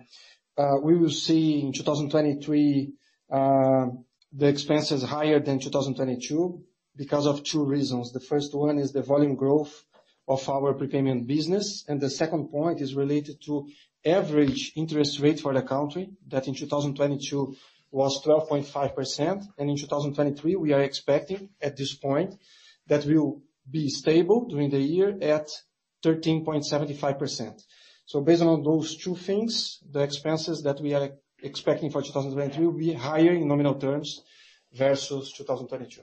uh, 0.59 0.76
we 0.82 0.95
will 0.97 1.16
see 1.26 1.62
in 1.62 1.72
2023, 1.72 2.93
the 3.30 4.47
expenses 4.55 5.03
higher 5.03 5.41
than 5.41 5.59
2022 5.59 6.62
because 6.97 7.26
of 7.26 7.43
two 7.45 7.64
reasons. 7.64 8.12
The 8.12 8.20
first 8.20 8.55
one 8.55 8.78
is 8.78 8.93
the 8.93 9.03
volume 9.03 9.36
growth 9.36 9.84
of 10.31 10.49
our 10.49 10.74
prepayment 10.74 11.26
business, 11.26 11.85
and 11.89 12.01
the 12.01 12.09
second 12.09 12.49
point 12.51 12.81
is 12.81 12.95
related 12.95 13.43
to 13.43 13.66
average 14.07 14.72
interest 14.76 15.18
rate 15.18 15.41
for 15.41 15.53
the 15.53 15.62
country, 15.62 16.09
that 16.28 16.47
in 16.47 16.55
2022 16.55 17.57
was 17.91 18.22
12.5%, 18.22 19.49
and 19.59 19.70
in 19.70 19.76
2023, 19.76 20.55
we 20.55 20.72
are 20.72 20.83
expecting 20.83 21.49
at 21.61 21.76
this 21.76 21.95
point 21.97 22.37
that 22.87 23.05
will 23.07 23.43
be 23.68 23.89
stable 23.89 24.47
during 24.47 24.70
the 24.70 24.78
year 24.78 25.18
at 25.20 25.49
13.75%. 26.05 27.64
So 28.07 28.20
based 28.20 28.43
on 28.43 28.62
those 28.62 28.97
two 28.97 29.16
things, 29.16 29.81
the 29.91 30.01
expenses 30.01 30.62
that 30.62 30.81
we 30.81 30.95
are 30.95 31.11
expecting 31.43 31.91
for 31.91 32.03
2023 32.03 32.66
will 32.66 32.78
be 32.78 32.93
higher 32.93 33.33
in 33.33 33.49
nominal 33.49 33.74
terms 33.74 34.22
versus 34.72 35.33
2022. 35.33 36.03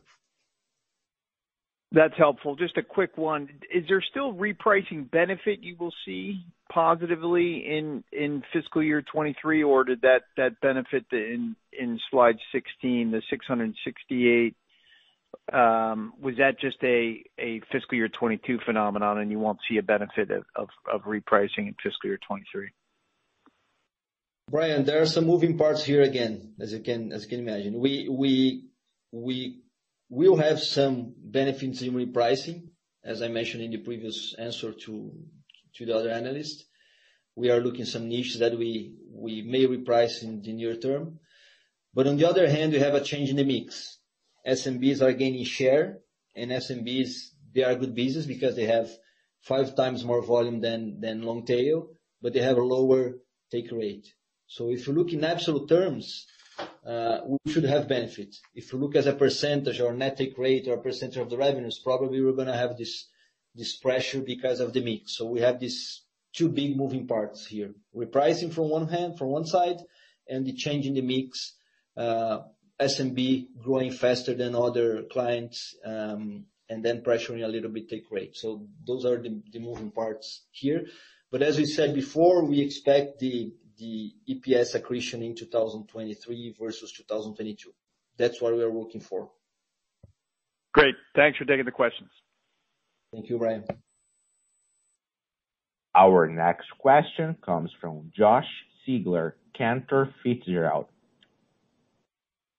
That's 1.91 2.17
helpful. 2.17 2.55
Just 2.55 2.77
a 2.77 2.83
quick 2.83 3.17
one. 3.17 3.49
Is 3.73 3.85
there 3.87 4.01
still 4.01 4.33
repricing 4.33 5.09
benefit 5.09 5.59
you 5.61 5.77
will 5.79 5.93
see 6.05 6.45
positively 6.69 7.65
in 7.65 8.03
in 8.11 8.43
fiscal 8.51 8.83
year 8.83 9.01
2023, 9.01 9.63
or 9.63 9.85
did 9.85 10.01
that 10.01 10.59
benefit 10.61 11.05
in 11.11 11.55
in 11.71 11.99
slide 12.11 12.35
16, 12.51 13.11
the 13.11 13.21
668, 13.29 14.55
um, 15.53 16.13
was 16.21 16.35
that 16.37 16.59
just 16.59 16.77
a 16.83 17.23
fiscal 17.71 17.97
year 17.97 18.09
2022 18.09 18.59
phenomenon 18.65 19.19
and 19.19 19.31
you 19.31 19.39
won't 19.39 19.59
see 19.69 19.77
a 19.77 19.83
benefit 19.83 20.29
of 20.31 21.01
repricing 21.03 21.67
in 21.67 21.75
fiscal 21.81 22.09
year 22.09 22.17
2023? 22.17 22.69
Bryan, 24.49 24.85
there 24.85 25.01
are 25.01 25.05
some 25.05 25.25
moving 25.25 25.57
parts 25.57 25.83
here 25.83 26.01
again, 26.01 26.53
as 26.59 26.73
you 26.73 26.79
can 26.79 27.11
imagine. 27.39 27.79
We 27.79 29.59
will 30.09 30.37
have 30.37 30.59
some 30.59 31.13
benefits 31.17 31.81
in 31.81 31.93
repricing, 31.93 32.69
as 33.03 33.21
I 33.21 33.27
mentioned 33.27 33.63
in 33.63 33.71
the 33.71 33.77
previous 33.79 34.35
answer 34.37 34.71
to 34.71 35.11
to 35.75 35.85
the 35.85 35.95
other 35.95 36.09
analyst. 36.09 36.65
We 37.35 37.51
are 37.51 37.59
looking 37.59 37.85
some 37.85 38.07
niches 38.07 38.39
that 38.39 38.57
we 38.57 38.95
we 39.11 39.41
may 39.41 39.65
reprice 39.65 40.23
in 40.23 40.41
the 40.41 40.53
near 40.53 40.75
term. 40.75 41.19
But 41.93 42.07
on 42.07 42.17
the 42.17 42.29
other 42.29 42.47
hand, 42.47 42.73
we 42.73 42.79
have 42.79 42.93
a 42.93 43.03
change 43.03 43.29
in 43.29 43.37
the 43.37 43.43
mix. 43.43 43.97
SMBs 44.47 45.01
are 45.01 45.13
gaining 45.13 45.43
share, 45.43 45.99
and 46.35 46.51
SMBs, 46.51 47.31
they 47.53 47.63
are 47.63 47.75
good 47.75 47.95
business 47.95 48.25
because 48.25 48.55
they 48.55 48.65
have 48.65 48.89
five 49.41 49.75
times 49.75 50.05
more 50.05 50.21
volume 50.21 50.61
than, 50.61 50.99
than 50.99 51.23
long 51.23 51.45
tail, 51.45 51.89
but 52.21 52.33
they 52.33 52.41
have 52.41 52.57
a 52.57 52.63
lower 52.63 53.17
take 53.51 53.71
rate. 53.71 54.07
So 54.45 54.69
if 54.69 54.87
you 54.87 54.93
look 54.93 55.11
in 55.11 55.23
absolute 55.23 55.67
terms, 55.67 56.27
we 56.87 57.51
should 57.51 57.65
have 57.65 57.87
benefit. 57.87 58.35
If 58.55 58.71
you 58.71 58.79
look 58.79 58.95
as 58.95 59.07
a 59.07 59.13
percentage 59.13 59.81
or 59.81 59.93
net 59.93 60.17
take 60.17 60.37
rate 60.37 60.67
or 60.67 60.77
percentage 60.77 61.17
of 61.17 61.29
the 61.29 61.37
revenues, 61.37 61.79
probably 61.79 62.21
we're 62.21 62.45
to 62.45 62.53
have 62.53 62.77
this 62.77 63.07
this 63.55 63.75
pressure 63.75 64.21
because 64.21 64.59
of 64.59 64.71
the 64.71 64.81
mix. 64.81 65.17
So 65.17 65.25
we 65.25 65.41
have 65.41 65.59
these 65.59 66.03
two 66.33 66.47
big 66.47 66.77
moving 66.77 67.07
parts 67.07 67.45
here. 67.45 67.73
Repricing 67.95 68.53
from 68.53 68.69
one 68.69 68.87
hand, 68.87 69.17
from 69.17 69.29
one 69.29 69.45
side, 69.45 69.77
and 70.29 70.45
the 70.45 70.53
change 70.53 70.85
in 70.85 70.93
the 70.93 71.01
mix, 71.01 71.55
uh, 71.97 72.39
SMB 72.79 73.47
growing 73.63 73.91
faster 73.91 74.35
than 74.35 74.55
other 74.55 75.03
clients, 75.11 75.75
um, 75.83 76.45
and 76.69 76.85
then 76.85 77.01
pressuring 77.01 77.43
a 77.43 77.47
little 77.47 77.71
bit 77.71 77.89
take 77.89 78.11
rate. 78.11 78.35
So 78.35 78.67
those 78.85 79.05
are 79.05 79.17
the 79.17 79.59
moving 79.59 79.91
parts 79.91 80.43
here. 80.51 80.85
But 81.31 81.41
as 81.41 81.57
we 81.57 81.65
said 81.65 81.95
before, 81.95 82.45
we 82.45 82.61
expect 82.61 83.19
the 83.19 83.51
EPS 83.81 84.75
accretion 84.75 85.21
in 85.21 85.35
2023 85.35 86.55
versus 86.59 86.91
2022. 86.93 87.71
That's 88.17 88.41
what 88.41 88.55
we 88.55 88.63
are 88.63 88.71
working 88.71 89.01
for. 89.01 89.29
Great. 90.73 90.95
Thanks 91.15 91.37
for 91.37 91.45
taking 91.45 91.65
the 91.65 91.71
questions. 91.71 92.09
Thank 93.13 93.29
you, 93.29 93.37
Bryan. 93.37 93.63
Our 95.95 96.27
next 96.27 96.67
question 96.77 97.35
comes 97.43 97.71
from 97.81 98.11
Josh 98.15 98.45
Siegler, 98.87 99.33
Cantor 99.57 100.13
Fitzgerald. 100.23 100.85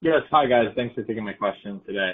Yes. 0.01 0.21
Hi, 0.31 0.47
guys. 0.47 0.73
Thanks 0.75 0.95
for 0.95 1.03
taking 1.03 1.23
my 1.23 1.33
question 1.33 1.81
today. 1.85 2.13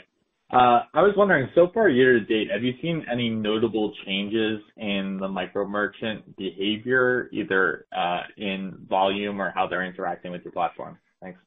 Uh, 0.51 0.81
I 0.93 1.01
was 1.01 1.13
wondering, 1.17 1.49
so 1.55 1.69
far 1.73 1.89
year 1.89 2.19
to 2.19 2.25
date, 2.25 2.51
have 2.51 2.63
you 2.63 2.73
seen 2.81 3.03
any 3.11 3.29
notable 3.29 3.91
changes 4.05 4.61
in 4.77 5.17
the 5.19 5.27
micro 5.27 5.67
merchant 5.67 6.37
behavior, 6.37 7.29
either 7.33 7.87
uh, 7.95 8.21
in 8.37 8.77
volume 8.87 9.41
or 9.41 9.51
how 9.55 9.67
they're 9.67 9.83
interacting 9.83 10.31
with 10.31 10.43
your 10.43 10.53
platform? 10.53 10.99
Thanks. 11.19 11.39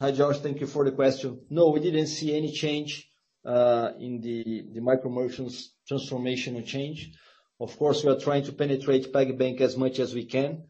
Hi, 0.00 0.10
Josh. 0.10 0.40
Thank 0.40 0.60
you 0.60 0.66
for 0.66 0.84
the 0.84 0.90
question. 0.90 1.42
No, 1.48 1.68
we 1.68 1.78
didn't 1.78 2.08
see 2.08 2.36
any 2.36 2.52
change 2.52 3.08
uh, 3.44 3.92
in 4.00 4.20
the 4.20 4.80
micro 4.80 5.08
merchants 5.08 5.72
transformational 5.88 6.66
change. 6.66 7.12
Of 7.60 7.78
course, 7.78 8.02
we 8.02 8.10
are 8.10 8.18
trying 8.18 8.44
to 8.44 8.52
penetrate 8.52 9.12
PagBank 9.12 9.60
as 9.60 9.76
much 9.76 10.00
as 10.00 10.12
we 10.12 10.24
can. 10.24 10.64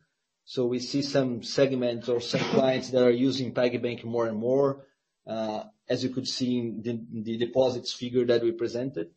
So 0.44 0.66
we 0.66 0.78
see 0.78 1.02
some 1.02 1.42
segments 1.42 2.08
or 2.08 2.20
some 2.20 2.40
clients 2.40 2.90
that 2.90 3.02
are 3.02 3.10
using 3.10 3.54
PagBank 3.54 4.04
more 4.04 4.28
and 4.28 4.38
more, 4.38 4.84
as 5.26 6.02
you 6.02 6.10
could 6.10 6.28
see 6.28 6.58
in 6.58 7.22
the 7.24 7.36
deposits 7.36 7.92
figure 7.92 8.24
that 8.26 8.42
we 8.42 8.52
presented. 8.52 9.10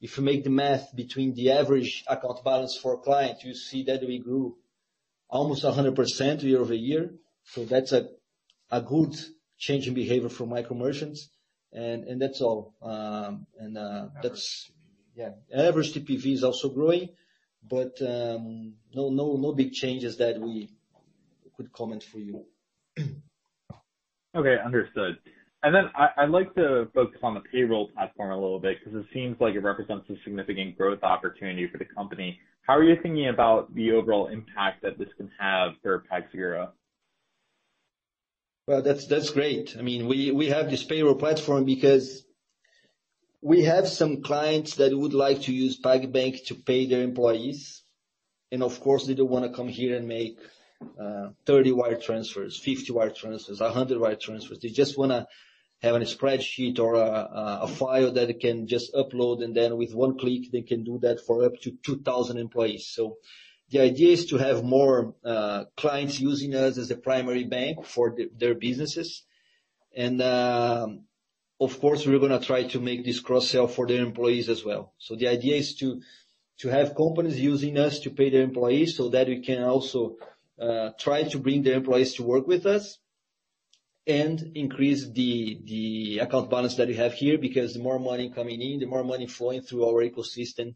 If 0.00 0.18
you 0.18 0.22
make 0.24 0.44
the 0.44 0.50
math 0.50 0.94
between 0.94 1.34
the 1.34 1.52
average 1.52 2.04
account 2.06 2.44
balance 2.44 2.76
for 2.76 2.94
a 2.94 2.98
client, 2.98 3.42
you 3.44 3.54
see 3.54 3.84
that 3.84 4.02
we 4.02 4.18
grew 4.18 4.56
almost 5.28 5.64
100% 5.64 6.42
year-over-year. 6.42 7.14
So 7.44 7.64
that's 7.64 7.92
a 7.92 8.08
a 8.70 8.80
good 8.80 9.14
change 9.58 9.86
in 9.86 9.94
behavior 9.94 10.28
for 10.28 10.46
micro 10.46 10.76
merchants. 10.76 11.28
And 11.72 12.20
that's 12.20 12.40
all. 12.40 12.74
Um 12.82 13.46
and 13.58 13.76
uh 13.76 14.08
that's 14.22 14.70
yeah. 15.14 15.32
Average 15.52 15.94
TPV 15.94 16.34
is 16.34 16.44
also 16.44 16.68
growing, 16.68 17.08
but 17.68 18.00
um 18.02 18.74
no 18.94 19.10
no 19.10 19.36
no 19.36 19.52
big 19.52 19.72
changes 19.72 20.16
that 20.18 20.40
we 20.40 20.70
could 21.56 21.72
comment 21.72 22.02
for 22.02 22.18
you. 22.18 22.44
Okay, 24.36 24.56
understood. 24.64 25.16
I'd 25.64 26.30
like 26.30 26.54
to 26.56 26.88
focus 26.94 27.20
on 27.22 27.34
the 27.34 27.40
payroll 27.40 27.88
platform 27.88 28.32
a 28.32 28.34
little 28.34 28.58
bit 28.58 28.78
because 28.78 28.98
it 28.98 29.06
seems 29.14 29.36
like 29.40 29.54
it 29.54 29.60
represents 29.60 30.08
a 30.10 30.14
significant 30.22 30.76
growth 30.76 31.02
opportunity 31.02 31.66
for 31.68 31.78
the 31.78 31.86
company. 31.86 32.38
How 32.62 32.76
are 32.76 32.84
you 32.84 32.96
thinking 33.02 33.28
about 33.28 33.74
the 33.74 33.92
overall 33.92 34.28
impact 34.28 34.82
that 34.82 34.98
this 34.98 35.08
can 35.16 35.30
have 35.38 35.72
for 35.82 36.04
PagSeguro? 36.12 36.70
Well, 38.66 38.82
that's 38.82 39.30
great. 39.30 39.76
I 39.78 39.82
mean, 39.82 40.06
we 40.06 40.48
have 40.48 40.70
this 40.70 40.84
payroll 40.84 41.14
platform 41.14 41.64
because 41.64 42.24
we 43.42 43.64
have 43.64 43.86
some 43.88 44.22
clients 44.22 44.76
that 44.76 44.96
would 44.96 45.12
like 45.12 45.42
to 45.42 45.52
use 45.52 45.80
PagBank 45.80 46.46
to 46.46 46.54
pay 46.54 46.86
their 46.86 47.02
employees. 47.02 47.82
And 48.50 48.62
of 48.62 48.80
course, 48.80 49.06
they 49.06 49.14
don't 49.14 49.30
wanna 49.30 49.50
come 49.50 49.68
here 49.68 49.96
and 49.96 50.08
make 50.08 50.38
uh, 50.98 51.28
30 51.44 51.72
wire 51.72 51.96
transfers, 51.96 52.58
50 52.58 52.92
wire 52.92 53.10
transfers, 53.10 53.60
100 53.60 53.98
wire 53.98 54.16
transfers. 54.16 54.60
They 54.60 54.68
just 54.68 54.96
wanna 54.96 55.26
have 55.84 55.96
a 55.96 56.00
spreadsheet 56.00 56.78
or 56.78 56.94
a 56.96 57.68
file 57.68 58.10
that 58.12 58.28
they 58.28 58.34
can 58.34 58.66
just 58.66 58.94
upload, 58.94 59.44
and 59.44 59.54
then 59.54 59.76
with 59.76 59.94
one 59.94 60.18
click, 60.18 60.50
they 60.50 60.62
can 60.62 60.82
do 60.82 60.98
that 61.02 61.20
for 61.20 61.44
up 61.44 61.60
to 61.62 61.72
2,000 61.82 62.38
employees. 62.38 62.86
So 62.86 63.18
the 63.70 63.80
idea 63.80 64.12
is 64.12 64.26
to 64.26 64.38
have 64.38 64.64
more 64.64 65.14
clients 65.76 66.18
using 66.20 66.54
us 66.54 66.78
as 66.78 66.90
a 66.90 66.96
primary 66.96 67.44
bank 67.44 67.84
for 67.84 68.16
their 68.36 68.54
businesses. 68.54 69.24
And 69.96 70.20
um, 70.22 71.04
of 71.60 71.78
course, 71.80 72.06
we're 72.06 72.18
gonna 72.18 72.40
try 72.40 72.64
to 72.64 72.80
make 72.80 73.04
this 73.04 73.20
cross-sell 73.20 73.68
for 73.68 73.86
their 73.86 74.02
employees 74.02 74.48
as 74.48 74.64
well. 74.64 74.94
So 74.98 75.14
the 75.16 75.28
idea 75.28 75.56
is 75.56 75.76
to 75.76 76.68
have 76.70 76.96
companies 76.96 77.38
using 77.38 77.78
us 77.78 78.00
to 78.00 78.10
pay 78.10 78.30
their 78.30 78.42
employees 78.42 78.96
so 78.96 79.10
that 79.10 79.28
we 79.28 79.40
can 79.40 79.62
also 79.62 80.16
try 80.98 81.24
to 81.24 81.38
bring 81.38 81.62
their 81.62 81.76
employees 81.76 82.14
to 82.14 82.22
work 82.22 82.46
with 82.46 82.64
us 82.66 82.98
and 84.06 84.52
increase 84.54 85.08
the 85.08 85.60
the 85.64 86.18
account 86.18 86.50
balance 86.50 86.76
that 86.76 86.88
we 86.88 86.94
have 86.94 87.14
here. 87.14 87.38
Because 87.38 87.74
the 87.74 87.80
more 87.80 87.98
money 87.98 88.30
coming 88.30 88.60
in, 88.60 88.80
the 88.80 88.86
more 88.86 89.04
money 89.04 89.26
flowing 89.26 89.62
through 89.62 89.86
our 89.86 90.02
ecosystem, 90.02 90.74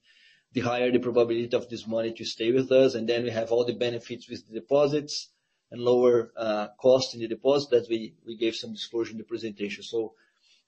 the 0.52 0.60
higher 0.60 0.90
the 0.90 0.98
probability 0.98 1.54
of 1.56 1.68
this 1.68 1.86
money 1.86 2.12
to 2.12 2.24
stay 2.24 2.52
with 2.52 2.72
us. 2.72 2.94
And 2.94 3.08
then 3.08 3.24
we 3.24 3.30
have 3.30 3.52
all 3.52 3.64
the 3.64 3.74
benefits 3.74 4.28
with 4.28 4.46
the 4.48 4.54
deposits 4.60 5.30
and 5.70 5.80
lower 5.80 6.32
uh, 6.36 6.68
cost 6.80 7.14
in 7.14 7.20
the 7.20 7.28
deposit 7.28 7.70
that 7.70 7.88
we 7.88 8.36
gave 8.38 8.54
some 8.54 8.72
disclosure 8.72 9.12
in 9.12 9.18
the 9.18 9.24
presentation. 9.24 9.82
So 9.82 10.14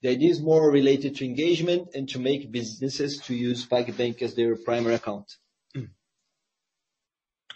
the 0.03 0.11
idea 0.11 0.31
is 0.31 0.41
more 0.41 0.71
related 0.71 1.17
to 1.17 1.25
engagement 1.25 1.89
and 1.95 2.09
to 2.11 2.19
make 2.19 2.51
businesses 2.51 3.19
to 3.23 3.35
use 3.35 3.67
PagBank 3.67 4.23
as 4.23 4.35
their 4.35 4.57
primary 4.57 4.95
account. 4.95 5.37
Hmm. 5.75 5.85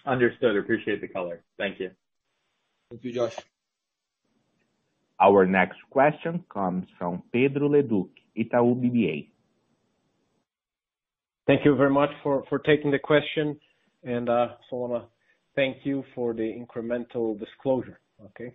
Understood. 0.07 0.57
Appreciate 0.57 1.01
the 1.01 1.09
color. 1.09 1.43
Thank 1.59 1.81
you. 1.81 1.91
Thank 2.91 3.05
you, 3.05 3.13
Josh. 3.13 3.37
Our 5.21 5.47
next 5.47 5.79
question 5.91 6.45
comes 6.53 6.87
from 6.99 7.23
Pedro 7.33 7.69
Leduc, 7.69 8.09
Itaú 8.37 8.75
BBA. 8.81 9.29
Thank 11.47 11.65
you 11.65 11.77
very 11.77 11.91
much 11.91 12.11
for 12.23 12.45
taking 12.65 12.91
the 12.91 12.99
question. 12.99 13.59
And 14.03 14.29
uh, 14.29 14.49
I 14.51 14.75
wanna 14.75 15.05
thank 15.55 15.79
you 15.85 16.05
for 16.15 16.35
the 16.35 16.43
incremental 16.43 17.39
disclosure. 17.39 18.01
Okay. 18.27 18.53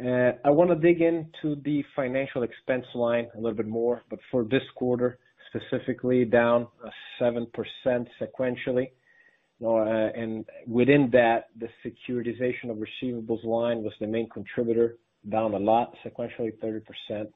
Uh, 0.00 0.32
I 0.44 0.50
wanna 0.50 0.76
dig 0.76 1.00
into 1.00 1.60
the 1.64 1.82
financial 1.96 2.42
expense 2.42 2.86
line 2.94 3.28
a 3.34 3.36
little 3.36 3.56
bit 3.56 3.66
more, 3.66 4.02
but 4.10 4.18
for 4.30 4.44
this 4.44 4.62
quarter, 4.76 5.18
specifically 5.48 6.24
down 6.24 6.68
uh, 6.84 6.90
7% 7.20 7.46
sequentially. 8.20 8.90
And 9.60 10.44
within 10.66 11.10
that, 11.12 11.48
the 11.58 11.68
securitization 11.84 12.70
of 12.70 12.76
receivables 12.76 13.44
line 13.44 13.82
was 13.82 13.92
the 14.00 14.06
main 14.06 14.28
contributor, 14.28 14.96
down 15.28 15.54
a 15.54 15.58
lot, 15.58 15.94
sequentially 16.04 16.52
30%. 16.62 17.28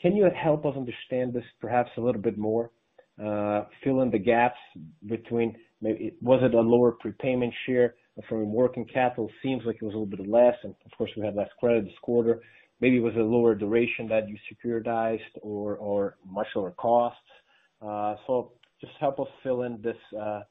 Can 0.00 0.14
you 0.14 0.28
help 0.40 0.64
us 0.64 0.74
understand 0.76 1.32
this 1.32 1.44
perhaps 1.60 1.90
a 1.96 2.00
little 2.00 2.20
bit 2.20 2.38
more? 2.38 2.70
Uh, 3.22 3.64
fill 3.82 4.02
in 4.02 4.10
the 4.10 4.18
gaps 4.18 4.58
between 5.06 5.56
maybe 5.80 6.14
was 6.22 6.40
it 6.42 6.54
a 6.54 6.60
lower 6.60 6.92
prepayment 6.92 7.52
share 7.66 7.94
from 8.28 8.52
working 8.52 8.86
capital? 8.86 9.28
Seems 9.42 9.62
like 9.66 9.76
it 9.76 9.84
was 9.84 9.94
a 9.94 9.98
little 9.98 10.06
bit 10.06 10.28
less, 10.28 10.54
and 10.62 10.74
of 10.86 10.96
course, 10.96 11.10
we 11.16 11.24
had 11.24 11.34
less 11.34 11.48
credit 11.58 11.84
this 11.84 11.92
quarter. 12.00 12.40
Maybe 12.80 12.98
it 12.98 13.02
was 13.02 13.16
a 13.16 13.20
lower 13.20 13.56
duration 13.56 14.06
that 14.08 14.28
you 14.28 14.36
securitized 14.48 15.18
or 15.42 16.16
much 16.24 16.46
lower 16.54 16.70
costs. 16.72 17.18
Uh, 17.82 18.14
so 18.26 18.52
just 18.80 18.92
help 19.00 19.18
us 19.18 19.26
fill 19.42 19.62
in 19.62 19.80
this 19.82 19.96
uh, 20.16 20.42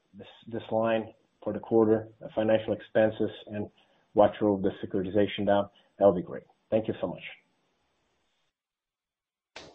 this 0.48 0.64
line 0.72 1.14
for 1.44 1.54
the 1.54 1.60
quarter, 1.60 2.10
financial 2.36 2.74
expenses 2.74 3.32
and 3.48 3.68
what 4.14 4.32
drove 4.40 4.62
the 4.62 4.72
securitization 4.84 5.46
down. 5.46 5.70
That'll 5.98 6.14
be 6.14 6.22
great. 6.22 6.44
Thank 6.70 6.88
you 6.88 6.94
so 7.02 7.08
much. 7.08 7.24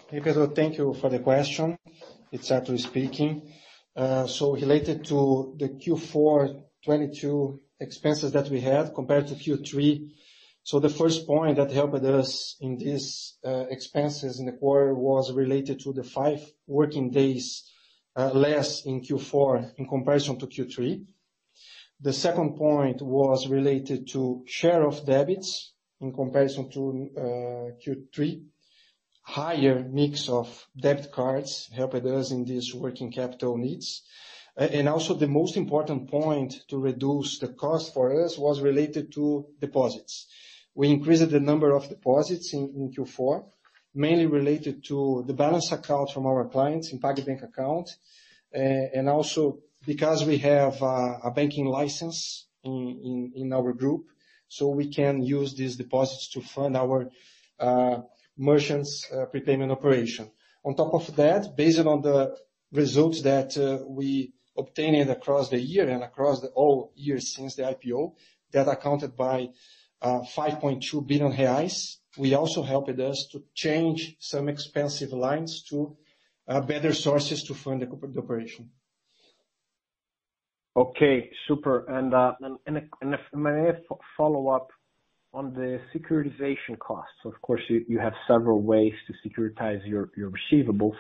Hey, 0.09 0.21
Pedro. 0.21 0.47
Thank 0.49 0.79
you 0.79 0.95
for 0.95 1.09
the 1.09 1.19
question. 1.19 1.79
It's 2.31 2.51
Artur 2.51 2.79
speaking. 2.79 3.53
Uh, 3.97 4.27
so 4.27 4.55
related 4.55 5.05
to 5.07 5.55
the 5.59 5.69
Q4 5.69 6.49
2022 6.85 7.61
expenses 7.81 8.33
that 8.33 8.49
we 8.49 8.61
had 8.61 8.95
compared 8.95 9.27
to 9.29 9.35
Q3. 9.35 10.11
So 10.65 10.79
The 10.79 10.89
first 10.89 11.27
point 11.27 11.57
that 11.57 11.73
helped 11.73 12.05
us 12.05 12.57
in 12.61 12.77
these 12.77 13.37
uh, 13.45 13.65
expenses 13.69 14.39
in 14.39 14.47
the 14.47 14.53
quarter 14.53 14.95
was 14.95 15.33
related 15.33 15.81
to 15.81 15.93
the 15.93 16.05
five 16.05 16.41
working 16.67 17.11
days 17.11 17.65
uh, 18.15 18.31
less 18.31 18.85
in 18.85 19.01
Q4 19.01 19.73
in 19.77 19.89
comparison 19.89 20.39
to 20.39 20.47
Q3. 20.47 21.05
The 22.01 22.13
second 22.13 22.57
point 22.57 23.01
was 23.03 23.49
related 23.49 24.09
to 24.13 24.43
share 24.47 24.87
of 24.87 25.05
debits 25.05 25.73
in 26.03 26.13
comparison 26.13 26.71
to 26.71 27.11
uh, 27.17 27.23
Q3. 27.81 28.45
Higher 29.23 29.85
mix 29.89 30.29
of 30.29 30.67
debit 30.77 31.13
cards 31.13 31.71
helped 31.73 32.05
us 32.05 32.33
in 32.33 32.45
these 32.45 32.75
working 32.75 33.13
capital 33.13 33.57
needs. 33.57 34.03
Uh, 34.59 34.65
and 34.65 34.89
also 34.89 35.15
the 35.15 35.29
most 35.29 35.57
important 35.57 36.11
point 36.11 36.55
to 36.69 36.77
reduce 36.77 37.39
the 37.39 37.49
cost 37.49 37.95
for 37.95 38.25
us 38.25 38.37
was 38.37 38.61
related 38.61 39.13
to 39.13 39.47
deposits. 39.61 40.27
We 40.75 40.91
increased 40.91 41.31
the 41.31 41.41
number 41.41 41.75
of 41.75 41.89
deposits 41.89 42.53
in 42.53 42.93
Q4, 42.97 43.45
mainly 43.95 44.27
related 44.27 44.85
to 44.87 45.25
the 45.27 45.35
balance 45.35 45.71
account 45.71 46.11
from 46.11 46.27
our 46.27 46.49
clients 46.49 46.93
in 46.93 46.99
PagBank 46.99 47.45
account. 47.45 47.91
Uh, 48.55 48.59
and 48.59 49.09
also 49.09 49.59
because 49.87 50.25
we 50.25 50.39
have 50.39 50.81
a 50.83 51.33
banking 51.35 51.67
license 51.67 52.47
in 52.65 53.51
our 53.53 53.73
group, 53.73 54.12
so 54.53 54.69
we 54.69 54.87
can 54.87 55.23
use 55.23 55.55
these 55.55 55.77
deposits 55.77 56.29
to 56.29 56.43
fund 56.43 56.77
our 56.77 57.09
uh, 57.59 58.03
merchants 58.37 59.11
uh, 59.11 59.25
prepayment 59.25 59.73
operation. 59.73 60.31
On 60.63 60.77
top 60.77 60.93
of 60.93 61.17
that, 61.17 61.57
based 61.57 61.79
on 61.79 62.03
the 62.03 62.37
results 62.71 63.23
that 63.23 63.57
uh, 63.57 63.83
we 63.89 64.35
obtained 64.59 65.09
across 65.09 65.49
the 65.49 65.59
year 65.59 65.89
and 65.89 66.03
across 66.03 66.43
the 66.43 66.49
all 66.49 66.93
years 66.95 67.35
since 67.35 67.55
the 67.55 67.63
IPO, 67.63 68.13
that 68.53 68.69
accounted 68.69 69.17
by 69.17 69.49
5.2 70.03 71.07
billion 71.07 71.33
reais, 71.33 71.97
we 72.19 72.35
also 72.35 72.63
helped 72.63 73.01
us 73.01 73.29
to 73.33 73.43
change 73.55 74.17
some 74.19 74.51
expensive 74.51 75.15
lines 75.15 75.63
to 75.63 75.97
better 76.67 76.93
sources 76.93 77.43
to 77.45 77.55
fund 77.55 77.81
the 77.81 78.19
operation. 78.19 78.69
Okay, 80.77 81.31
super. 81.49 81.85
And 81.89 82.15
uh, 82.15 82.33
if 82.67 83.77
I 83.91 83.95
follow 84.17 84.49
up 84.49 84.69
on 85.35 85.55
the 85.55 85.81
securitization 85.95 86.79
costs. 86.79 87.15
Of 87.25 87.41
course, 87.43 87.63
you 87.69 87.99
have 87.99 88.13
several 88.29 88.61
ways 88.61 88.93
to 89.07 89.29
securitize 89.29 89.81
your 89.87 90.11
receivables. 90.19 90.97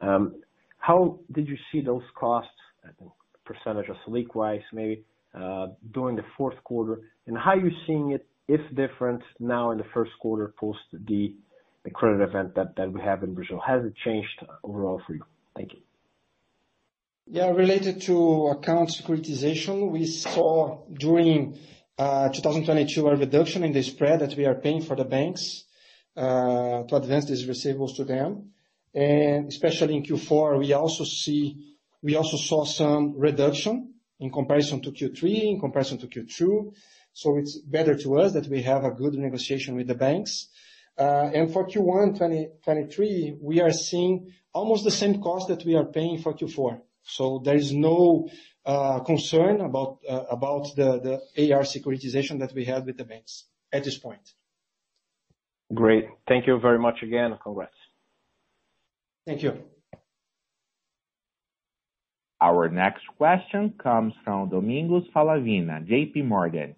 Um, 0.00 0.42
how 0.78 1.18
did 1.32 1.48
you 1.48 1.56
see 1.72 1.80
those 1.80 2.02
costs, 2.18 2.50
I 2.84 2.90
think 2.98 3.10
percentage 3.44 3.88
of 3.88 3.96
Selic-wise 4.06 4.60
maybe, 4.72 5.04
uh, 5.34 5.68
during 5.92 6.16
the 6.16 6.24
fourth 6.36 6.62
quarter? 6.64 7.00
And 7.26 7.36
how 7.36 7.52
are 7.52 7.60
you 7.60 7.70
seeing 7.86 8.12
it, 8.12 8.26
if 8.48 8.60
different 8.76 9.22
now 9.40 9.72
in 9.72 9.78
the 9.78 9.86
first 9.92 10.12
quarter 10.20 10.54
post 10.58 10.78
the 10.92 11.34
credit 11.92 12.22
event 12.22 12.54
that 12.54 12.92
we 12.92 13.00
have 13.00 13.24
in 13.24 13.34
Brazil? 13.34 13.60
Has 13.66 13.84
it 13.84 13.94
changed 14.04 14.44
overall 14.62 15.00
for 15.06 15.14
you? 15.14 15.24
Thank 15.56 15.72
you. 15.72 15.85
Yeah. 17.28 17.50
Related 17.50 18.02
to 18.02 18.46
account 18.46 18.90
securitization, 18.90 19.90
we 19.90 20.06
saw 20.06 20.86
during 20.92 21.58
2022 21.98 23.04
a 23.04 23.16
reduction 23.16 23.64
in 23.64 23.72
the 23.72 23.82
spread 23.82 24.20
that 24.20 24.36
we 24.36 24.46
are 24.46 24.54
paying 24.54 24.80
for 24.80 24.94
the 24.94 25.04
banks 25.04 25.64
to 26.14 26.86
advance 26.92 27.24
these 27.24 27.44
receivables 27.44 27.96
to 27.96 28.04
them. 28.04 28.52
And 28.94 29.48
especially 29.48 29.96
in 29.96 30.04
Q4, 30.04 30.60
we 30.60 30.72
also 30.72 31.02
see 31.02 31.74
we 32.00 32.14
also 32.14 32.36
saw 32.36 32.64
some 32.64 33.18
reduction 33.18 33.94
in 34.20 34.30
comparison 34.30 34.80
to 34.82 34.92
Q3, 34.92 35.50
in 35.50 35.58
comparison 35.58 35.98
to 35.98 36.06
Q2. 36.06 36.72
It's 37.40 37.58
better 37.58 37.96
to 37.96 38.20
us 38.20 38.34
that 38.34 38.46
we 38.46 38.62
have 38.62 38.84
a 38.84 38.92
good 38.92 39.14
negotiation 39.14 39.74
with 39.74 39.88
the 39.88 39.96
banks. 39.96 40.46
Uh 40.96 41.28
and 41.34 41.52
for 41.52 41.66
Q1 41.66 42.12
2023, 42.12 43.38
we 43.42 43.60
are 43.60 43.72
seeing 43.72 44.32
almost 44.54 44.84
the 44.84 44.92
same 44.92 45.20
cost 45.20 45.48
that 45.48 45.64
we 45.64 45.74
are 45.74 45.86
paying 45.86 46.18
for 46.22 46.32
Q4. 46.32 46.82
So 47.06 47.40
there 47.44 47.56
is 47.56 47.72
no 47.72 48.28
uh, 48.64 49.00
concern 49.00 49.60
about 49.60 49.98
uh, 50.08 50.24
about 50.30 50.74
the 50.76 51.20
the 51.34 51.52
AR 51.52 51.62
securitization 51.62 52.40
that 52.40 52.52
we 52.52 52.64
had 52.64 52.84
with 52.84 52.96
the 52.96 53.04
banks 53.04 53.44
at 53.72 53.84
this 53.84 53.96
point. 53.96 54.32
Great. 55.72 56.06
Thank 56.28 56.46
you 56.46 56.58
very 56.58 56.78
much 56.78 57.02
again. 57.02 57.36
Congrats. 57.42 57.72
Thank 59.26 59.42
you. 59.42 59.62
Our 62.40 62.68
next 62.68 63.02
question 63.16 63.74
comes 63.82 64.12
from 64.22 64.50
Domingos 64.50 65.04
Falavina, 65.14 65.86
JPMorgan. 65.88 66.74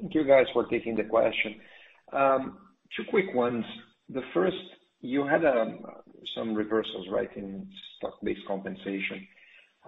Thank 0.00 0.14
you 0.14 0.24
guys 0.24 0.46
for 0.52 0.64
taking 0.66 0.96
the 0.96 1.04
question. 1.04 1.56
Um, 2.12 2.58
two 2.96 3.04
quick 3.10 3.34
ones. 3.34 3.64
The 4.08 4.22
first, 4.32 4.56
you 5.00 5.26
had 5.26 5.44
some 6.34 6.54
reversals, 6.54 7.06
right, 7.10 7.30
in 7.36 7.66
stock-based 7.96 8.46
compensation, 8.46 9.26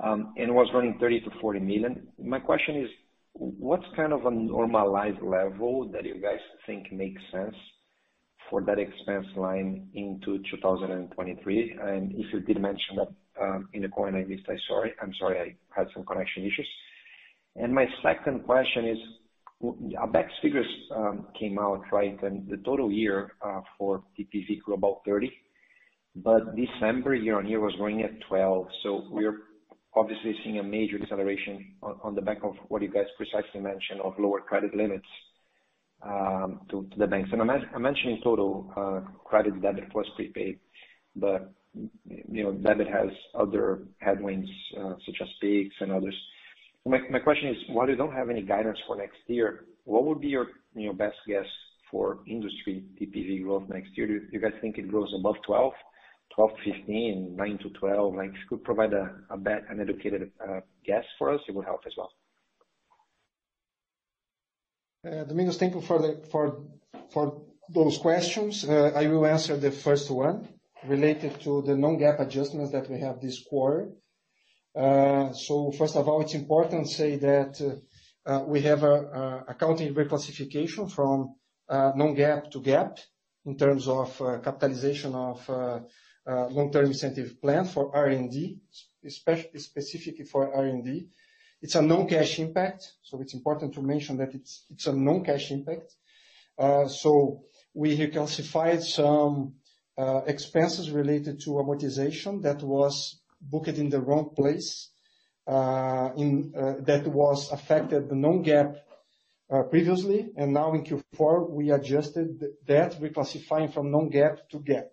um, 0.02 0.34
and 0.36 0.54
was 0.54 0.68
running 0.74 0.96
30 1.00 1.20
million-40 1.20 1.62
million. 1.62 2.08
My 2.22 2.38
question 2.38 2.76
is, 2.82 2.88
what's 3.34 3.84
kind 3.96 4.12
of 4.12 4.26
a 4.26 4.30
normalized 4.30 5.22
level 5.22 5.88
that 5.92 6.04
you 6.04 6.20
guys 6.20 6.40
think 6.66 6.92
makes 6.92 7.20
sense 7.32 7.54
for 8.50 8.60
that 8.62 8.78
expense 8.78 9.26
line 9.36 9.88
into 9.94 10.42
2023? 10.50 11.78
If 12.14 12.32
you 12.32 12.40
did 12.40 12.60
mention 12.60 12.96
that 12.96 13.08
um, 13.40 13.68
in 13.72 13.82
the 13.82 13.88
call 13.88 14.06
and 14.06 14.16
I 14.16 14.24
missed, 14.24 14.44
I'm 14.48 15.14
sorry, 15.18 15.38
I 15.38 15.56
had 15.74 15.88
some 15.94 16.04
connection 16.04 16.44
issues. 16.44 16.68
And 17.56 17.74
my 17.74 17.86
second 18.02 18.44
question 18.44 18.88
is, 18.88 18.98
ABECS 19.62 20.30
figures 20.42 20.66
um, 20.94 21.26
came 21.38 21.58
out, 21.58 21.82
right? 21.92 22.20
And 22.22 22.48
the 22.48 22.56
total 22.58 22.90
year 22.90 23.32
uh, 23.42 23.60
for 23.78 24.02
TPV 24.18 24.60
grew 24.60 24.74
about 24.74 25.04
30%, 25.06 25.30
but 26.16 26.54
December 26.56 27.14
year-on-year 27.14 27.60
was 27.60 27.74
growing 27.76 28.02
at 28.02 28.10
12%. 28.30 28.66
We're 29.10 29.38
obviously 29.94 30.34
seeing 30.44 30.58
a 30.58 30.62
major 30.62 30.98
deceleration 30.98 31.74
on 31.82 32.14
the 32.14 32.22
back 32.22 32.38
of 32.42 32.54
what 32.68 32.82
you 32.82 32.88
guys 32.88 33.06
precisely 33.16 33.60
mentioned 33.60 34.00
of 34.02 34.14
lower 34.18 34.40
credit 34.40 34.74
limits 34.74 35.06
um, 36.02 36.60
to 36.70 36.88
the 36.96 37.06
banks. 37.06 37.30
And 37.32 37.40
I'm 37.40 37.82
mentioning 37.82 38.20
total 38.22 38.72
uh, 38.76 39.00
credit 39.24 39.60
debit 39.62 39.90
plus 39.90 40.06
prepaid, 40.16 40.58
but, 41.16 41.52
you 41.74 42.42
know, 42.42 42.52
debit 42.52 42.88
has 42.88 43.08
other 43.34 43.82
headwinds, 43.98 44.50
uh, 44.78 44.94
such 45.06 45.16
as 45.20 45.28
Pix 45.40 45.74
and 45.80 45.92
others. 45.92 46.14
My 46.84 46.98
my 47.10 47.20
question 47.20 47.48
is, 47.50 47.56
while 47.68 47.88
you 47.88 47.96
don't 47.96 48.12
have 48.12 48.28
any 48.28 48.42
guidance 48.42 48.78
for 48.86 48.96
next 48.96 49.18
year, 49.28 49.66
what 49.84 50.04
would 50.04 50.20
be 50.20 50.28
your, 50.28 50.48
you 50.74 50.88
know, 50.88 50.92
best 50.92 51.16
guess 51.28 51.46
for 51.90 52.18
industry 52.26 52.84
TPV 53.00 53.44
growth 53.44 53.68
next 53.68 53.96
year? 53.96 54.06
Do 54.06 54.20
you 54.32 54.40
guys 54.40 54.52
think 54.60 54.78
it 54.78 54.88
grows 54.88 55.12
above 55.16 55.36
12%, 55.48 55.70
12%-15%, 56.38 57.36
9%-12%? 57.36 58.16
Like, 58.16 58.30
if 58.30 58.34
you 58.34 58.40
could 58.48 58.64
provide 58.64 58.92
an 58.92 59.80
educated 59.80 60.30
uh, 60.40 60.60
guess 60.84 61.04
for 61.18 61.32
us, 61.32 61.40
it 61.48 61.54
would 61.54 61.64
help 61.64 61.82
as 61.86 61.92
well. 61.96 62.12
Uh, 65.04 65.24
Domingos, 65.24 65.58
thank 65.58 65.74
you 65.74 65.80
for 65.80 66.16
those 67.68 67.98
questions. 67.98 68.64
Uh, 68.64 68.92
I 68.94 69.08
will 69.08 69.26
answer 69.26 69.56
the 69.56 69.72
first 69.72 70.10
one 70.10 70.48
related 70.86 71.40
to 71.40 71.62
the 71.62 71.76
non-GAAP 71.76 72.20
adjustments 72.20 72.72
that 72.72 72.88
we 72.88 73.00
have 73.00 73.20
this 73.20 73.42
quarter. 73.44 73.90
First 74.74 75.96
of 75.96 76.08
all, 76.08 76.22
it's 76.22 76.34
important 76.34 76.86
to 76.86 76.94
say 76.94 77.16
that 77.16 77.82
we 78.46 78.62
have 78.62 78.84
a 78.84 79.44
accounting 79.48 79.94
reclassification 79.94 80.90
from 80.90 81.34
non-GAAP 81.68 82.50
to 82.52 82.60
GAAP 82.60 82.98
in 83.46 83.56
terms 83.56 83.88
of 83.88 84.16
capitalization 84.42 85.14
of 85.14 85.84
Uh, 86.24 86.46
long-term 86.46 86.86
incentive 86.86 87.40
plan 87.40 87.64
for 87.64 87.90
R&D, 87.96 88.56
specifically 89.08 90.24
for 90.24 90.54
R&D. 90.54 91.08
It's 91.60 91.74
a 91.74 91.82
non-cash 91.82 92.38
impact, 92.38 92.92
so 93.02 93.20
it's 93.20 93.34
important 93.34 93.74
to 93.74 93.82
mention 93.82 94.18
that 94.18 94.32
it's 94.32 94.64
it's 94.70 94.86
a 94.86 94.92
non-cash 94.92 95.50
impact. 95.50 95.96
Uh, 96.56 96.86
so 96.86 97.42
we 97.74 97.98
reclassified 97.98 98.82
some 98.84 99.54
uh, 99.98 100.20
expenses 100.28 100.92
related 100.92 101.40
to 101.40 101.50
amortization 101.54 102.40
that 102.42 102.62
was 102.62 103.20
booked 103.40 103.76
in 103.78 103.88
the 103.88 104.00
wrong 104.00 104.30
place, 104.36 104.90
In 105.48 106.52
that 106.84 107.02
was 107.04 107.50
affected 107.50 108.08
the 108.08 108.14
non-GAAP 108.14 108.76
previously. 109.70 110.30
And 110.36 110.52
now 110.52 110.72
in 110.72 110.84
Q4, 110.84 111.50
we 111.50 111.72
adjusted 111.72 112.44
that 112.66 112.92
reclassifying 113.00 113.74
from 113.74 113.90
non-GAAP 113.90 114.48
to 114.50 114.60
GAAP. 114.60 114.86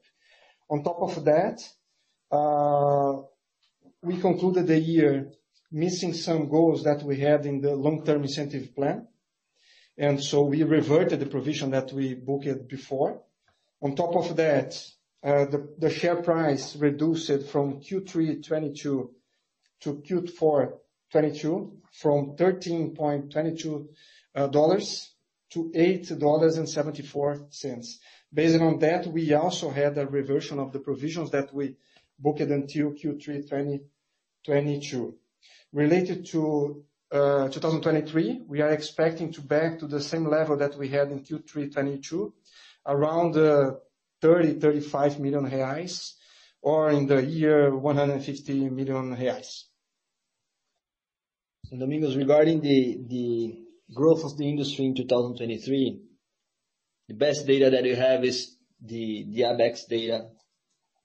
On 0.70 0.84
top 0.84 1.02
of 1.02 1.26
that, 1.26 1.62
uh, 2.32 3.22
we 4.02 4.20
concluded 4.20 4.68
the 4.68 4.80
year 4.80 5.32
missing 5.72 6.14
some 6.14 6.50
goals 6.50 6.84
that 6.84 7.04
we 7.04 7.20
had 7.20 7.46
in 7.46 7.62
the 7.62 7.76
long-term 7.76 8.24
incentive 8.24 8.76
plan. 8.76 9.08
And 9.98 10.24
so 10.24 10.44
we 10.44 10.64
reverted 10.64 11.20
the 11.20 11.26
provision 11.26 11.72
that 11.72 11.92
we 11.92 12.14
booked 12.14 12.68
before. 12.68 13.22
On 13.82 13.96
top 13.96 14.16
of 14.16 14.36
that, 14.38 14.82
uh, 15.22 15.46
the 15.78 15.90
share 15.90 16.22
price 16.22 16.76
reduced 16.76 17.50
from 17.50 17.82
Q3 17.82 18.42
2022 18.42 19.12
to 19.82 19.96
Q4 19.96 20.72
2022 21.12 21.82
from 21.92 22.38
$13.22 22.38 23.88
uh, 24.36 24.48
to 25.50 25.72
$8.74. 25.76 27.98
Based 28.32 28.60
on 28.62 28.80
that, 28.80 29.08
we 29.08 29.34
also 29.34 29.70
had 29.72 29.98
a 29.98 30.06
reversion 30.06 30.60
of 30.60 30.72
the 30.72 30.80
provisions 30.80 31.32
that 31.32 31.54
we 31.54 31.76
booked 32.20 32.42
until 32.42 32.92
Q3 32.92 33.24
2022. 33.24 35.16
Related 35.74 36.26
to 36.28 36.84
uh, 37.12 37.50
2023, 37.50 38.44
we 38.48 38.62
are 38.62 38.70
expecting 38.70 39.32
to 39.34 39.42
back 39.42 39.80
to 39.80 39.88
the 39.88 40.02
same 40.02 40.28
level 40.28 40.58
that 40.58 40.78
we 40.78 40.90
had 40.90 41.12
in 41.12 41.22
Q3 41.22 41.46
2022, 41.46 42.34
around 42.86 43.36
uh, 43.36 43.72
30 44.22 44.60
million-35 44.60 45.20
million 45.20 45.50
reais, 45.50 46.14
or 46.62 46.92
in 46.92 47.08
the 47.08 47.24
year, 47.24 47.76
150 47.76 48.70
million 48.70 49.16
reais. 49.16 49.64
Domingos, 51.72 52.16
regarding 52.16 52.62
the 52.62 53.00
the 53.08 53.60
growth 53.94 54.24
of 54.24 54.38
the 54.38 54.50
industry 54.50 54.86
in 54.86 54.96
2023, 54.96 56.02
the 57.10 57.16
best 57.16 57.48
data 57.48 57.72
that 57.72 57.84
we 57.84 57.96
have 57.96 58.24
is 58.24 58.56
the 58.80 59.26
ABECS 59.26 59.88
data 59.90 60.30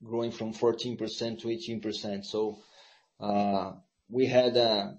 growing 0.04 0.30
from 0.30 0.52
14% 0.52 0.98
to 1.40 1.48
18%. 1.48 2.24
So 2.24 2.58
uh 3.18 3.72
we 4.10 4.26
had 4.26 4.56
a 4.56 4.98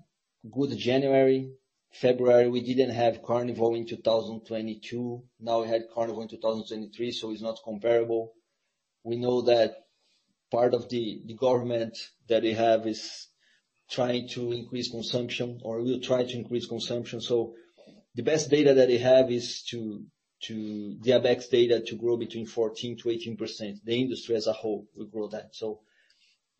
good 0.51 0.75
January. 0.77 1.51
February, 1.91 2.49
we 2.49 2.61
didn't 2.61 2.89
have 2.89 3.23
Carnival 3.23 3.75
in 3.75 3.85
2022. 3.85 5.23
Now 5.39 5.61
we 5.61 5.67
had 5.69 5.83
Carnival 5.93 6.23
in 6.23 6.27
2023, 6.27 7.11
so 7.11 7.31
it's 7.31 7.41
not 7.41 7.59
comparable. 7.63 8.33
We 9.03 9.15
know 9.15 9.43
that 9.43 9.85
part 10.51 10.73
of 10.73 10.89
the 10.89 11.21
government 11.39 11.97
that 12.27 12.41
we 12.43 12.53
have 12.53 12.85
is 12.87 13.27
trying 13.89 14.27
to 14.29 14.51
increase 14.51 14.89
consumption 14.89 15.61
or 15.63 15.81
will 15.81 16.01
try 16.01 16.23
to 16.23 16.35
increase 16.35 16.65
consumption. 16.65 17.21
So 17.21 17.53
the 18.15 18.23
best 18.23 18.49
data 18.49 18.73
that 18.73 18.89
we 18.89 18.97
have 18.97 19.31
is 19.31 19.63
the 20.41 21.11
ABECS 21.11 21.49
data 21.49 21.79
to 21.81 21.95
grow 21.95 22.17
between 22.17 22.45
14%-18%. 22.45 23.83
The 23.83 24.01
industry 24.01 24.35
as 24.35 24.47
a 24.47 24.53
whole 24.53 24.87
will 24.95 25.05
grow 25.05 25.27
that. 25.27 25.55
So 25.55 25.81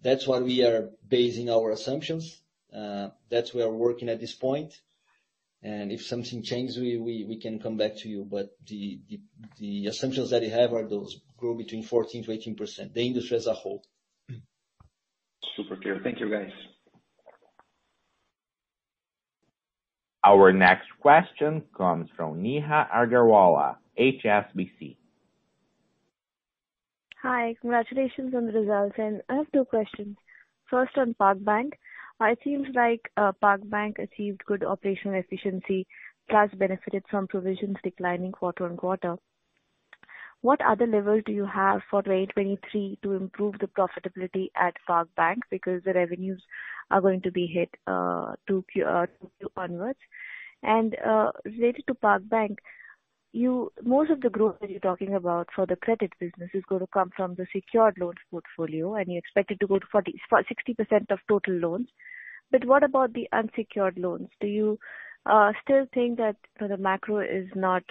that's 0.02 0.28
what 0.28 0.44
we 0.44 0.64
are 0.64 0.90
basing 1.08 1.50
our 1.50 1.72
assumptions. 1.72 2.42
Uh, 2.76 3.10
that's 3.30 3.54
where 3.54 3.68
we 3.68 3.74
are 3.74 3.78
working 3.78 4.10
at 4.10 4.20
this 4.20 4.34
point. 4.34 4.74
And 5.64 5.92
if 5.92 6.06
something 6.06 6.44
changes, 6.44 6.78
we 6.78 7.26
we 7.28 7.38
can 7.38 7.60
come 7.60 7.76
back 7.76 7.98
to 7.98 8.10
you. 8.10 8.24
But 8.24 8.56
the 8.68 9.00
the 9.58 9.88
assumptions 9.88 10.30
that 10.30 10.44
we 10.44 10.50
have 10.50 10.74
are 10.74 10.88
those, 10.88 11.22
grow 11.38 11.56
between 11.56 11.84
14%-18%, 11.84 12.94
the 12.94 13.02
industry 13.02 13.38
as 13.38 13.48
a 13.48 13.54
whole. 13.54 13.84
Super 15.56 15.78
clear. 15.78 16.00
Thank 16.04 16.20
you, 16.20 16.30
guys. 16.30 16.52
Our 20.26 20.52
next 20.52 20.88
question 21.02 21.62
comes 21.78 22.10
from 22.18 22.42
Neha 22.42 22.88
Agarwala, 22.92 23.76
HSBC. 24.00 24.98
Hi. 27.22 27.56
Congratulations 27.62 28.34
on 28.34 28.48
the 28.48 28.54
results. 28.54 28.96
And 28.98 29.22
I 29.30 29.36
have 29.36 29.52
two 29.54 29.66
questions. 29.66 30.18
First, 30.68 30.98
on 30.98 31.14
PagBank. 31.22 31.74
It 32.22 32.40
seems 32.44 32.68
like 32.74 33.02
uh, 33.18 33.34
PagBank 33.44 34.00
achieved 34.00 34.44
good 34.48 34.64
operational 34.64 35.20
efficiency, 35.20 35.86
plus 36.28 36.50
benefited 36.58 37.04
from 37.12 37.28
provisions 37.28 37.78
declining 37.84 38.32
quarter-on-quarter. 38.32 39.18
What 40.42 40.62
other 40.62 40.88
levers 40.88 41.24
do 41.26 41.34
you 41.34 41.46
have 41.46 41.82
for 41.90 42.02
2023 42.02 43.00
to 43.04 43.14
improve 43.14 43.56
the 43.60 43.68
profitability 43.68 44.48
at 44.56 44.74
PagBank? 44.90 45.40
Because 45.52 45.84
the 45.84 45.94
revenues 45.94 46.42
are 46.92 47.02
going 47.02 47.22
to 47.22 47.32
be 47.32 47.48
hit 47.48 47.70
uh, 47.88 48.34
2Q 48.50 48.86
uh, 48.88 49.08
onwards. 49.58 50.00
And 50.64 50.96
uh 51.06 51.32
related 51.46 51.84
to 51.88 51.94
PagBank, 51.94 52.58
most 53.84 54.10
of 54.10 54.22
the 54.22 54.30
growth 54.30 54.56
that 54.62 54.70
you're 54.70 54.80
talking 54.80 55.14
about 55.14 55.48
for 55.56 55.66
the 55.66 55.76
credit 55.76 56.12
business 56.20 56.50
is 56.54 56.64
gonna 56.70 56.88
come 56.94 57.12
from 57.16 57.36
the 57.36 57.46
secured 57.54 57.98
loans 58.00 58.18
portfolio, 58.32 58.96
and 58.96 59.12
you 59.12 59.18
expect 59.18 59.52
it 59.52 59.60
to 59.60 59.68
go 59.68 59.78
to 59.78 59.86
60% 59.94 61.12
of 61.12 61.20
total 61.28 61.54
loans. 61.56 61.90
But 62.52 62.66
what 62.66 62.84
about 62.84 63.14
the 63.14 63.28
unsecured 63.34 63.98
loans? 63.98 64.30
Do 64.40 64.48
you 64.48 64.80
uh, 65.26 65.52
still 65.64 65.86
think 65.94 66.18
that 66.18 66.38
the 66.60 66.78
macro 66.78 67.20
is 67.20 67.48
not 67.56 67.84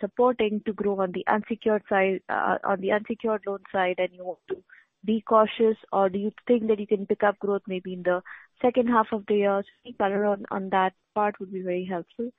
supporting 0.00 0.60
to 0.66 0.72
grow 0.72 1.00
on 1.00 1.12
the 1.12 1.24
unsecured 1.26 1.82
side, 1.88 2.20
on 2.28 2.80
the 2.80 2.92
unsecured 2.92 3.42
loan 3.46 3.60
side, 3.72 3.96
and 3.98 4.08
you 4.12 4.24
want 4.24 4.40
to 4.48 4.56
be 5.04 5.22
cautious? 5.22 5.76
Or 5.92 6.08
do 6.08 6.18
you 6.18 6.32
think 6.46 6.68
that 6.68 6.80
you 6.80 6.86
can 6.86 7.06
pick 7.06 7.22
up 7.22 7.38
growth 7.38 7.62
maybe 7.66 7.92
in 7.92 8.02
the 8.02 8.22
second 8.60 8.88
half 8.88 9.06
of 9.12 9.24
the 9.26 9.34
year? 9.34 9.62
Any 9.84 9.94
color 9.94 10.36
on 10.50 10.68
that 10.70 10.92
part 11.14 11.38
would 11.40 11.52
be 11.52 11.62
very 11.62 11.84
helpful. 11.84 12.30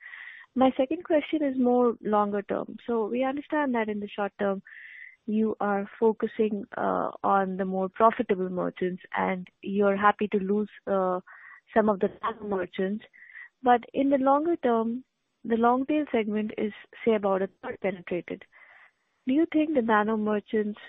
My 0.54 0.72
second 0.76 1.04
question 1.04 1.42
is 1.44 1.56
more 1.58 1.94
longer 2.02 2.42
term. 2.42 2.76
So 2.86 3.06
we 3.06 3.24
understand 3.24 3.74
that 3.74 3.88
in 3.88 4.00
the 4.00 4.08
short 4.08 4.32
term, 4.38 4.62
you 5.26 5.56
are 5.60 5.88
focusing 5.98 6.64
uh, 6.76 7.10
on 7.22 7.56
the 7.56 7.64
more 7.64 7.88
profitable 7.88 8.48
merchants, 8.48 9.02
and 9.16 9.46
you're 9.62 9.96
happy 9.96 10.26
to 10.28 10.38
lose 10.38 10.68
uh, 10.86 11.20
some 11.74 11.88
of 11.88 12.00
the 12.00 12.10
nano 12.22 12.48
merchants. 12.48 13.04
But 13.62 13.84
in 13.94 14.10
the 14.10 14.18
longer 14.18 14.56
term, 14.56 15.04
the 15.44 15.56
long 15.56 15.86
tail 15.86 16.04
segment 16.10 16.52
is, 16.58 16.72
say, 17.04 17.14
about 17.14 17.42
a 17.42 17.48
third 17.62 17.78
penetrated. 17.80 18.42
Do 19.26 19.34
you 19.34 19.46
think 19.52 19.74
the 19.74 19.82
nano 19.82 20.16
merchants 20.16 20.80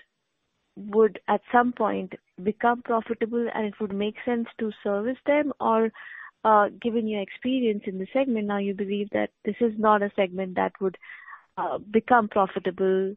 would, 0.76 1.20
at 1.28 1.40
some 1.50 1.72
point, 1.72 2.12
become 2.42 2.82
profitable 2.82 3.48
and 3.54 3.66
it 3.66 3.74
would 3.80 3.94
make 3.94 4.16
sense 4.24 4.48
to 4.58 4.72
service 4.82 5.18
them? 5.26 5.52
Or, 5.60 5.90
uh, 6.44 6.68
given 6.80 7.06
your 7.06 7.22
experience 7.22 7.82
in 7.86 7.98
the 7.98 8.06
segment 8.12 8.46
now, 8.46 8.58
you 8.58 8.74
believe 8.74 9.08
that 9.10 9.30
this 9.44 9.56
is 9.60 9.72
not 9.78 10.02
a 10.02 10.10
segment 10.16 10.56
that 10.56 10.72
would 10.80 10.96
uh, 11.56 11.78
become 11.78 12.28
profitable 12.28 13.14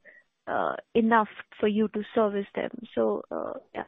uh, 0.48 0.76
enough 0.94 1.30
for 1.60 1.68
you 1.68 1.88
to 1.90 2.04
service 2.14 2.48
them? 2.54 2.70
So, 2.94 3.24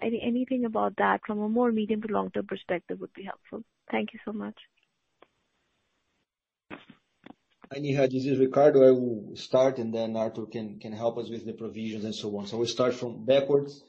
anything 0.01 0.65
about 0.65 0.95
that 0.97 1.21
from 1.25 1.39
a 1.39 1.49
more 1.49 1.71
medium 1.71 2.01
to 2.01 2.07
long-term 2.07 2.47
perspective 2.47 2.99
would 2.99 3.13
be 3.13 3.23
helpful. 3.23 3.63
Thank 3.91 4.13
you 4.13 4.19
so 4.25 4.33
much. 4.33 4.55
Neha. 7.75 8.07
This 8.07 8.25
is 8.25 8.39
Ricardo. 8.39 8.81
Eh, 8.83 8.87
I 8.87 8.91
will 8.91 9.35
start, 9.35 9.77
and 9.77 9.93
then 9.93 10.15
Artur 10.15 10.45
can 10.45 10.93
help 10.93 11.17
us 11.17 11.29
with 11.29 11.45
the 11.45 11.53
provisions 11.53 12.05
and 12.05 12.15
so 12.15 12.35
on. 12.37 12.47
So 12.47 12.57
We 12.57 12.67
start 12.67 12.93
from 12.93 13.25
backwards. 13.25 13.83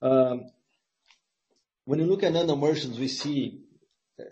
Um, 0.00 0.50
when 1.84 1.98
you 1.98 2.06
look 2.06 2.22
at 2.22 2.32
nano 2.32 2.56
merchants, 2.56 2.98
we 2.98 3.08
see, 3.08 3.60
eh, 4.18 4.24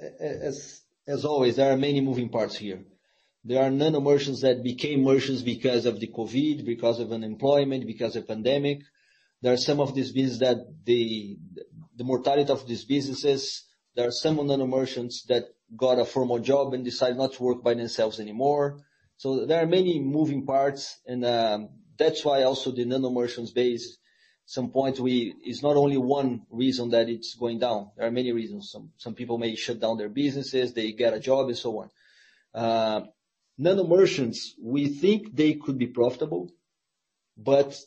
eh, 0.00 0.38
as 0.42 0.82
as 1.06 1.24
always, 1.24 1.56
there 1.56 1.72
are 1.72 1.76
many 1.76 2.00
moving 2.00 2.28
parts 2.28 2.56
here. 2.56 2.84
There 3.44 3.62
are 3.62 3.70
nano 3.70 4.00
merchants 4.00 4.42
that 4.42 4.62
became 4.62 5.02
merchants 5.02 5.42
because 5.42 5.86
of 5.86 5.98
the 5.98 6.06
COVID, 6.08 6.64
because 6.64 7.00
of 7.00 7.10
unemployment, 7.10 7.86
because 7.86 8.14
of 8.14 8.28
pandemic. 8.28 8.82
There 9.40 9.52
are 9.52 9.56
some 9.56 9.80
of 9.80 9.94
these 9.94 10.12
business 10.12 10.38
that 10.38 10.58
the 10.84 11.38
the 11.96 12.04
mortality 12.04 12.50
of 12.50 12.66
these 12.66 12.84
businesses. 12.84 13.64
There 13.94 14.06
are 14.06 14.12
some 14.12 14.36
nano 14.46 14.66
merchants 14.66 15.24
that 15.28 15.44
got 15.76 15.98
a 15.98 16.04
formal 16.04 16.38
job 16.38 16.74
and 16.74 16.84
decided 16.84 17.16
not 17.16 17.32
to 17.34 17.42
work 17.42 17.62
by 17.62 17.74
themselves 17.74 18.20
anymore. 18.20 18.80
So 19.16 19.46
there 19.46 19.62
are 19.62 19.66
many 19.66 20.00
moving 20.00 20.44
parts, 20.44 21.00
and 21.06 21.24
um, 21.24 21.68
that's 21.98 22.24
why 22.24 22.42
also 22.42 22.72
the 22.72 22.84
nano 22.84 23.10
merchants 23.10 23.52
base, 23.52 23.98
some 24.44 24.70
point 24.70 24.98
we 24.98 25.34
is 25.46 25.62
not 25.62 25.76
only 25.76 25.96
one 25.96 26.42
reason 26.50 26.90
that 26.90 27.08
it's 27.08 27.34
going 27.34 27.58
down. 27.58 27.90
There 27.96 28.06
are 28.06 28.10
many 28.10 28.32
reasons. 28.32 28.70
Some 28.70 28.90
some 28.96 29.14
people 29.14 29.38
may 29.38 29.54
shut 29.54 29.80
down 29.80 29.98
their 29.98 30.08
businesses, 30.08 30.72
they 30.72 30.92
get 30.92 31.14
a 31.14 31.20
job 31.20 31.48
and 31.48 31.56
so 31.56 31.78
on. 31.78 31.90
Uh, 32.52 33.00
nano 33.56 33.86
merchants, 33.86 34.54
we 34.60 34.88
think 34.88 35.34
they 35.34 35.54
could 35.54 35.78
be 35.78 35.86
profitable, 35.86 36.50
but 37.36 37.78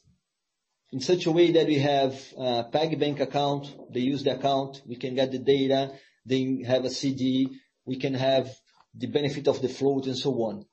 in 0.91 1.01
such 1.01 1.25
a 1.25 1.31
way 1.31 1.51
that 1.51 1.67
we 1.67 1.75
have 1.75 2.13
a 2.37 2.63
PagBank 2.71 3.19
account, 3.19 3.75
they 3.91 3.99
use 3.99 4.23
the 4.23 4.37
account, 4.37 4.81
we 4.87 4.95
can 4.95 5.13
get 5.13 5.31
the 5.31 5.39
data, 5.39 5.91
they 6.25 6.63
have 6.65 6.85
a 6.85 6.89
CD, 6.89 7.59
we 7.85 7.97
can 7.97 8.13
have 8.13 8.49
the 8.93 9.07
benefit 9.07 9.47
of 9.47 9.61
the 9.61 9.69
float 9.69 10.05
and 10.05 10.17
so 10.17 10.31
on. 10.43 10.65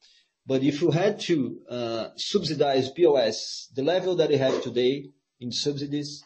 But 0.46 0.62
if 0.62 0.80
you 0.80 0.90
had 0.90 1.20
to 1.20 2.10
subsidize 2.16 2.90
POS, 2.90 3.68
the 3.74 3.82
level 3.82 4.16
that 4.16 4.30
we 4.30 4.36
have 4.36 4.62
today 4.62 5.10
in 5.40 5.52
subsidies, 5.52 6.24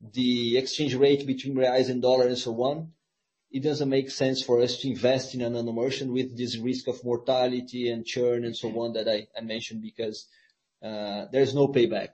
the 0.00 0.56
exchange 0.56 0.94
rate 0.94 1.26
between 1.26 1.56
reais 1.56 1.90
and 1.90 2.00
dollar 2.00 2.26
and 2.26 2.38
so 2.38 2.54
on, 2.62 2.92
it 3.50 3.62
doesn't 3.62 3.88
make 3.88 4.10
sense 4.10 4.42
for 4.42 4.62
us 4.62 4.78
to 4.78 4.88
invest 4.88 5.34
in 5.34 5.42
a 5.42 5.50
nano 5.50 5.72
merchant 5.72 6.12
with 6.12 6.38
this 6.38 6.56
risk 6.56 6.86
of 6.86 7.04
mortality 7.04 7.90
and 7.90 8.06
churn 8.06 8.44
and 8.44 8.56
so 8.56 8.68
on 8.80 8.92
that 8.92 9.08
I 9.08 9.26
mentioned 9.42 9.82
because 9.82 10.26
uh, 10.82 11.26
there's 11.32 11.54
no 11.54 11.68
payback. 11.68 12.10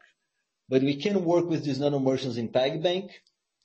But 0.68 0.82
we 0.82 0.96
can 0.96 1.24
work 1.24 1.46
with 1.46 1.64
these 1.64 1.78
nano 1.78 2.00
merchants 2.00 2.38
in 2.38 2.48
PagBank. 2.48 3.10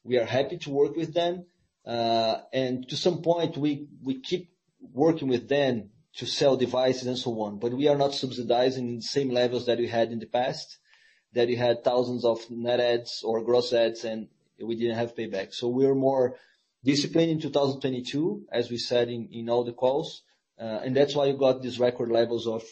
We 0.04 0.18
are 0.20 0.26
happy 0.26 0.58
to 0.58 0.70
work 0.70 0.96
with 0.96 1.14
them. 1.14 1.46
Uh, 1.86 2.38
to 2.54 2.96
some 2.96 3.22
point, 3.22 3.58
we 3.58 3.88
keep 4.24 4.52
working 4.94 5.28
with 5.28 5.48
them 5.48 5.90
to 6.16 6.26
sell 6.26 6.58
devices 6.58 7.08
and 7.08 7.18
so 7.18 7.40
on. 7.42 7.60
But 7.60 7.74
we 7.74 7.88
are 7.88 7.98
not 7.98 8.14
subsidizing 8.14 8.98
the 8.98 9.02
same 9.02 9.30
levels 9.30 9.66
that 9.66 9.78
we 9.78 9.88
had 9.88 10.12
in 10.12 10.20
the 10.20 10.26
past, 10.26 10.78
that 11.34 11.48
we 11.48 11.56
had 11.56 11.84
thousands 11.84 12.26
of 12.26 12.40
net 12.50 12.80
adds 12.80 13.24
or 13.24 13.44
gross 13.44 13.74
adds, 13.74 14.04
and 14.04 14.28
we 14.60 14.76
didn't 14.76 14.98
have 14.98 15.16
payback. 15.16 15.54
So 15.54 15.70
We're 15.70 15.96
more 15.96 16.36
disciplined 16.84 17.32
in 17.32 17.40
2022, 17.40 18.48
as 18.52 18.70
we 18.70 18.78
said 18.78 19.10
in 19.10 19.50
all 19.50 19.64
the 19.64 19.74
calls. 19.74 20.24
Uh, 20.60 20.82
and 20.84 20.96
that's 20.96 21.16
why 21.16 21.26
you 21.26 21.38
got 21.38 21.62
these 21.62 21.80
record 21.80 22.12
levels 22.12 22.48
of 22.48 22.64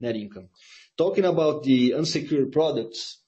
net 0.00 0.16
income. 0.16 0.48
Talking 0.96 1.24
about 1.24 1.62
the 1.62 1.94
unsecured 1.94 2.52
products, 2.52 3.18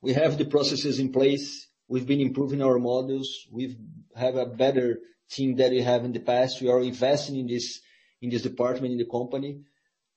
we 0.00 0.14
have 0.14 0.38
the 0.38 0.46
processes 0.46 0.98
in 0.98 1.12
place. 1.12 1.68
We've 1.86 2.06
been 2.06 2.20
improving 2.20 2.62
our 2.62 2.78
models. 2.78 3.46
We've 3.50 3.76
have 4.16 4.36
a 4.36 4.46
better 4.46 4.98
team 5.30 5.56
than 5.56 5.70
we 5.70 5.82
have 5.82 6.04
in 6.04 6.12
the 6.12 6.20
past. 6.20 6.60
We 6.60 6.68
are 6.68 6.80
investing 6.80 7.36
in 7.36 7.46
this 7.46 7.80
in 8.20 8.30
this 8.30 8.42
department 8.42 8.92
in 8.92 8.98
the 8.98 9.06
company. 9.06 9.60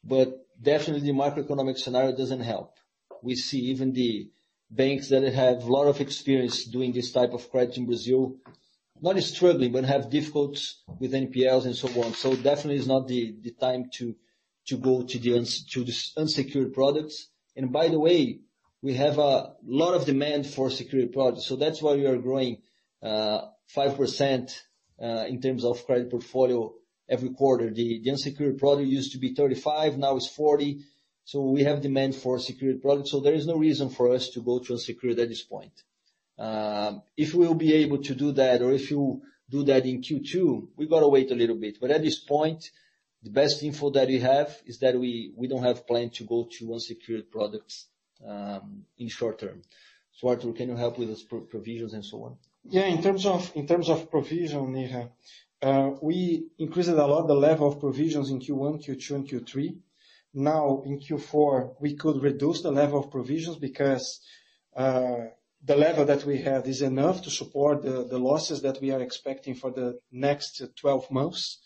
But 0.03 0.45
definitely 0.61 1.07
the 1.07 1.17
macroeconomic 1.17 1.77
scenario 1.77 2.15
doesn't 2.15 2.41
help. 2.41 2.75
We 3.23 3.35
see 3.35 3.59
even 3.71 3.93
the 3.93 4.29
banks 4.69 5.09
that 5.09 5.23
have 5.23 5.63
a 5.63 5.71
lot 5.71 5.87
of 5.87 6.01
experience 6.01 6.65
doing 6.65 6.93
this 6.93 7.11
type 7.11 7.33
of 7.33 7.49
credit 7.49 7.77
in 7.77 7.85
Brazil, 7.85 8.35
not 9.01 9.17
struggling, 9.23 9.71
but 9.71 9.85
have 9.85 10.09
difficulties 10.09 10.81
with 10.99 11.13
NPLs 11.13 11.65
and 11.65 11.75
so 11.75 11.87
on. 12.03 12.13
So 12.13 12.35
definitely 12.35 12.77
is 12.77 12.87
not 12.87 13.07
the 13.07 13.35
time 13.59 13.89
to 13.95 14.15
to 14.67 14.77
go 14.77 15.03
to 15.03 15.19
this 15.19 16.13
unsecured 16.17 16.73
products. 16.73 17.27
And 17.55 17.71
by 17.71 17.87
the 17.87 17.99
way, 17.99 18.39
we 18.81 18.95
have 18.95 19.19
a 19.19 19.53
lot 19.63 19.93
of 19.93 20.05
demand 20.05 20.47
for 20.47 20.69
secured 20.69 21.13
products. 21.13 21.45
So 21.45 21.55
that's 21.55 21.81
why 21.81 21.95
we 21.95 22.05
are 22.05 22.17
growing 22.17 22.61
uh, 23.01 23.41
5% 23.75 24.61
uh, 25.01 25.25
in 25.27 25.41
terms 25.41 25.63
of 25.65 25.85
credit 25.85 26.09
portfolio 26.09 26.73
every 27.07 27.29
quarter. 27.29 27.69
The 27.69 28.01
unsecured 28.09 28.57
product 28.57 28.87
used 28.87 29.11
to 29.13 29.17
be 29.17 29.33
35, 29.33 29.97
now 29.97 30.15
it's 30.17 30.27
40. 30.27 30.79
We 31.33 31.63
have 31.63 31.81
demand 31.81 32.15
for 32.15 32.39
secured 32.39 32.81
products, 32.81 33.11
so 33.11 33.19
there 33.19 33.33
is 33.33 33.47
no 33.47 33.57
reason 33.57 33.89
for 33.89 34.13
us 34.13 34.29
to 34.29 34.41
go 34.41 34.59
to 34.59 34.73
unsecured 34.73 35.19
at 35.19 35.29
this 35.29 35.41
point. 35.41 35.73
Um, 36.37 37.01
if 37.17 37.33
we'll 37.33 37.55
be 37.55 37.73
able 37.73 38.03
to 38.03 38.13
do 38.13 38.31
that 38.33 38.61
or 38.61 38.73
if 38.73 38.91
you 38.91 39.21
do 39.49 39.63
that 39.63 39.85
in 39.85 40.01
Q2, 40.01 40.67
we 40.75 40.87
got 40.87 40.99
to 40.99 41.07
wait 41.07 41.31
a 41.31 41.35
little 41.35 41.55
bit. 41.55 41.79
But 41.79 41.91
at 41.91 42.03
this 42.03 42.19
point, 42.19 42.69
the 43.23 43.31
best 43.31 43.63
info 43.63 43.89
that 43.91 44.07
we 44.07 44.19
have 44.19 44.55
is 44.65 44.79
that 44.79 44.97
we 44.99 45.33
don't 45.47 45.63
have 45.63 45.87
plan 45.87 46.09
to 46.11 46.23
go 46.25 46.47
to 46.59 46.73
unsecured 46.73 47.31
products 47.31 47.87
um, 48.27 48.85
in 48.97 49.07
short 49.07 49.39
term. 49.39 49.61
So 50.13 50.29
Artur, 50.29 50.53
can 50.53 50.69
you 50.69 50.75
help 50.75 50.97
with 50.97 51.09
those 51.09 51.23
provisions 51.23 51.93
and 51.93 52.05
so 52.05 52.23
on? 52.23 52.37
Yeah. 52.67 52.85
In 52.87 53.01
terms 53.01 53.25
of 53.27 53.51
in 53.55 53.67
terms 53.67 53.89
of 53.89 54.09
provision, 54.09 54.73
Neha, 54.73 55.11
uh, 55.61 55.91
we 56.01 56.47
increased 56.57 56.89
a 56.89 57.05
lot 57.05 57.27
the 57.27 57.35
level 57.35 57.67
of 57.67 57.79
provisions 57.79 58.31
in 58.31 58.39
Q1, 58.39 58.83
Q2, 58.83 59.15
and 59.15 59.29
Q3. 59.29 59.77
Now 60.33 60.81
in 60.83 60.99
Q4, 60.99 61.75
we 61.79 61.95
could 61.95 62.23
reduce 62.23 62.61
the 62.63 62.71
level 62.71 62.99
of 62.99 63.11
provisions 63.11 63.57
because 63.57 64.19
uh, 64.75 65.25
the 65.63 65.75
level 65.75 66.05
that 66.05 66.25
we 66.25 66.39
have 66.39 66.67
is 66.67 66.81
enough 66.81 67.21
to 67.23 67.29
support 67.29 67.83
the 67.83 68.17
losses 68.17 68.61
that 68.63 68.81
we 68.81 68.91
are 68.91 69.01
expecting 69.01 69.55
for 69.55 69.71
the 69.71 69.99
next 70.11 70.61
12 70.75 71.09
months. 71.11 71.59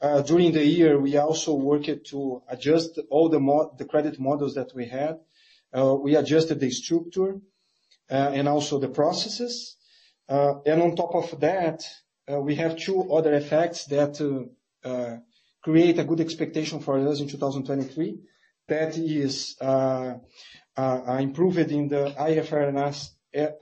Uh, 0.00 0.22
during 0.22 0.52
the 0.52 0.64
year, 0.64 0.98
we 0.98 1.16
also 1.18 1.54
worked 1.54 2.06
to 2.06 2.42
adjust 2.48 2.98
all 3.10 3.28
the 3.28 3.84
credit 3.84 4.18
models 4.18 4.54
that 4.54 4.74
we 4.74 4.86
had. 4.86 5.18
We 5.72 6.16
adjusted 6.16 6.60
the 6.60 6.70
structure 6.70 7.40
and 8.08 8.48
also 8.48 8.78
the 8.78 8.88
processes. 8.88 9.76
Uh, 10.30 10.60
on 10.64 10.94
top 10.94 11.16
of 11.16 11.40
that, 11.40 11.84
uh, 12.30 12.38
we 12.38 12.54
have 12.54 12.76
two 12.76 13.12
other 13.12 13.34
effects 13.34 13.86
that 13.86 14.20
uh, 14.84 15.16
create 15.60 15.98
a 15.98 16.04
good 16.04 16.20
expectation 16.20 16.78
for 16.78 16.96
us 17.08 17.20
in 17.20 17.26
2023. 17.26 18.16
That 18.68 18.96
is 18.96 19.56
improved 20.78 21.72
in 21.72 21.88
the 21.88 22.14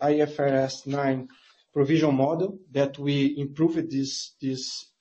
IFRS 0.02 0.86
9 0.86 1.28
provision 1.72 2.14
model 2.14 2.58
that 2.72 2.98
we 2.98 3.34
improved 3.38 3.90
this 3.90 4.34
this 4.42 4.92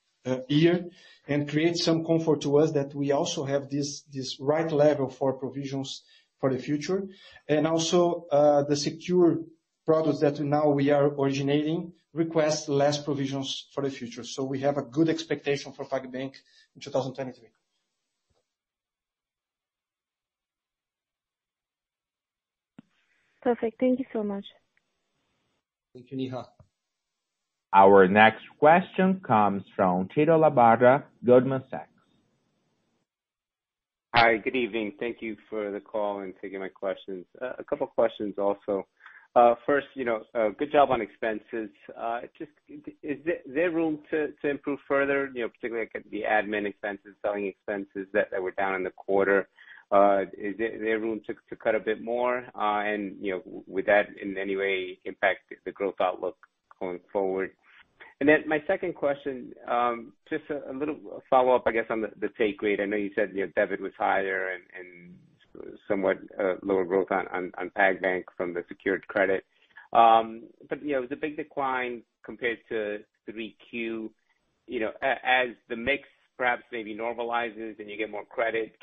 year 0.47 0.86
and 1.28 1.49
create 1.49 1.76
some 1.76 2.05
comfort 2.05 2.39
to 2.41 2.59
us 2.59 2.72
that 2.72 2.95
we 2.95 3.11
also 3.11 3.43
have 3.43 3.70
this 3.70 4.38
right 4.39 4.72
level 4.72 5.09
for 5.09 5.34
provisions 5.34 6.03
for 6.39 6.49
the 6.53 6.59
future. 6.59 7.09
And 7.49 7.68
also, 7.68 8.26
the 8.70 8.78
secure 8.78 9.39
products 9.88 10.20
that 10.20 10.38
now 10.42 10.68
we 10.70 10.92
are 10.92 11.06
originating 11.06 11.94
request 12.14 12.68
less 12.68 12.98
provisions 13.02 13.68
for 13.74 13.82
the 13.84 13.90
future. 13.90 14.26
So 14.26 14.44
we 14.44 14.60
have 14.60 14.78
a 14.78 14.82
good 14.82 15.08
expectation 15.08 15.72
for 15.72 15.86
PagBank 15.86 16.34
in 16.76 16.82
2023. 16.82 17.48
Perfect. 23.42 23.80
Thank 23.80 24.00
you 24.00 24.06
so 24.12 24.24
much. 24.24 24.44
Thank 25.94 26.12
you, 26.12 26.18
Neha. 26.18 26.50
Our 27.72 28.10
next 28.10 28.44
question 28.60 29.22
comes 29.26 29.64
from 29.74 30.10
Tito 30.14 30.38
Labarta, 30.38 31.04
Goldman 31.26 31.64
Sachs. 31.70 31.88
Hi. 34.14 34.38
Good 34.38 34.56
evening. 34.56 34.94
Thank 35.00 35.22
you 35.22 35.38
for 35.50 35.72
the 35.72 35.80
call 35.80 36.20
and 36.20 36.34
taking 36.42 36.60
my 36.60 36.68
questions. 36.68 37.26
A 37.40 37.64
couple 37.64 37.88
questions 37.88 38.36
also. 38.38 38.86
Uh, 39.38 39.54
first, 39.68 39.86
you 39.94 40.04
know, 40.04 40.24
uh, 40.34 40.50
good 40.58 40.72
job 40.72 40.90
on 40.90 41.00
expenses. 41.00 41.70
Uh, 41.96 42.22
just 42.40 42.50
is 43.04 43.20
there 43.46 43.70
room 43.70 44.00
to 44.10 44.32
improve 44.44 44.80
further, 44.88 45.30
you 45.32 45.42
know, 45.42 45.50
particularly 45.50 45.88
like 45.94 46.04
the 46.10 46.24
admin 46.28 46.66
expenses, 46.66 47.14
selling 47.22 47.46
expenses 47.46 48.08
that 48.14 48.42
were 48.42 48.52
down 48.52 48.74
in 48.74 48.84
the 48.84 48.90
quarter? 48.90 49.48
Is 50.36 50.56
there 50.58 51.00
room 51.00 51.22
to 51.28 51.56
cut 51.56 51.76
a 51.76 51.80
bit 51.80 52.02
more? 52.02 52.46
Uh 52.56 52.82
and 52.92 53.16
you 53.22 53.34
know, 53.34 53.64
would 53.68 53.86
that 53.86 54.08
in 54.20 54.36
any 54.40 54.56
way 54.56 54.98
impact 55.06 55.54
the 55.66 55.72
growth 55.72 56.02
outlook 56.02 56.38
going 56.80 57.00
forward? 57.14 57.52
And 58.20 58.28
then 58.28 58.40
my 58.48 58.64
second 58.66 58.96
question, 58.96 59.54
um, 59.70 60.14
just 60.28 60.46
a 60.50 60.74
little 60.74 61.22
follow-up, 61.30 61.64
I 61.68 61.72
guess, 61.72 61.86
on 61.92 62.02
the 62.02 62.30
take 62.40 62.60
rate. 62.64 62.80
I 62.80 62.86
know 62.86 62.98
you 62.98 63.12
said, 63.14 63.30
you 63.36 63.46
know, 63.46 63.52
debit 63.56 63.80
was 63.80 63.92
higher 64.00 64.50
and 64.54 65.14
somewhat 65.88 66.18
uh, 66.39 66.55
lower 66.64 66.86
growth 66.86 67.12
on 67.12 67.51
PagBank 67.78 68.24
from 68.36 68.53
the 68.53 68.64
secured 68.68 69.08
credit. 69.08 69.45
Um, 69.93 70.43
but, 70.70 70.84
you 70.84 70.91
know, 70.93 70.99
it 70.99 71.01
was 71.01 71.12
a 71.12 71.22
big 71.22 71.38
decline 71.38 72.03
compared 72.24 72.60
to 72.70 72.99
3Q. 73.30 74.10
You 74.70 74.80
know, 74.80 74.91
as 75.01 75.49
the 75.70 75.76
mix 75.76 76.03
perhaps 76.38 76.64
maybe 76.72 76.95
normalizes 76.95 77.80
and 77.80 77.89
you 77.89 77.97
get 77.97 78.12
more 78.12 78.26
credit, 78.26 78.76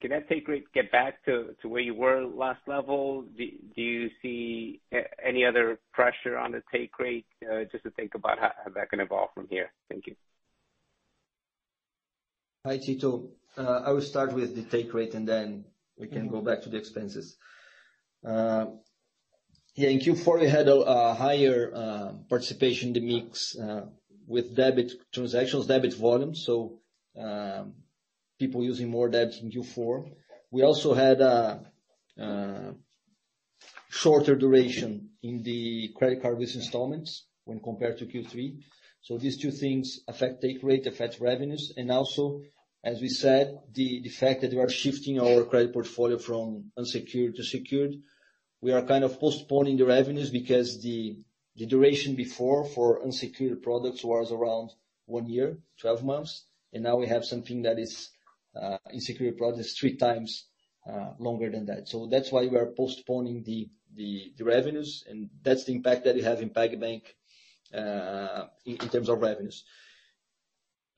can 0.00 0.10
that 0.10 0.28
take 0.28 0.46
rate 0.48 0.64
get 0.74 0.90
back 0.92 1.24
to 1.24 1.54
where 1.62 1.80
you 1.80 1.94
were 1.94 2.24
last 2.24 2.60
level? 2.66 3.24
Do 3.36 3.82
you 3.82 4.10
see 4.20 4.80
uh, 4.92 4.98
any 5.24 5.44
other 5.44 5.78
pressure 5.92 6.36
on 6.36 6.52
the 6.52 6.62
take 6.72 6.98
rate? 6.98 7.26
Uh, 7.42 7.64
just 7.70 7.84
to 7.84 7.90
think 7.90 8.14
about 8.14 8.38
how 8.38 8.50
that 8.74 8.90
can 8.90 9.00
evolve 9.00 9.30
from 9.34 9.46
here. 9.48 9.72
Thank 9.88 10.06
you. 10.06 10.14
Hi, 12.66 12.78
Tito. 12.78 13.28
I 13.56 13.90
will 13.90 14.02
start 14.02 14.34
with 14.34 14.54
the 14.54 14.62
take 14.62 14.92
rate, 14.92 15.14
and 15.14 15.26
then 15.26 15.64
we 15.98 16.08
can 16.08 16.22
mm-hmm. 16.22 16.30
go 16.30 16.40
back 16.40 16.62
to 16.62 16.68
the 16.68 16.76
expenses. 16.76 17.36
Uh, 18.26 18.66
yeah, 19.74 19.88
in 19.88 19.98
Q4, 19.98 20.40
we 20.40 20.48
had 20.48 20.68
a 20.68 21.14
higher 21.14 21.70
uh, 21.74 22.12
participation 22.28 22.88
in 22.88 22.94
the 22.94 23.00
mix 23.00 23.56
uh, 23.56 23.86
with 24.26 24.56
debit 24.56 24.92
transactions, 25.12 25.66
debit 25.66 25.94
volume. 25.94 26.34
So 26.34 26.80
um, 27.18 27.74
people 28.38 28.64
using 28.64 28.88
more 28.88 29.08
debit 29.08 29.36
in 29.42 29.50
Q4. 29.50 30.10
We 30.50 30.62
also 30.62 30.94
had 30.94 31.20
a 31.20 31.70
shorter 33.90 34.34
duration 34.34 35.10
in 35.22 35.42
the 35.42 35.90
credit 35.96 36.22
card 36.22 36.38
with 36.38 36.54
installments 36.54 37.26
when 37.44 37.60
compared 37.60 37.98
to 37.98 38.06
Q3. 38.06 38.58
These 39.20 39.36
two 39.36 39.52
things 39.52 40.00
affect 40.08 40.42
take 40.42 40.62
rate, 40.62 40.86
affect 40.86 41.20
revenues. 41.20 41.72
And 41.76 41.90
also, 41.92 42.40
as 42.86 43.00
we 43.00 43.08
said, 43.08 43.58
the 43.74 44.08
fact 44.08 44.42
that 44.42 44.52
we 44.52 44.60
are 44.60 44.68
shifting 44.68 45.18
our 45.18 45.42
credit 45.42 45.72
portfolio 45.72 46.18
from 46.18 46.70
unsecured 46.78 47.34
to 47.34 47.42
secured, 47.42 47.94
we 48.60 48.72
are 48.72 48.82
kind 48.82 49.02
of 49.02 49.18
postponing 49.18 49.76
the 49.76 49.84
revenues 49.84 50.30
because 50.30 50.80
the 50.82 51.18
the 51.56 51.66
duration 51.66 52.14
before 52.14 52.64
for 52.64 53.02
unsecured 53.02 53.60
products 53.60 54.04
was 54.04 54.30
around 54.30 54.70
one 55.06 55.26
year, 55.26 55.58
12 55.80 56.04
months. 56.04 56.44
And 56.72 56.84
now 56.84 56.96
we 56.96 57.06
have 57.08 57.24
something 57.24 57.62
that 57.62 57.78
is 57.78 58.10
uh, 58.54 58.78
in 58.90 59.00
secured 59.00 59.36
products 59.36 59.72
three 59.72 59.96
times 59.96 60.44
uh, 60.88 61.14
longer 61.18 61.50
than 61.50 61.66
that. 61.66 61.88
So 61.88 62.06
that's 62.06 62.30
why 62.30 62.46
we 62.46 62.56
are 62.56 62.66
postponing 62.66 63.42
the 63.42 63.68
the 63.94 64.32
revenues, 64.40 65.02
and 65.08 65.30
that's 65.42 65.64
the 65.64 65.72
impact 65.72 66.04
that 66.04 66.14
we 66.14 66.22
have 66.22 66.40
in 66.40 66.50
PagBank 66.50 67.02
uh, 67.74 68.44
in 68.64 68.76
terms 68.76 69.08
of 69.08 69.22
revenues. 69.22 69.64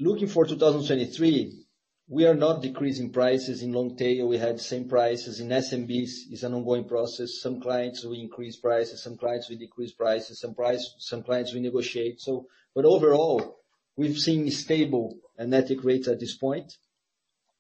Looking 0.01 0.29
for 0.29 0.45
2023, 0.45 1.68
we 2.11 2.25
are 2.25 2.35
not 2.35 2.63
decreasing 2.63 3.13
prices. 3.13 3.63
In 3.63 3.73
long 3.73 3.95
tail, 3.95 4.29
we 4.29 4.39
had 4.39 4.61
same 4.61 4.89
prices. 4.89 5.41
In 5.41 5.49
SMBs, 5.49 6.31
it's 6.31 6.43
an 6.43 6.55
ongoing 6.55 6.89
process. 6.89 7.41
Some 7.43 7.61
clients 7.61 8.05
we 8.05 8.21
increase 8.21 8.57
prices, 8.57 9.03
some 9.03 9.19
clients 9.19 9.51
we 9.51 9.57
decrease 9.57 9.93
prices, 9.93 10.41
some 10.41 10.55
price 10.55 10.95
some 10.99 11.23
clients 11.23 11.53
we 11.53 11.61
negotiate. 11.61 12.21
So 12.21 12.47
but 12.75 12.87
overall, 12.87 13.59
we've 13.97 14.19
seen 14.19 14.51
stable 14.51 15.19
net 15.39 15.71
rates 15.85 16.09
at 16.09 16.19
this 16.19 16.37
point. 16.37 16.73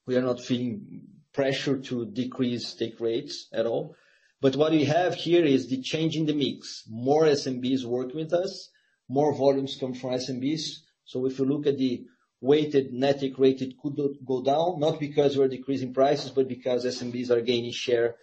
We 0.07 0.17
are 0.17 0.23
not 0.23 0.41
feeling 0.41 1.03
pressure 1.35 1.79
to 1.79 2.07
decrease 2.07 2.73
take 2.75 2.99
rates 3.01 3.49
at 3.53 3.67
all. 3.67 3.97
But 4.41 4.57
what 4.57 4.73
we 4.73 4.85
have 4.85 5.15
here 5.15 5.45
is 5.45 5.69
the 5.69 5.83
change 5.83 6.17
in 6.17 6.25
the 6.25 6.33
mix. 6.33 6.85
More 6.89 7.25
SMBs 7.25 7.85
work 7.85 8.15
with 8.15 8.33
us, 8.33 8.71
more 9.09 9.35
volumes 9.35 9.77
come 9.79 9.93
from 9.93 10.11
SMBs. 10.11 10.63
So 11.05 11.27
if 11.27 11.39
you 11.39 11.45
look 11.45 11.67
at 11.67 11.77
the 11.77 12.05
weighted 12.41 12.93
net 12.93 13.21
take 13.21 13.39
rate, 13.39 13.75
could 13.83 13.97
go 14.25 14.43
down, 14.43 14.79
not 14.79 15.01
because 15.01 15.37
we're 15.37 15.49
decreasing 15.49 15.93
prices, 15.93 16.31
but 16.31 16.49
because 16.49 16.85
SMBs 16.85 17.31
are 17.31 17.41
gaining 17.41 17.73
share 17.73 18.17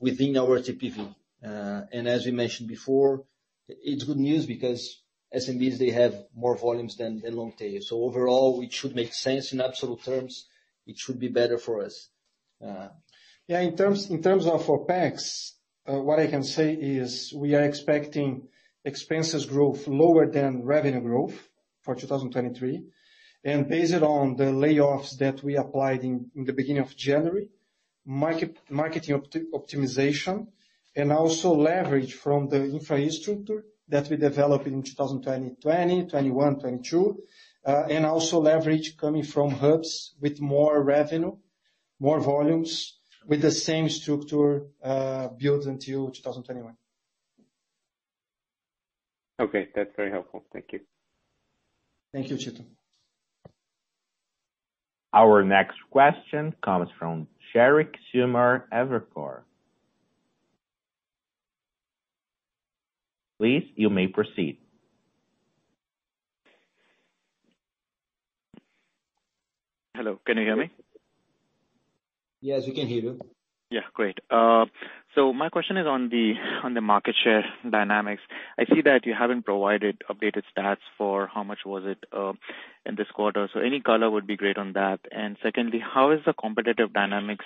within 0.00 0.36
our 0.36 0.60
TPV. 0.60 1.14
Uh, 1.44 1.82
and 1.92 2.08
as 2.08 2.26
we 2.26 2.32
mentioned 2.32 2.68
before, 2.68 3.24
it's 3.68 4.04
good 4.04 4.18
news 4.18 4.46
because 4.46 5.02
SMBs, 5.34 5.78
they 5.78 5.90
have 5.90 6.14
more 6.34 6.56
volumes 6.56 6.96
than 6.96 7.22
long 7.24 7.52
tail. 7.52 7.80
So 7.82 8.02
overall, 8.02 8.60
it 8.62 8.72
should 8.72 8.94
make 8.94 9.12
sense 9.12 9.52
in 9.52 9.60
absolute 9.60 10.02
terms. 10.04 10.46
It 10.86 10.98
should 10.98 11.18
be 11.18 11.28
better 11.28 11.58
for 11.58 11.82
us. 11.84 12.08
Uh, 12.64 12.88
yeah, 13.48 13.60
in 13.60 13.76
terms 13.76 14.10
in 14.10 14.22
terms 14.22 14.46
of 14.46 14.64
OpEx, 14.66 15.52
uh, 15.86 16.00
what 16.00 16.18
I 16.18 16.28
can 16.28 16.44
say 16.44 16.72
is 16.72 17.32
we 17.34 17.54
are 17.54 17.62
expecting 17.64 18.48
expenses 18.84 19.44
growth 19.46 19.86
lower 19.86 20.30
than 20.30 20.62
revenue 20.62 21.00
growth 21.00 21.48
for 21.82 21.94
2023. 21.94 22.84
And 23.44 23.68
based 23.68 23.94
on 23.94 24.36
the 24.36 24.44
layoffs 24.44 25.18
that 25.18 25.42
we 25.42 25.56
applied 25.56 26.02
in 26.02 26.30
the 26.34 26.52
beginning 26.52 26.82
of 26.82 26.96
January, 26.96 27.48
marketing 28.06 29.20
optimization 29.54 30.46
and 30.96 31.12
also 31.12 31.54
leverage 31.54 32.14
from 32.14 32.48
the 32.48 32.64
infrastructure 32.64 33.64
that 33.88 34.08
we 34.08 34.16
developed 34.16 34.66
in 34.66 34.82
2020, 34.82 35.56
2021, 35.56 36.54
2022, 36.54 37.22
uh, 37.66 37.84
and 37.90 38.06
also 38.06 38.40
leverage 38.40 38.96
coming 38.96 39.22
from 39.22 39.50
hubs 39.50 40.14
with 40.20 40.40
more 40.40 40.82
revenue, 40.82 41.36
more 42.00 42.20
volumes 42.20 42.98
with 43.26 43.42
the 43.42 43.50
same 43.50 43.88
structure 43.88 44.66
uh, 44.82 45.28
built 45.28 45.66
until 45.66 46.10
2021. 46.10 46.76
Okay. 49.40 49.68
That's 49.74 49.94
very 49.96 50.10
helpful. 50.10 50.44
Thank 50.52 50.72
you. 50.72 50.80
Thank 52.12 52.30
you, 52.30 52.36
Tito. 52.36 52.64
Our 55.14 55.44
next 55.44 55.76
question 55.92 56.52
comes 56.64 56.88
from 56.98 57.28
Sheriq 57.54 57.94
Sumar, 58.12 58.64
Evercore. 58.72 59.42
Please, 63.38 63.62
you 63.76 63.90
may 63.90 64.08
proceed. 64.08 64.58
Hello, 69.94 70.18
can 70.26 70.36
you 70.36 70.44
hear 70.44 70.56
me? 70.56 70.70
Yes, 72.40 72.66
we 72.66 72.72
can 72.72 72.88
hear 72.88 73.02
you. 73.02 73.20
Yeah, 73.70 73.86
great. 73.92 74.18
Uh, 74.28 74.66
So 75.14 75.32
my 75.32 75.48
question 75.48 75.76
is 75.76 75.86
on 75.86 76.08
the 76.08 76.34
on 76.64 76.74
the 76.74 76.80
market 76.80 77.14
share 77.22 77.44
dynamics. 77.70 78.22
I 78.58 78.64
see 78.64 78.82
that 78.82 79.06
you 79.06 79.14
haven't 79.16 79.44
provided 79.44 80.02
updated 80.10 80.42
stats 80.50 80.82
for 80.98 81.28
how 81.32 81.44
much 81.44 81.60
was 81.64 81.84
it 81.86 81.98
uh, 82.12 82.32
in 82.84 82.96
this 82.96 83.06
quarter. 83.14 83.48
So 83.54 83.60
any 83.60 83.80
color 83.80 84.10
would 84.10 84.26
be 84.26 84.36
great 84.36 84.58
on 84.58 84.72
that. 84.72 84.98
And 85.12 85.36
secondly, 85.40 85.78
how 85.78 86.10
has 86.10 86.20
the 86.26 86.32
competitive 86.32 86.92
dynamics 86.92 87.44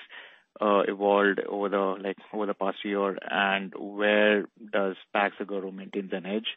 uh, 0.62 0.82
evolved 0.88 1.40
over 1.40 1.68
the 1.68 1.96
like 2.02 2.16
over 2.32 2.46
the 2.46 2.54
past 2.54 2.78
year, 2.84 3.18
and 3.30 3.74
where 3.78 4.46
does 4.72 4.96
PagSeguro 5.14 5.72
maintain 5.72 6.08
an 6.12 6.24
edge? 6.24 6.56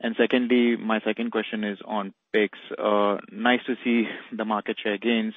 And 0.00 0.16
secondly, 0.18 0.76
my 0.76 1.00
second 1.04 1.30
question 1.30 1.62
is 1.62 1.78
on 1.84 2.12
Pix. 2.32 2.58
Uh, 2.76 3.18
nice 3.30 3.60
to 3.66 3.76
see 3.84 4.08
the 4.36 4.44
market 4.44 4.78
share 4.82 4.98
gains, 4.98 5.34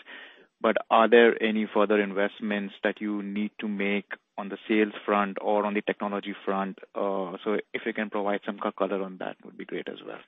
but 0.60 0.78
are 0.90 1.08
there 1.08 1.42
any 1.44 1.68
further 1.72 2.02
investments 2.02 2.74
that 2.84 3.00
you 3.00 3.22
need 3.22 3.52
to 3.60 3.68
make 3.68 4.06
on 4.38 4.50
the 4.50 4.58
sales 4.68 4.94
front 5.06 5.38
or 5.42 5.66
on 5.66 5.74
the 5.74 5.82
technology 5.82 6.36
front? 6.46 6.80
Uh 6.96 7.38
so 7.44 7.58
if 7.74 7.82
you 7.86 7.94
can 7.94 8.10
provide 8.10 8.42
some 8.46 8.60
color 8.60 9.02
on 9.04 9.18
that 9.18 9.36
would 9.44 9.58
be 9.58 9.66
great 9.66 9.88
as 9.88 10.00
well. 10.06 10.20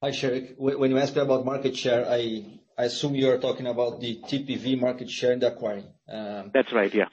Hi, 0.00 0.10
Sheriq. 0.10 0.56
When 0.58 0.92
you 0.92 0.98
ask 0.98 1.16
me 1.16 1.22
about 1.22 1.44
market 1.44 1.76
share, 1.76 2.06
I 2.08 2.44
assume 2.76 3.16
you 3.16 3.30
are 3.30 3.38
talking 3.38 3.66
about 3.66 4.00
the 4.00 4.20
TPV 4.30 4.78
market 4.78 5.10
share 5.10 5.32
in 5.32 5.40
the 5.40 5.48
acquiring. 5.48 5.86
That's 6.06 6.72
right, 6.72 6.94
yeah. 6.94 7.08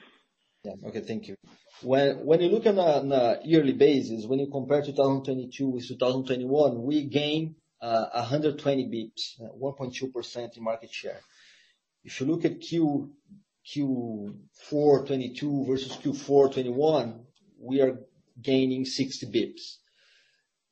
Yeah. 0.62 0.74
Okay, 0.88 1.00
thank 1.00 1.26
you. 1.26 1.36
When 1.82 2.40
you 2.40 2.48
look 2.48 2.64
on 2.66 2.78
a 3.12 3.40
yearly 3.44 3.72
basis, 3.72 4.24
when 4.26 4.38
you 4.38 4.46
compare 4.46 4.82
2022 4.82 5.68
with 5.68 5.88
2021, 5.88 6.82
we 6.82 7.04
gain 7.04 7.56
120 7.80 8.84
basis 8.86 9.36
points, 9.38 10.02
1.2% 10.04 10.56
in 10.56 10.62
market 10.62 10.90
share. 10.92 11.20
If 12.04 12.20
you 12.20 12.26
look 12.26 12.44
at 12.44 12.60
Q4 13.74 15.06
2022 15.08 15.64
versus 15.66 15.92
Q4 15.96 16.54
2021, 16.54 17.20
we 17.58 17.80
are 17.80 17.98
gaining 18.40 18.84
60 18.84 19.26
basis 19.26 19.42
points. 19.42 19.78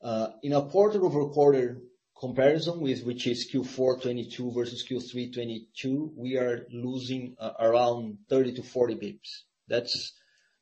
Uh, 0.02 0.28
in 0.42 0.52
a 0.52 0.62
quarter-over-quarter 0.62 1.78
comparison 2.18 2.80
with 2.80 3.02
which 3.04 3.26
is 3.26 3.50
Q4 3.50 4.02
2022 4.02 4.52
versus 4.52 4.86
Q3 4.86 5.32
2022, 5.32 6.12
we 6.16 6.36
are 6.36 6.66
losing 6.70 7.34
uh, 7.40 7.52
around 7.58 8.18
thirty 8.28 8.52
to 8.54 8.62
forty 8.62 8.94
basis 8.94 9.10
points. 9.10 9.44
That's 9.66 10.12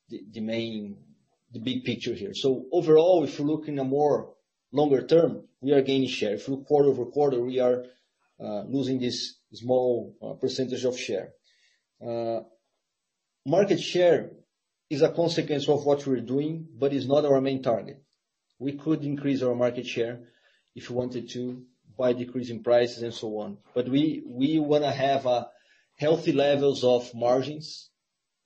the 0.09 0.41
main, 0.41 0.97
the 1.51 1.59
big 1.59 1.83
picture 1.83 2.13
here. 2.13 2.33
So 2.33 2.65
overall, 2.71 3.23
if 3.23 3.37
you 3.37 3.45
look 3.45 3.67
in 3.67 3.79
a 3.79 3.83
more 3.83 4.33
longer 4.71 5.05
term, 5.05 5.43
we 5.61 5.73
are 5.73 5.81
gaining 5.81 6.09
share. 6.09 6.35
If 6.35 6.47
you 6.47 6.55
look 6.55 6.65
quarter-over-quarter, 6.65 7.41
we 7.41 7.59
are 7.59 7.83
uh, 8.39 8.63
losing 8.63 8.99
this 8.99 9.35
small 9.53 10.37
percentage 10.41 10.85
of 10.85 10.97
share. 10.97 11.33
Uh, 12.05 12.41
market 13.45 13.79
share 13.79 14.31
is 14.89 15.01
a 15.01 15.09
consequence 15.09 15.69
of 15.69 15.85
what 15.85 16.05
we're 16.05 16.19
doing, 16.19 16.67
but 16.77 16.93
is 16.93 17.07
not 17.07 17.25
our 17.25 17.39
main 17.39 17.61
target. 17.61 18.03
We 18.59 18.73
could 18.73 19.03
increase 19.03 19.41
our 19.41 19.55
market 19.55 19.87
share 19.87 20.19
if 20.75 20.89
we 20.89 20.95
wanted 20.95 21.29
to 21.31 21.63
by 21.97 22.13
decreasing 22.13 22.63
prices 22.63 23.03
and 23.03 23.13
so 23.13 23.37
on. 23.39 23.57
But 23.73 23.87
we 23.87 24.23
we 24.25 24.59
wanna 24.59 24.91
have 24.91 25.25
a 25.25 25.47
healthy 25.95 26.33
levels 26.33 26.83
of 26.83 27.13
margins 27.13 27.89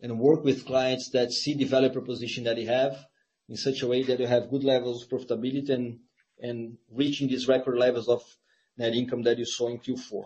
and 0.01 0.20
work 0.20 0.43
with 0.43 0.66
clients 0.66 1.10
that 1.12 1.32
see 1.32 1.53
the 1.55 1.66
value 1.66 1.89
proposition 1.89 2.43
that 2.43 2.58
we 2.58 2.66
have 2.66 3.05
in 3.49 3.55
such 3.55 3.82
a 3.82 3.88
way 3.88 4.03
that 4.03 4.20
we 4.20 4.26
have 4.26 4.49
good 4.49 4.64
levels 4.64 5.03
of 5.03 5.10
profitability 5.10 5.97
and 6.39 6.78
reaching 6.91 7.28
these 7.28 7.47
record 7.47 7.78
levels 7.78 8.08
of 8.08 8.22
net 8.78 8.93
income 8.93 9.24
that 9.24 9.39
you 9.39 9.45
saw 9.45 9.70
in 9.70 9.80
Q4. 9.80 10.26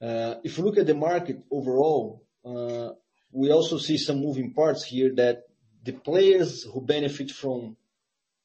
Uh, 0.00 0.34
if 0.42 0.58
you 0.58 0.64
look 0.64 0.78
at 0.78 0.86
the 0.86 0.94
market 0.94 1.38
overall, 1.50 2.23
Uh, 2.44 2.90
we 3.32 3.50
also 3.50 3.78
see 3.78 3.96
some 3.98 4.20
moving 4.20 4.52
parts 4.52 4.84
here 4.84 5.12
that 5.14 5.44
the 5.82 5.92
players 5.92 6.62
who 6.62 6.80
benefit 6.80 7.30
from 7.30 7.76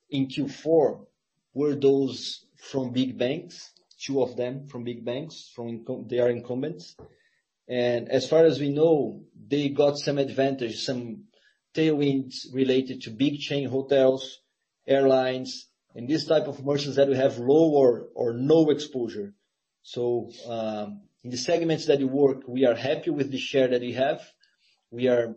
in 0.10 0.28
Q4 0.28 1.06
were 1.54 1.76
those 1.76 2.45
from 2.58 2.91
big 2.91 3.18
banks, 3.18 3.72
two 4.00 4.22
of 4.22 4.36
them 4.36 4.68
from 4.68 4.84
big 4.84 5.06
banks, 5.06 5.54
they 6.08 6.20
are 6.20 6.30
incumbents. 6.30 6.95
And 7.68 8.10
as 8.10 8.28
far 8.28 8.45
as 8.45 8.60
we 8.60 8.70
know, 8.70 9.22
they 9.47 9.70
got 9.70 9.97
some 9.97 10.18
advantage, 10.18 10.78
some 10.80 11.26
tailwinds 11.76 12.52
related 12.52 13.02
to 13.02 13.12
big 13.12 13.39
chain 13.39 13.70
hotels, 13.70 14.39
airlines, 14.88 15.68
and 15.95 16.08
this 16.08 16.26
type 16.26 16.47
of 16.47 16.66
merchants 16.66 16.97
that 16.97 17.08
we 17.08 17.16
have 17.16 17.38
lower 17.38 18.08
or 18.16 18.34
no 18.34 18.70
exposure. 18.70 19.34
Um, 20.47 21.02
In 21.24 21.32
the 21.32 21.38
segments 21.38 21.86
that 21.88 22.00
we 22.00 22.06
work, 22.06 22.44
we 22.48 22.66
are 22.66 22.76
happy 22.76 23.10
with 23.10 23.30
the 23.30 23.38
share 23.38 23.68
that 23.68 23.82
we 23.82 23.94
have. 23.94 24.22
We 24.90 25.08
are 25.08 25.36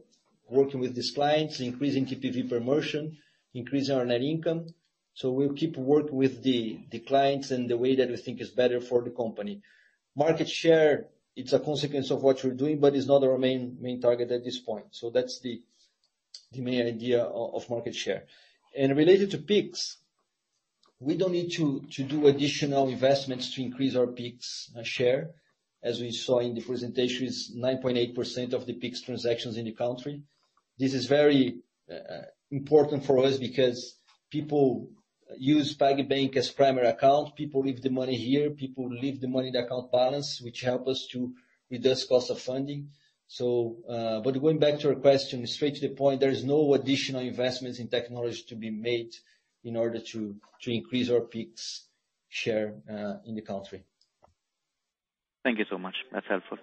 working 0.49 0.81
with 0.81 0.95
these 0.95 1.11
clients, 1.11 1.61
increasing 1.61 2.07
TPV 2.07 2.49
per 2.49 2.61
merchant, 2.61 3.15
increasing 3.53 3.97
our 3.97 4.05
net 4.05 4.23
income. 4.23 4.67
So 5.15 5.31
we'll 5.33 5.55
keep 5.55 5.77
working 5.77 6.17
with 6.17 6.43
the 6.43 6.79
clients 7.07 7.51
in 7.51 7.67
the 7.67 7.77
way 7.77 7.97
that 7.97 8.09
we 8.09 8.17
think 8.17 8.41
is 8.41 8.51
better 8.51 8.81
for 8.81 9.03
the 9.03 9.11
company. 9.11 9.61
Market 10.15 10.49
share, 10.49 11.09
it's 11.35 11.53
a 11.53 11.59
consequence 11.59 12.11
of 12.11 12.23
what 12.23 12.43
we're 12.45 12.55
doing, 12.55 12.79
but 12.79 12.95
it's 12.95 13.07
not 13.07 13.25
our 13.25 13.37
main 13.37 14.01
target 14.01 14.31
at 14.31 14.45
this 14.45 14.59
point. 14.59 14.87
So 14.93 15.11
that's 15.11 15.41
the 15.41 15.63
main 16.55 16.87
idea 16.87 17.25
of 17.25 17.69
market 17.69 17.95
share. 17.95 18.25
And 18.77 18.97
related 18.97 19.33
to 19.33 19.39
Pix, 19.39 19.99
we 21.01 21.17
don't 21.17 21.33
need 21.33 21.51
to 21.53 21.81
do 22.05 22.29
additional 22.29 22.89
investments 22.89 23.53
to 23.55 23.63
increase 23.63 23.97
our 23.97 24.07
Pix 24.07 24.71
share. 24.85 25.33
As 25.83 26.01
we 26.01 26.13
saw 26.13 26.39
in 26.39 26.55
the 26.55 26.61
presentation, 26.61 27.27
it's 27.27 27.53
9.8% 27.55 28.53
of 28.53 28.67
the 28.67 28.75
Pix 28.75 29.01
transactions 29.01 29.57
in 29.57 29.65
the 29.65 29.73
country. 29.73 30.23
This 30.79 30.95
is 30.95 31.07
very 31.07 31.59
important 32.51 33.05
for 33.05 33.19
us 33.25 33.39
because 33.39 33.97
people 34.31 34.89
use 35.39 35.77
PagBank 35.77 36.37
as 36.37 36.51
primary 36.51 36.87
account. 36.89 37.35
People 37.35 37.63
leave 37.63 37.83
the 37.83 37.91
money 37.91 38.17
here, 38.17 38.51
people 38.51 38.89
leave 38.89 39.21
the 39.21 39.29
money 39.29 39.49
in 39.49 39.55
the 39.55 39.65
account 39.65 39.91
balance, 39.91 40.41
which 40.41 40.61
help 40.61 40.87
us 40.87 41.07
to 41.13 41.35
reduce 41.71 42.05
cost 42.05 42.31
of 42.31 42.41
funding. 42.41 42.91
So 43.27 43.77
uh 43.89 44.21
but 44.21 44.41
going 44.41 44.59
back 44.59 44.79
to 44.79 44.89
your 44.89 44.97
question, 44.97 45.47
straight 45.47 45.77
to 45.77 45.89
the 45.89 45.95
point, 45.95 46.21
there 46.21 46.31
is 46.31 46.45
no 46.45 46.75
additional 46.75 47.23
investments 47.23 47.79
in 47.79 47.89
technology 47.89 48.43
to 48.49 48.57
be 48.57 48.71
made 48.71 49.13
in 49.65 49.77
order 49.77 50.01
to 50.13 50.37
to 50.63 50.71
increase 50.71 51.09
our 51.11 51.23
Pix 51.23 51.87
share 52.29 52.75
in 53.25 53.35
the 53.35 53.43
country. 53.43 53.85
Thank 55.45 55.59
you 55.59 55.65
so 55.71 55.79
much. 55.79 55.95
That's 56.13 56.27
helpful. 56.29 56.59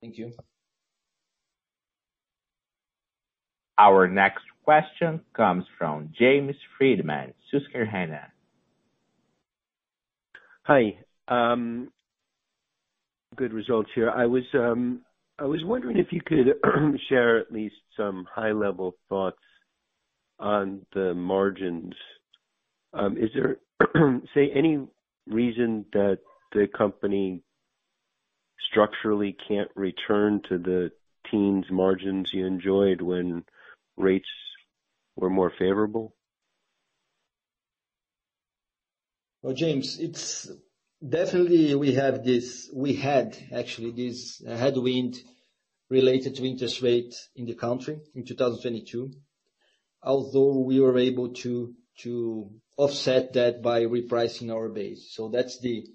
Thank 0.00 0.18
you. 0.18 0.32
Our 3.78 4.06
next 4.06 4.44
question 4.64 5.20
comes 5.34 5.64
from 5.78 6.10
James 6.18 6.54
Friedman, 6.78 7.34
Susquehanna. 7.50 8.28
Hi. 10.62 10.98
Um, 11.28 11.90
good 13.36 13.52
results 13.52 13.90
here. 13.94 14.10
Um, 14.10 15.00
I 15.38 15.44
was 15.44 15.60
wondering 15.64 15.98
if 15.98 16.08
you 16.12 16.20
could 16.24 16.54
share 17.08 17.38
at 17.38 17.52
least 17.52 17.74
some 17.96 18.26
high-level 18.32 18.94
thoughts 19.08 19.38
on 20.38 20.86
the 20.94 21.14
margins. 21.14 21.94
Um, 22.92 23.16
is 23.16 23.30
there, 23.34 23.56
say, 24.34 24.50
any 24.54 24.86
reason 25.26 25.84
that 25.92 26.18
the 26.52 26.68
company 26.76 27.42
structurally 28.70 29.36
can't 29.46 29.70
return 29.74 30.40
to 30.48 30.58
the 30.58 30.90
teens 31.30 31.66
margins 31.70 32.30
you 32.32 32.46
enjoyed 32.46 33.00
when 33.00 33.44
rates 33.96 34.28
were 35.16 35.30
more 35.30 35.52
favorable? 35.58 36.14
Well, 39.42 39.54
James, 39.54 39.98
it's 40.00 40.50
definitely 41.06 41.74
we 41.74 41.92
have 41.94 42.24
this. 42.24 42.70
We 42.74 42.94
had 42.94 43.36
actually 43.52 43.90
this 43.90 44.42
headwind 44.46 45.16
related 45.90 46.36
to 46.36 46.48
interest 46.48 46.80
rates 46.80 47.28
in 47.36 47.44
the 47.44 47.54
country 47.54 48.00
in 48.14 48.24
2022. 48.24 49.12
Although 50.02 50.60
we 50.60 50.80
were 50.80 50.98
able 50.98 51.34
to 51.34 51.74
offset 52.76 53.32
that 53.34 53.62
by 53.62 53.82
repricing 53.84 54.52
our 54.52 54.68
base. 54.68 55.12
So 55.14 55.28
that's 55.28 55.60
the 55.60 55.86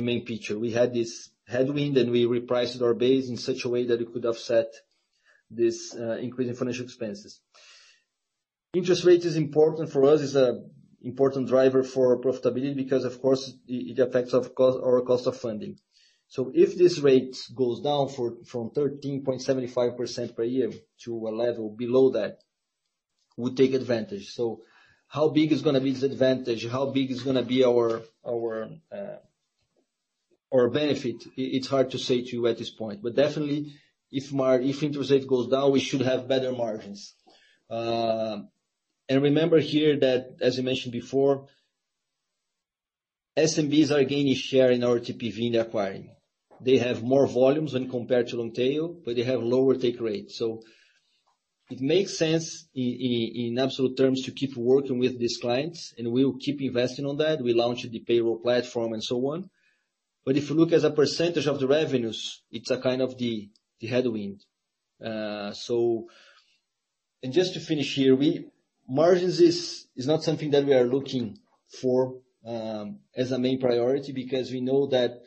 main 0.00 0.24
picture. 0.24 0.58
We 0.58 0.72
had 0.72 0.94
this 0.94 1.30
headwind, 1.46 1.96
and 1.96 2.10
we 2.10 2.26
repriced 2.26 2.82
our 2.82 2.94
base 2.94 3.28
in 3.28 3.36
such 3.36 3.64
a 3.64 3.68
way 3.68 3.86
that 3.86 4.00
it 4.00 4.12
could 4.12 4.24
offset 4.24 4.72
this 5.50 5.94
uh, 5.94 6.16
increase 6.16 6.48
in 6.48 6.54
financial 6.54 6.84
expenses. 6.84 7.40
Interest 8.74 9.04
rate 9.04 9.24
is 9.24 9.36
important 9.36 9.90
for 9.90 10.04
us. 10.04 10.20
It's 10.22 10.34
an 10.34 10.70
important 11.02 11.48
driver 11.48 11.82
for 11.82 12.20
profitability 12.20 12.76
because 12.76 13.04
of 13.04 13.20
course 13.22 13.52
it 13.66 13.98
affects 13.98 14.34
our 14.34 15.00
cost 15.02 15.26
of 15.26 15.36
funding. 15.36 15.78
So 16.28 16.52
if 16.54 16.76
this 16.76 16.98
rate 16.98 17.36
goes 17.54 17.80
down 17.80 18.08
from 18.10 18.70
13.75% 18.70 20.36
per 20.36 20.42
year 20.42 20.70
to 21.04 21.28
a 21.28 21.30
level 21.30 21.70
below 21.70 22.10
that, 22.10 22.40
we 23.38 23.54
take 23.54 23.72
advantage. 23.72 24.34
How 25.08 25.28
big 25.28 25.52
is 25.52 25.62
gonna 25.62 25.80
be 25.80 25.92
this 25.92 26.02
advantage? 26.02 26.66
How 26.66 26.86
big 26.86 27.10
is 27.10 27.22
gonna 27.22 27.42
be 27.42 27.64
our 27.64 28.02
our 28.26 28.70
uh 28.92 30.68
benefit? 30.68 31.24
It's 31.36 31.68
hard 31.68 31.90
to 31.92 31.98
say 31.98 32.22
to 32.22 32.30
you 32.36 32.46
at 32.46 32.58
this 32.58 32.70
point. 32.70 33.02
But 33.02 33.14
definitely 33.16 33.72
if 34.10 34.32
interest 34.82 35.10
rate 35.10 35.26
goes 35.26 35.48
down, 35.48 35.72
we 35.72 35.80
should 35.80 36.02
have 36.02 36.28
better 36.28 36.52
margins. 36.52 37.14
And 37.70 39.22
remember 39.22 39.58
here 39.58 39.98
that, 40.00 40.36
as 40.40 40.58
I 40.58 40.62
mentioned 40.62 40.92
before, 40.92 41.46
SMBs 43.36 43.90
are 43.90 44.04
gaining 44.04 44.34
share 44.34 44.70
in 44.70 44.84
our 44.84 44.98
TPV 44.98 45.46
in 45.46 45.52
the 45.52 45.60
acquiring. 45.60 46.10
They 46.60 46.78
have 46.78 47.02
more 47.02 47.26
volumes 47.26 47.72
when 47.72 47.88
compared 47.88 48.28
to 48.28 48.36
long 48.36 48.52
tail, 48.52 48.88
but 49.04 49.16
they 49.16 49.22
have 49.22 49.42
lower 49.42 49.76
take 49.76 50.00
rates. 50.00 50.42
It 51.70 51.80
makes 51.80 52.16
sense 52.16 52.66
in 52.74 53.32
in 53.44 53.58
absolute 53.58 53.96
terms 53.96 54.22
to 54.24 54.30
keep 54.32 54.56
working 54.56 54.98
with 54.98 55.18
these 55.18 55.36
clients, 55.36 55.92
and 55.98 56.10
we 56.12 56.24
will 56.24 56.38
keep 56.38 56.62
investing 56.62 57.04
on 57.06 57.18
that. 57.18 57.42
We 57.42 57.52
launched 57.52 57.90
the 57.90 58.00
payroll 58.00 58.38
platform 58.38 58.94
and 58.94 59.04
so 59.04 59.16
on. 59.32 59.50
But 60.24 60.36
if 60.36 60.48
you 60.48 60.56
look 60.56 60.72
as 60.72 60.84
a 60.84 60.90
percentage 60.90 61.46
of 61.46 61.60
the 61.60 61.66
revenues, 61.66 62.42
it's 62.50 62.70
a 62.70 62.80
kind 62.80 63.02
of 63.02 63.18
the 63.18 63.50
headwind. 63.82 64.44
So 65.00 66.08
and 67.22 67.32
just 67.32 67.54
to 67.54 67.60
finish 67.60 67.94
here, 67.94 68.14
we 68.14 68.46
margins 68.88 69.40
is 69.40 69.86
not 70.06 70.22
something 70.22 70.50
that 70.50 70.64
we 70.64 70.74
are 70.74 70.84
looking 70.84 71.38
for 71.80 72.20
as 72.44 73.32
a 73.32 73.38
main 73.38 73.60
priority 73.60 74.12
because 74.12 74.50
we 74.50 74.60
know 74.60 74.86
that 74.86 75.20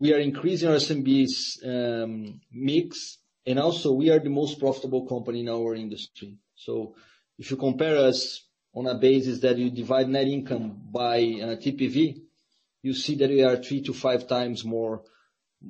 we 0.00 0.12
are 0.14 0.18
increasing 0.18 0.68
our 0.68 0.76
SMBs 0.76 1.32
um 1.66 2.40
mix, 2.52 3.18
also 3.58 3.92
we 3.92 4.10
are 4.10 4.18
the 4.18 4.30
most 4.30 4.58
profitable 4.58 5.06
company 5.06 5.40
in 5.40 5.48
our 5.48 5.74
industry. 5.74 6.38
So 6.54 6.94
if 7.38 7.50
you 7.50 7.56
compare 7.56 7.96
us 7.96 8.42
on 8.74 8.86
a 8.86 8.94
basis 8.94 9.40
that 9.40 9.58
you 9.58 9.70
divide 9.70 10.08
net 10.08 10.26
income 10.26 10.80
by 10.90 11.18
uh, 11.18 11.56
TPV, 11.56 12.22
you 12.82 12.94
see 12.94 13.14
that 13.16 13.30
we 13.30 13.42
are 13.42 13.56
three 13.56 13.82
to 13.82 13.92
five 13.92 14.26
times 14.26 14.64
more 14.64 15.02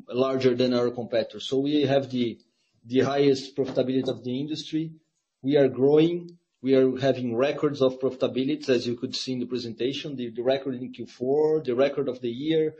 larger 0.08 0.54
than 0.54 0.74
our 0.74 0.90
competitors. 0.90 1.46
So 1.46 1.58
we 1.58 1.82
have 1.82 2.10
the 2.10 2.38
the 2.86 3.00
highest 3.00 3.56
profitability 3.56 4.08
of 4.08 4.24
the 4.24 4.38
industry. 4.38 4.92
We 5.42 5.56
are 5.56 5.68
growing. 5.68 6.38
We 6.60 6.74
are 6.74 6.98
having 6.98 7.36
records 7.36 7.80
of 7.82 7.98
profitability, 7.98 8.68
as 8.68 8.86
you 8.86 8.96
could 8.96 9.14
see 9.14 9.32
in 9.32 9.40
the 9.40 9.46
presentation. 9.46 10.16
The 10.16 10.30
record 10.42 10.74
in 10.74 10.92
Q4, 10.92 11.64
the 11.64 11.74
record 11.74 12.08
of 12.08 12.20
the 12.20 12.30
year, 12.30 12.74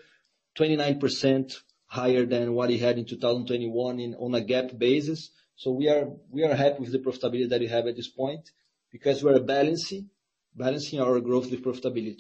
29% 0.58 1.58
higher 1.94 2.26
than 2.26 2.54
what 2.54 2.68
we 2.68 2.78
had 2.78 2.98
in 2.98 3.04
2021 3.04 4.14
on 4.18 4.34
a 4.34 4.40
GAAP 4.40 4.78
basis. 4.78 5.30
So 5.56 5.70
we 5.70 5.88
are 5.88 6.08
we 6.30 6.42
are 6.44 6.54
happy 6.54 6.80
with 6.80 6.92
the 6.92 6.98
profitability 6.98 7.48
that 7.50 7.60
we 7.60 7.68
have 7.68 7.86
at 7.86 7.96
this 7.96 8.08
point 8.08 8.50
because 8.90 9.22
we 9.22 9.30
are 9.32 9.40
balancing 9.40 10.10
balancing 10.56 11.00
our 11.00 11.20
growth 11.20 11.50
with 11.50 11.64
profitability. 11.64 12.18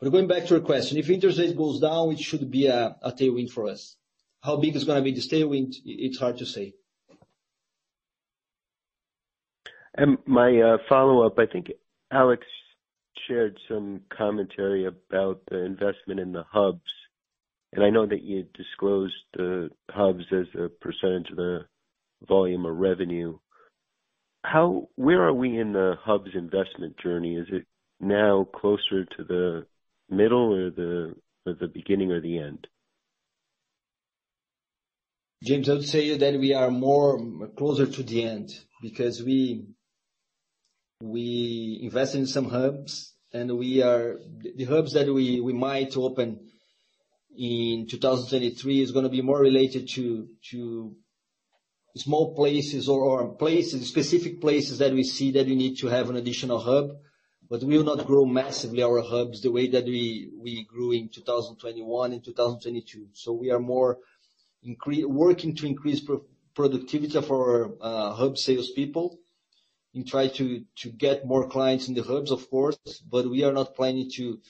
Going 0.00 0.28
back 0.28 0.44
to 0.46 0.54
your 0.54 0.64
question, 0.64 0.98
if 0.98 1.10
interest 1.10 1.38
rate 1.38 1.56
goes 1.56 1.80
down, 1.80 2.12
it 2.12 2.20
should 2.20 2.50
be 2.50 2.66
a 2.66 2.96
tailwind 3.18 3.50
for 3.50 3.68
us. 3.68 3.96
How 4.40 4.56
big 4.56 4.76
is 4.76 4.84
gonna 4.84 5.02
be 5.02 5.12
this 5.12 5.28
tailwind? 5.28 5.74
It's 5.84 6.18
hard 6.18 6.38
to 6.38 6.46
say. 6.46 6.74
And 9.94 10.18
my 10.26 10.50
uh, 10.60 10.78
follow-up, 10.88 11.36
I 11.38 11.46
think 11.46 11.72
Alex 12.12 12.46
shared 13.26 13.58
some 13.68 14.02
commentary 14.16 14.86
about 14.86 15.42
the 15.50 15.64
investment 15.64 16.20
in 16.20 16.30
the 16.30 16.44
hubs, 16.44 16.92
I 17.76 17.90
know 17.90 18.06
that 18.06 18.22
you 18.22 18.44
disclosed 18.54 19.14
the 19.34 19.70
hubs 19.90 20.24
as 20.32 20.46
a 20.54 20.68
percentage 20.68 21.30
of 21.30 21.36
the 21.36 21.60
volume 22.26 22.64
of 22.64 22.76
revenue. 22.76 23.38
How 24.44 24.88
where 24.96 25.22
are 25.22 25.34
we 25.34 25.58
in 25.58 25.72
the 25.72 25.94
hubs 26.02 26.30
investment 26.34 26.96
journey? 26.98 27.36
Is 27.36 27.46
it 27.50 27.66
now 28.00 28.44
closer 28.54 29.04
to 29.04 29.24
the 29.24 29.66
middle 30.08 30.54
or 30.54 30.70
the 30.70 31.14
the 31.44 31.68
beginning 31.68 32.12
or 32.12 32.20
the 32.20 32.38
end? 32.38 32.66
James, 35.44 35.68
I 35.68 35.74
would 35.74 35.84
say 35.84 36.16
that 36.16 36.40
we 36.40 36.54
are 36.54 36.70
more 36.70 37.18
closer 37.56 37.86
to 37.86 38.02
the 38.02 38.24
end 38.24 38.50
because 38.82 39.22
we 39.22 39.66
we 41.00 41.80
invest 41.82 42.14
in 42.14 42.26
some 42.26 42.48
hubs, 42.48 43.14
and 43.32 43.56
we 43.56 43.82
are 43.82 44.18
the 44.56 44.64
hubs 44.64 44.94
that 44.94 45.12
we 45.12 45.40
might 45.52 45.96
open 45.96 46.47
in 47.38 47.86
2023 47.86 48.80
is 48.80 48.90
gonna 48.90 49.08
be 49.08 49.22
more 49.22 49.40
related 49.40 49.88
to 49.88 50.96
small 51.96 52.34
places 52.34 52.88
or 52.88 53.34
places, 53.34 53.88
specific 53.88 54.40
places 54.40 54.78
that 54.78 54.92
we 54.92 55.04
see 55.04 55.30
that 55.32 55.46
we 55.46 55.54
need 55.54 55.76
to 55.78 55.86
have 55.86 56.10
an 56.10 56.16
additional 56.16 56.58
hub. 56.58 56.90
But 57.48 57.62
we 57.62 57.78
will 57.78 57.84
not 57.84 58.06
grow 58.06 58.26
massively 58.26 58.82
our 58.82 59.00
hubs 59.00 59.40
the 59.40 59.50
way 59.50 59.68
that 59.68 59.84
we 59.86 60.66
grew 60.68 60.92
in 60.92 61.08
2021 61.08 62.12
and 62.12 62.22
2022. 62.22 63.08
So 63.14 63.32
We 63.32 63.50
are 63.50 63.60
more 63.60 63.98
working 65.06 65.56
to 65.56 65.66
increase 65.66 66.02
productivity 66.54 67.16
of 67.16 67.30
our 67.30 67.72
uh, 67.80 68.12
hub 68.14 68.36
salespeople 68.36 69.18
and 69.94 70.06
try 70.06 70.28
to 70.28 70.64
get 70.98 71.24
more 71.24 71.48
clients 71.48 71.88
in 71.88 71.94
the 71.94 72.02
hubs, 72.02 72.30
of 72.30 72.50
course. 72.50 72.78
But 73.08 73.30
we 73.30 73.44
are 73.44 73.52
not 73.52 73.74
planning 73.74 74.10
to 74.16 74.40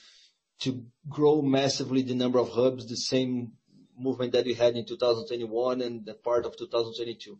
grow 1.07 1.41
massively 1.41 2.01
the 2.01 2.15
number 2.15 2.39
of 2.39 2.49
hubs, 2.49 2.87
the 2.87 2.95
same 2.95 3.53
movement 3.97 4.33
that 4.33 4.45
we 4.45 4.53
had 4.53 4.75
in 4.75 4.85
2021 4.85 5.81
and 5.81 6.05
the 6.05 6.13
part 6.13 6.45
of 6.45 6.57
2022. 6.57 7.37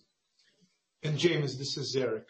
James, 1.16 1.58
this 1.58 1.78
is 1.78 1.96
Éric. 1.96 2.26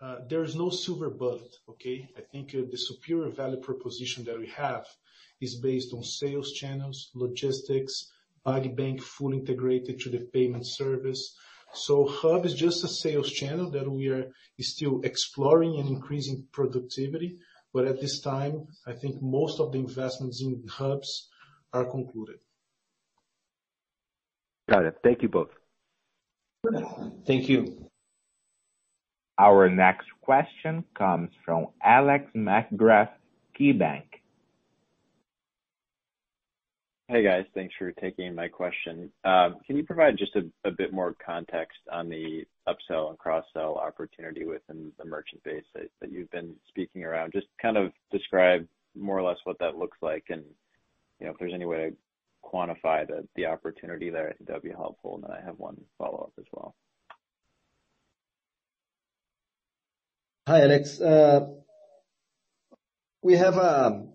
Uh, 0.00 0.16
there 0.28 0.42
is 0.42 0.56
no 0.56 0.68
silver 0.68 1.08
bullet, 1.08 1.54
okay? 1.68 2.08
I 2.16 2.20
think 2.20 2.54
uh, 2.54 2.62
the 2.70 2.76
superior 2.76 3.30
value 3.30 3.60
proposition 3.60 4.24
that 4.24 4.38
we 4.38 4.48
have 4.48 4.86
is 5.40 5.60
based 5.60 5.94
on 5.94 6.02
sales 6.02 6.52
channels, 6.52 7.10
logistics, 7.14 8.10
PagBank 8.44 9.00
fully 9.00 9.38
integrated 9.38 10.00
to 10.00 10.10
the 10.10 10.18
payment 10.18 10.66
service. 10.66 11.36
So 11.74 12.06
Hub 12.06 12.44
is 12.44 12.54
just 12.54 12.84
a 12.84 12.88
sales 12.88 13.30
channel 13.30 13.70
that 13.70 13.90
we 13.90 14.08
are 14.08 14.32
still 14.60 15.00
exploring 15.02 15.78
and 15.78 15.88
increasing 15.88 16.46
productivity. 16.52 17.38
But 17.72 17.86
at 17.86 18.00
this 18.00 18.20
time, 18.20 18.66
I 18.86 18.92
think 18.92 19.22
most 19.22 19.60
of 19.60 19.72
the 19.72 19.78
investments 19.78 20.42
in 20.42 20.62
hubs 20.68 21.28
are 21.72 21.84
concluded. 21.84 22.36
Got 24.68 24.84
it. 24.84 24.96
Thank 25.02 25.22
you 25.22 25.28
both. 25.28 25.48
Thank 27.26 27.48
you. 27.48 27.88
Our 29.38 29.68
next 29.68 30.06
question 30.20 30.84
comes 30.94 31.30
from 31.44 31.68
Alex 31.82 32.26
Markgraff, 32.36 33.08
KeyBanc. 33.58 34.04
Hey, 37.12 37.22
guys. 37.22 37.44
Thanks 37.54 37.74
for 37.78 37.92
taking 37.92 38.34
my 38.34 38.48
question. 38.48 39.12
Um, 39.22 39.56
can 39.66 39.76
you 39.76 39.84
provide 39.84 40.16
just 40.16 40.34
a 40.34 40.70
bit 40.70 40.94
more 40.94 41.14
context 41.22 41.76
on 41.92 42.08
the 42.08 42.46
upsell 42.66 43.10
and 43.10 43.18
cross-sell 43.18 43.74
opportunity 43.74 44.46
within 44.46 44.90
the 44.98 45.04
merchant 45.04 45.44
base 45.44 45.66
that 45.74 46.10
you've 46.10 46.30
been 46.30 46.54
speaking 46.68 47.04
around? 47.04 47.34
Just 47.34 47.48
kind 47.60 47.76
of 47.76 47.92
describe 48.10 48.66
more 48.98 49.18
or 49.18 49.22
less 49.28 49.36
what 49.44 49.58
that 49.58 49.76
looks 49.76 49.98
like 50.00 50.24
and, 50.30 50.42
you 51.20 51.26
know, 51.26 51.32
if 51.32 51.38
there's 51.38 51.52
any 51.52 51.66
way 51.66 51.90
to 51.90 51.96
quantify 52.42 53.06
the 53.36 53.44
opportunity 53.44 54.08
there, 54.08 54.30
I 54.30 54.32
think 54.32 54.48
that'd 54.48 54.62
be 54.62 54.70
helpful. 54.70 55.16
And 55.16 55.24
then 55.24 55.32
I 55.32 55.44
have 55.44 55.58
one 55.58 55.76
follow-up 55.98 56.32
as 56.38 56.46
well. 56.50 56.74
Hi, 60.48 60.62
Alex. 60.62 60.98
Uh, 60.98 61.50
we 63.20 63.34
have, 63.34 63.58
um, 63.58 64.14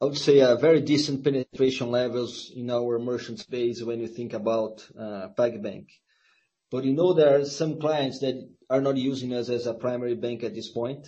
I 0.00 0.06
would 0.06 0.18
say, 0.18 0.40
a 0.40 0.56
very 0.56 0.80
decent 0.80 1.22
penetration 1.22 1.90
levels 1.90 2.50
in 2.54 2.68
our 2.70 2.98
merchant 2.98 3.38
space 3.38 3.82
when 3.82 4.00
you 4.00 4.08
think 4.08 4.32
about 4.32 4.86
uh, 4.98 5.28
PagBank. 5.38 5.86
You 6.72 6.92
know, 6.92 7.12
there 7.12 7.38
are 7.38 7.44
some 7.44 7.78
clients 7.78 8.18
that 8.18 8.34
are 8.68 8.80
not 8.80 8.96
using 8.96 9.32
us 9.32 9.48
as 9.48 9.66
a 9.66 9.74
primary 9.74 10.16
bank 10.16 10.42
at 10.42 10.54
this 10.54 10.72
point. 10.72 11.06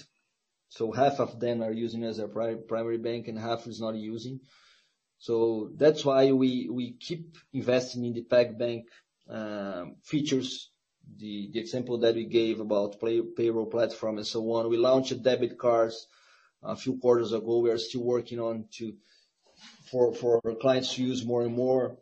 So 0.68 0.92
half 0.92 1.18
of 1.18 1.40
them 1.40 1.60
are 1.60 1.72
using 1.72 2.04
us 2.04 2.18
as 2.18 2.20
a 2.20 2.28
primary 2.28 2.98
bank 2.98 3.26
and 3.26 3.36
half 3.36 3.66
is 3.66 3.80
not 3.80 3.96
using. 3.96 4.40
So 5.18 5.70
that's 5.76 6.04
why 6.04 6.30
we 6.30 6.68
we 6.70 6.92
keep 6.92 7.36
investing 7.52 8.04
in 8.04 8.12
the 8.12 8.22
PagBank 8.24 8.84
um, 9.28 9.96
features. 10.04 10.70
The 11.16 11.50
the 11.52 11.58
example 11.58 11.98
that 11.98 12.14
we 12.14 12.26
gave 12.26 12.60
about 12.60 13.00
payroll 13.36 13.66
platform 13.66 14.18
and 14.18 14.26
so 14.26 14.40
on. 14.52 14.68
We 14.68 14.76
launched 14.76 15.22
debit 15.22 15.58
cards 15.58 16.06
a 16.66 16.76
few 16.76 16.98
quarters 16.98 17.32
ago. 17.32 17.59
We 17.59 17.70
are 17.70 17.78
still 17.78 18.02
working 18.02 18.40
on 18.40 18.66
to 18.78 18.94
for 19.90 20.14
for 20.14 20.40
our 20.44 20.55
clients 20.55 20.94
to 20.94 21.02
use 21.02 21.24
more 21.24 21.43
and 21.43 21.55
more. 21.55 21.97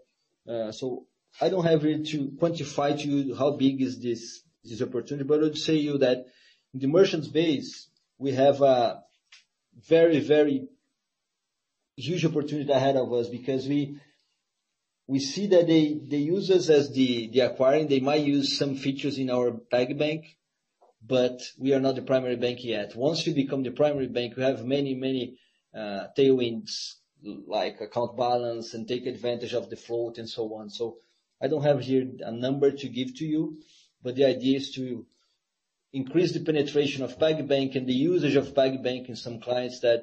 Uh 0.49 0.73
so 0.73 1.07
I 1.41 1.49
don't 1.49 1.65
have 1.65 1.83
really 1.83 2.05
to 2.05 2.29
quantify 2.41 2.99
to 3.01 3.09
you 3.09 3.35
how 3.35 3.51
big 3.53 3.83
is 3.83 4.01
this 4.01 4.43
this 4.65 4.81
opportunity, 4.83 5.27
but 5.27 5.41
I 5.41 5.43
would 5.45 5.59
say 5.59 5.75
you 5.75 5.99
that 5.99 6.27
in 6.73 6.81
the 6.81 6.87
merchants 6.87 7.29
base, 7.29 7.89
we 8.19 8.33
have 8.33 8.63
a 8.63 9.03
very, 9.89 10.21
very 10.21 10.69
huge 11.97 12.25
opportunity 12.25 12.71
ahead 12.73 12.97
of 12.97 13.13
us 13.13 13.29
because 13.29 13.69
we 13.69 14.01
we 15.07 15.19
see 15.19 15.47
that 15.49 15.67
they 15.67 16.17
use 16.17 16.51
us 16.51 16.69
as 16.69 16.91
the 16.93 17.29
the 17.29 17.41
acquiring. 17.41 17.89
They 17.89 18.01
might 18.01 18.25
use 18.25 18.57
some 18.57 18.77
features 18.77 19.19
in 19.19 19.31
our 19.31 19.51
PagBank, 19.51 20.25
but 21.07 21.41
we 21.59 21.75
are 21.75 21.81
not 21.81 21.97
the 21.97 22.03
primary 22.03 22.37
bank 22.37 22.65
yet. 22.65 22.97
Once 22.97 23.27
we 23.27 23.33
become 23.33 23.63
the 23.63 23.71
primary 23.71 24.09
bank, 24.09 24.37
we 24.37 24.43
have 24.43 24.65
many 24.65 24.95
many 24.95 25.37
uh, 25.75 26.07
tailwinds, 26.17 26.95
like 27.47 27.81
account 27.81 28.17
balance 28.17 28.75
and 28.75 28.87
take 28.87 29.07
advantage 29.07 29.55
of 29.55 29.71
the 29.71 29.77
float 29.77 30.19
and 30.19 30.29
so 30.29 30.55
on. 30.55 30.71
So 30.71 30.99
I 31.41 31.49
don't 31.49 31.65
have 31.65 31.81
here 31.81 32.11
a 32.21 32.33
number 32.33 32.71
to 32.71 32.89
give 32.89 33.17
to 33.17 33.27
you, 33.27 33.59
but 34.03 34.15
the 34.15 34.25
idea 34.25 34.57
is 34.59 34.73
to 34.73 35.07
increase 35.93 36.33
the 36.33 36.41
penetration 36.41 37.05
of 37.05 37.19
PagBank 37.19 37.77
and 37.77 37.87
the 37.87 37.95
usage 37.95 38.37
of 38.37 38.55
PagBank 38.55 39.09
in 39.09 39.17
some 39.17 39.41
clients 39.41 39.81
that 39.81 40.03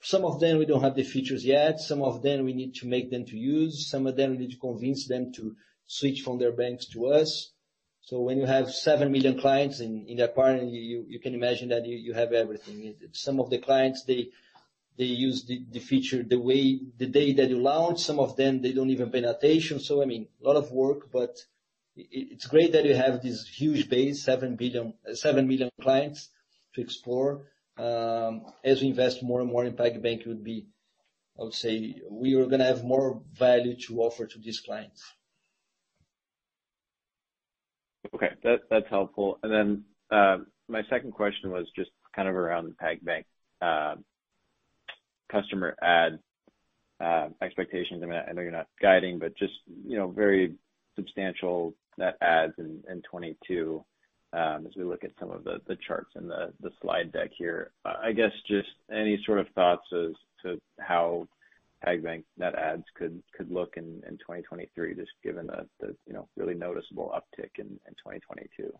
some 0.00 0.24
of 0.24 0.40
them 0.40 0.58
we 0.58 0.66
don't 0.66 0.82
have 0.82 0.94
the 0.94 1.02
features 1.02 1.44
yet. 1.44 1.80
Some 1.80 2.02
of 2.02 2.22
them 2.22 2.44
we 2.44 2.52
need 2.52 2.74
to 2.76 2.86
make 2.86 3.10
them 3.10 3.24
to 3.26 3.36
use. 3.36 3.88
Some 3.90 4.06
of 4.06 4.16
them 4.16 4.32
we 4.32 4.38
need 4.38 4.52
to 4.52 4.58
convince 4.58 5.06
them 5.08 5.32
to 5.34 5.56
switch 5.86 6.22
from 6.22 6.38
their 6.38 6.52
banks 6.52 6.86
to 6.90 7.06
us. 7.06 7.52
So 8.08 8.20
when 8.22 8.38
you 8.38 8.46
have 8.46 8.72
7 8.72 9.12
million 9.12 9.38
clients 9.38 9.80
in 9.80 10.18
acquiring, 10.18 10.70
you 10.70 11.20
can 11.20 11.34
imagine 11.34 11.68
that 11.68 11.84
you 11.84 12.14
have 12.14 12.32
everything. 12.32 12.94
Some 13.12 13.38
of 13.38 13.50
the 13.50 13.58
clients, 13.58 14.04
they 14.04 14.30
use 14.96 15.44
the 15.44 15.78
feature 15.78 16.22
the 16.22 16.40
way 16.40 16.80
the 16.96 17.04
day 17.04 17.34
that 17.34 17.50
you 17.50 17.58
launch. 17.58 18.00
Some 18.00 18.18
of 18.18 18.34
them, 18.34 18.62
they 18.62 18.72
don't 18.72 18.88
even 18.88 19.10
pay 19.10 19.24
attention. 19.24 19.78
So 19.78 20.00
I 20.00 20.06
mean, 20.06 20.26
a 20.42 20.46
lot 20.46 20.56
of 20.56 20.72
work, 20.72 21.12
but 21.12 21.36
it's 21.96 22.46
great 22.46 22.72
that 22.72 22.86
you 22.86 22.94
have 22.94 23.22
this 23.22 23.46
huge 23.46 23.90
base, 23.90 24.24
7 24.24 24.56
million 24.56 25.70
clients 25.78 26.30
to 26.76 26.80
explore. 26.80 27.42
Um, 27.76 28.46
as 28.64 28.80
we 28.80 28.88
invest 28.88 29.22
more 29.22 29.42
and 29.42 29.52
more 29.52 29.66
in 29.66 29.74
PagBank, 29.74 30.26
I 30.26 31.42
would 31.42 31.52
say 31.52 32.00
we 32.10 32.36
are 32.36 32.46
going 32.46 32.60
to 32.60 32.72
have 32.72 32.84
more 32.84 33.20
value 33.34 33.76
to 33.86 34.00
offer 34.00 34.24
to 34.24 34.38
these 34.38 34.60
clients. 34.60 35.04
Okay. 38.14 38.30
That's 38.42 38.88
helpful. 38.90 39.38
And 39.42 39.52
then 39.52 39.84
um 40.10 40.46
my 40.68 40.82
second 40.90 41.12
question 41.12 41.50
was 41.50 41.66
just 41.74 41.90
kind 42.14 42.28
of 42.28 42.34
around 42.34 42.66
the 42.66 42.74
PagBank 42.84 43.24
uh, 43.62 43.96
customer 45.30 45.76
add 45.82 46.18
uh, 47.00 47.28
expectations. 47.42 48.02
I 48.02 48.06
mean, 48.06 48.20
I 48.28 48.32
know 48.32 48.42
you're 48.42 48.50
not 48.50 48.68
guiding, 48.80 49.18
but 49.18 49.36
just 49.36 49.52
you 49.86 49.96
know, 49.96 50.08
very 50.10 50.54
substantial 50.96 51.74
net 51.96 52.16
adds 52.20 52.54
in 52.58 52.82
2022 52.86 53.84
um, 54.32 54.66
as 54.66 54.72
we 54.76 54.84
look 54.84 55.04
at 55.04 55.12
some 55.18 55.30
of 55.30 55.44
the 55.44 55.60
the 55.66 55.76
charts 55.86 56.10
in 56.16 56.28
the 56.28 56.52
slide 56.82 57.12
deck 57.12 57.30
here. 57.36 57.70
I 57.84 58.12
guess 58.12 58.32
just 58.46 58.68
any 58.92 59.22
sort 59.24 59.38
of 59.38 59.46
thoughts 59.54 59.86
as 59.92 60.12
to 60.42 60.60
how 60.80 61.26
PagBank 61.86 62.24
net 62.36 62.54
adds 62.54 62.84
could 62.96 63.22
look 63.48 63.74
in 63.76 64.02
2023, 64.02 64.94
just 64.94 65.10
given 65.22 65.46
the 65.46 65.96
you 66.06 66.12
know, 66.12 66.28
really 66.36 66.54
noticeable 66.54 67.14
uptick 67.14 67.50
in 67.58 67.68
2022. 67.68 68.72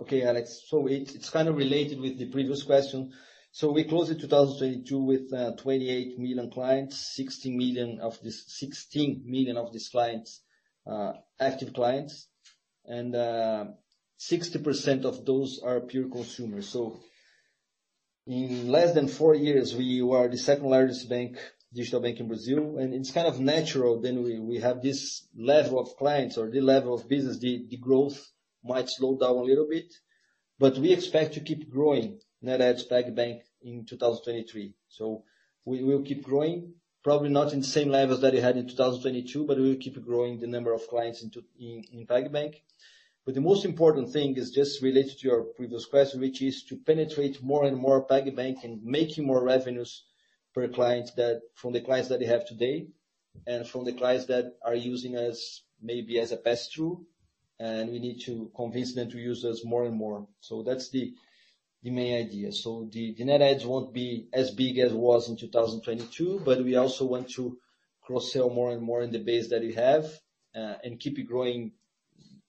Okay, 0.00 0.22
Alex. 0.22 0.62
So 0.66 0.86
it's 0.86 1.30
kind 1.30 1.48
of 1.48 1.56
related 1.56 2.00
with 2.00 2.18
the 2.18 2.26
previous 2.30 2.62
question. 2.62 3.12
So 3.52 3.70
we 3.70 3.84
closed 3.84 4.18
2022 4.18 4.98
with 4.98 5.58
28 5.58 6.18
million 6.18 6.50
clients, 6.50 7.14
16 7.14 7.56
million 7.56 8.00
of 8.00 8.18
these 9.72 9.88
clients 9.90 10.40
uh 10.84 11.12
active 11.38 11.72
clients, 11.72 12.26
and 12.84 13.14
60% 13.14 15.04
of 15.04 15.24
those 15.24 15.60
are 15.62 15.80
pure 15.80 16.08
consumers. 16.08 16.68
In 18.26 18.68
less 18.70 18.94
than 18.94 19.08
four 19.08 19.34
years, 19.34 19.74
we 19.74 20.00
were 20.00 20.28
the 20.28 20.38
second-largest 20.38 21.08
bank, 21.08 21.38
digital 21.74 22.00
bank 22.00 22.20
in 22.20 22.28
Brazil, 22.28 22.78
and 22.78 22.94
it's 22.94 23.10
kind 23.10 23.26
of 23.26 23.40
natural 23.40 24.00
then 24.00 24.22
we 24.22 24.60
have 24.60 24.80
this 24.80 25.26
level 25.36 25.80
of 25.80 25.96
clients 25.96 26.38
or 26.38 26.48
the 26.48 26.60
level 26.60 26.94
of 26.94 27.08
business, 27.08 27.38
the 27.38 27.78
growth 27.80 28.30
might 28.62 28.88
slow 28.88 29.16
down 29.18 29.36
a 29.36 29.42
little 29.42 29.66
bit. 29.68 29.92
But 30.58 30.78
we 30.78 30.92
expect 30.92 31.34
to 31.34 31.40
keep 31.40 31.68
growing 31.68 32.20
net 32.40 32.60
adds 32.60 32.86
PagBank 32.86 33.40
in 33.62 33.86
2023. 33.86 34.74
We 35.64 35.82
will 35.82 36.02
keep 36.02 36.22
growing, 36.22 36.74
probably 37.02 37.30
not 37.30 37.52
in 37.52 37.60
the 37.60 37.66
same 37.66 37.88
levels 37.88 38.20
that 38.20 38.34
we 38.34 38.40
had 38.40 38.56
in 38.56 38.68
2022, 38.68 39.44
but 39.46 39.56
we 39.56 39.70
will 39.70 39.80
keep 39.80 40.00
growing 40.04 40.38
the 40.38 40.46
number 40.46 40.72
of 40.72 40.86
clients 40.86 41.24
in 41.24 42.06
PagBank. 42.06 42.54
But 43.24 43.34
the 43.34 43.40
most 43.40 43.64
important 43.64 44.10
thing 44.10 44.36
is 44.36 44.50
just 44.50 44.82
related 44.82 45.18
to 45.18 45.28
your 45.28 45.44
previous 45.44 45.86
question, 45.86 46.20
which 46.20 46.42
is 46.42 46.64
to 46.64 46.76
penetrate 46.76 47.40
more 47.42 47.64
and 47.64 47.76
more 47.76 48.04
PagBank 48.06 48.64
and 48.64 48.82
making 48.82 49.26
more 49.26 49.44
revenues 49.44 50.04
per 50.54 50.66
client 50.68 51.10
that 51.16 51.40
from 51.54 51.72
the 51.72 51.80
clients 51.80 52.08
that 52.08 52.18
we 52.18 52.26
have 52.26 52.44
today 52.44 52.88
and 53.46 53.66
from 53.66 53.84
the 53.84 53.92
clients 53.92 54.26
that 54.26 54.56
are 54.64 54.74
using 54.74 55.16
us 55.16 55.62
maybe 55.80 56.18
as 56.18 56.32
a 56.32 56.36
pass-through, 56.36 57.06
and 57.60 57.90
we 57.90 58.00
need 58.00 58.20
to 58.22 58.50
convince 58.56 58.94
them 58.94 59.10
to 59.10 59.18
use 59.18 59.44
us 59.44 59.64
more 59.64 59.84
and 59.84 59.96
more. 59.96 60.26
So 60.40 60.62
that's 60.62 60.90
the 60.90 61.14
the 61.84 61.90
main 61.90 62.26
idea. 62.26 62.52
So 62.52 62.88
the 62.92 63.14
net 63.18 63.42
adds 63.42 63.66
won't 63.66 63.92
be 63.92 64.28
as 64.32 64.52
big 64.52 64.78
as 64.78 64.92
it 64.92 64.98
was 64.98 65.28
in 65.28 65.36
2022, 65.36 66.42
but 66.44 66.62
we 66.62 66.76
also 66.76 67.06
want 67.06 67.30
to 67.30 67.58
cross-sell 68.02 68.50
more 68.50 68.70
and 68.70 68.82
more 68.82 69.02
in 69.02 69.10
the 69.10 69.18
base 69.18 69.48
that 69.50 69.62
we 69.62 69.74
have, 69.74 70.04
uh, 70.54 70.74
and 70.84 71.00
keep 71.00 71.18
it 71.18 71.24
growing 71.24 71.72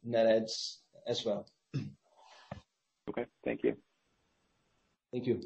net 0.04 0.26
adds 0.28 0.80
as 1.08 1.26
well. 1.26 1.46
Okay. 3.10 3.26
Thank 3.44 3.64
you. 3.64 3.76
Thank 5.12 5.28
you. 5.28 5.42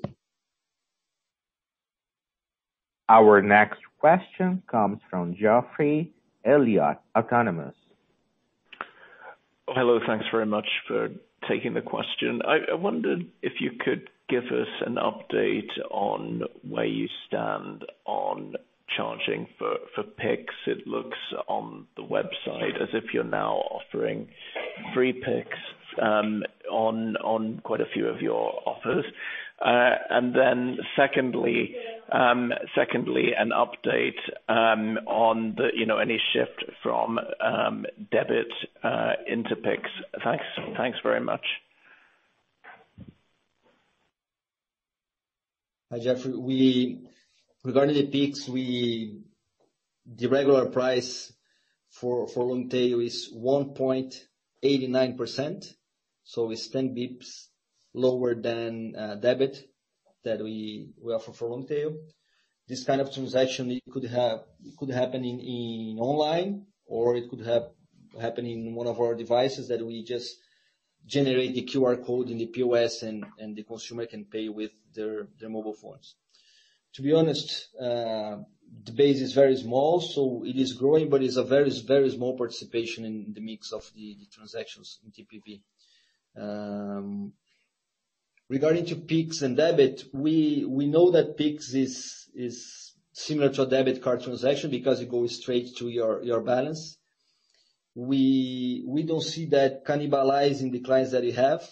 Our 3.10 3.42
next 3.42 3.82
question 4.00 4.62
comes 4.70 5.00
from 5.10 5.36
Geoffrey 5.36 6.12
Elliott, 6.46 6.98
Autonomous. 7.18 7.76
Oh, 9.68 9.74
hello. 9.76 10.00
Thanks 10.06 10.26
very 10.32 10.46
much 10.46 10.68
for 10.88 11.10
taking 11.48 11.74
the 11.74 11.82
question. 11.82 12.42
I 12.48 12.74
wondered 12.74 13.26
if 13.42 13.60
you 13.60 13.72
could 13.80 14.10
give 14.30 14.46
us 14.46 14.68
an 14.86 14.96
update 14.96 15.72
on 15.90 16.44
where 16.68 16.86
you 16.86 17.08
stand 17.28 17.86
on 18.06 18.56
charging 18.96 19.48
for 19.58 20.04
Pix. 20.18 20.54
It 20.66 20.88
looks 20.88 21.18
on 21.48 21.88
the 21.96 22.04
website 22.04 22.82
as 22.82 22.90
if 22.94 23.14
you're 23.14 23.24
now 23.24 23.56
offering 23.72 24.28
free 24.98 25.14
Pix 25.14 25.50
on 26.02 27.16
on 27.18 27.62
quite 27.64 27.82
a 27.82 27.86
few 27.94 28.08
of 28.08 28.20
your 28.20 28.52
offers. 28.66 29.06
Uh 29.64 29.96
and 30.10 30.34
then 30.34 30.78
secondly, 30.96 31.76
um 32.12 32.52
secondly 32.76 33.26
an 33.38 33.52
update 33.52 34.22
on 35.08 35.54
the, 35.56 35.68
you 35.76 35.86
know, 35.86 36.00
any 36.00 36.20
shift 36.34 36.64
from 36.82 37.20
debit 38.12 38.52
into 39.28 39.56
Pix. 39.56 39.84
Thanks 40.24 40.46
Thanks 40.76 40.98
very 41.04 41.22
much. 41.22 41.46
Hi, 45.92 46.00
Geoffrey. 46.00 46.98
Regarding 47.64 47.96
the 47.96 48.08
Pix, 48.08 48.46
the 48.48 50.28
regular 50.28 50.66
price 50.66 51.32
for 51.90 52.28
long 52.38 52.68
tail 52.70 53.00
is 53.00 53.30
1.89%, 54.64 55.74
so 56.24 56.52
it's 56.52 56.68
10 56.70 56.94
basis 56.94 57.14
points 57.14 57.50
lower 57.94 58.36
than 58.36 58.96
uh, 58.96 59.16
debit 59.16 59.70
that 60.24 60.40
we 60.40 60.90
offer 61.12 61.32
for 61.32 61.50
long 61.50 61.66
tail. 61.68 61.96
This 62.68 62.84
kind 62.84 63.02
of 63.02 63.14
transaction, 63.14 63.80
could 63.92 64.04
happen 64.06 65.24
in 65.26 65.98
online, 66.00 66.66
or 66.86 67.16
it 67.16 67.30
could 67.30 67.46
happen 68.20 68.46
in 68.46 68.76
one 68.76 68.88
of 68.88 69.00
our 69.00 69.16
devices 69.16 69.68
that 69.70 69.86
we 69.86 70.04
just 70.04 70.38
generate 71.06 71.56
the 71.56 71.64
QR 71.64 72.06
code 72.06 72.30
in 72.30 72.38
the 72.38 72.48
POS 72.48 73.04
and 73.04 73.26
the 73.56 73.64
consumer 73.64 74.06
can 74.06 74.26
pay 74.26 74.50
with 74.50 74.72
their 74.94 75.28
mobile 75.44 75.74
phones. 75.74 76.16
To 76.96 77.02
be 77.02 77.14
honest, 77.14 77.70
uh, 77.80 78.38
the 78.84 78.92
base 78.92 79.22
is 79.22 79.34
very 79.34 79.56
small, 79.58 80.00
so 80.00 80.44
it 80.46 80.56
is 80.56 80.74
growing, 80.74 81.10
but 81.10 81.24
it's 81.24 81.38
a 81.38 81.44
very 81.44 81.70
very 81.86 82.10
small 82.10 82.38
participation 82.38 83.06
in 83.06 83.34
the 83.34 83.42
mix 83.42 83.72
of 83.72 83.90
the 83.96 84.18
transactions 84.32 85.00
in 85.04 85.12
TPV. 85.12 85.62
Um, 86.40 87.34
regarding 88.50 88.86
to 88.88 88.96
Pix 88.96 89.42
and 89.42 89.58
debit, 89.58 90.06
we 90.14 90.66
we 90.66 90.88
know 90.88 91.12
that 91.12 91.38
Pix 91.38 91.74
is 91.74 92.30
is 92.34 92.94
similar 93.14 93.50
to 93.50 93.64
a 93.64 93.68
debit 93.68 94.02
card 94.02 94.22
transaction 94.22 94.70
because 94.70 95.02
it 95.02 95.10
goes 95.10 95.36
straight 95.36 95.76
to 95.78 95.90
your 95.90 96.42
balance. 96.42 96.98
we 97.98 98.84
we 98.86 99.02
don't 99.02 99.24
see 99.24 99.48
that 99.48 99.84
cannibalizing 99.84 100.72
the 100.72 100.80
clients 100.80 101.12
that 101.12 101.24
we 101.24 101.32
have. 101.32 101.68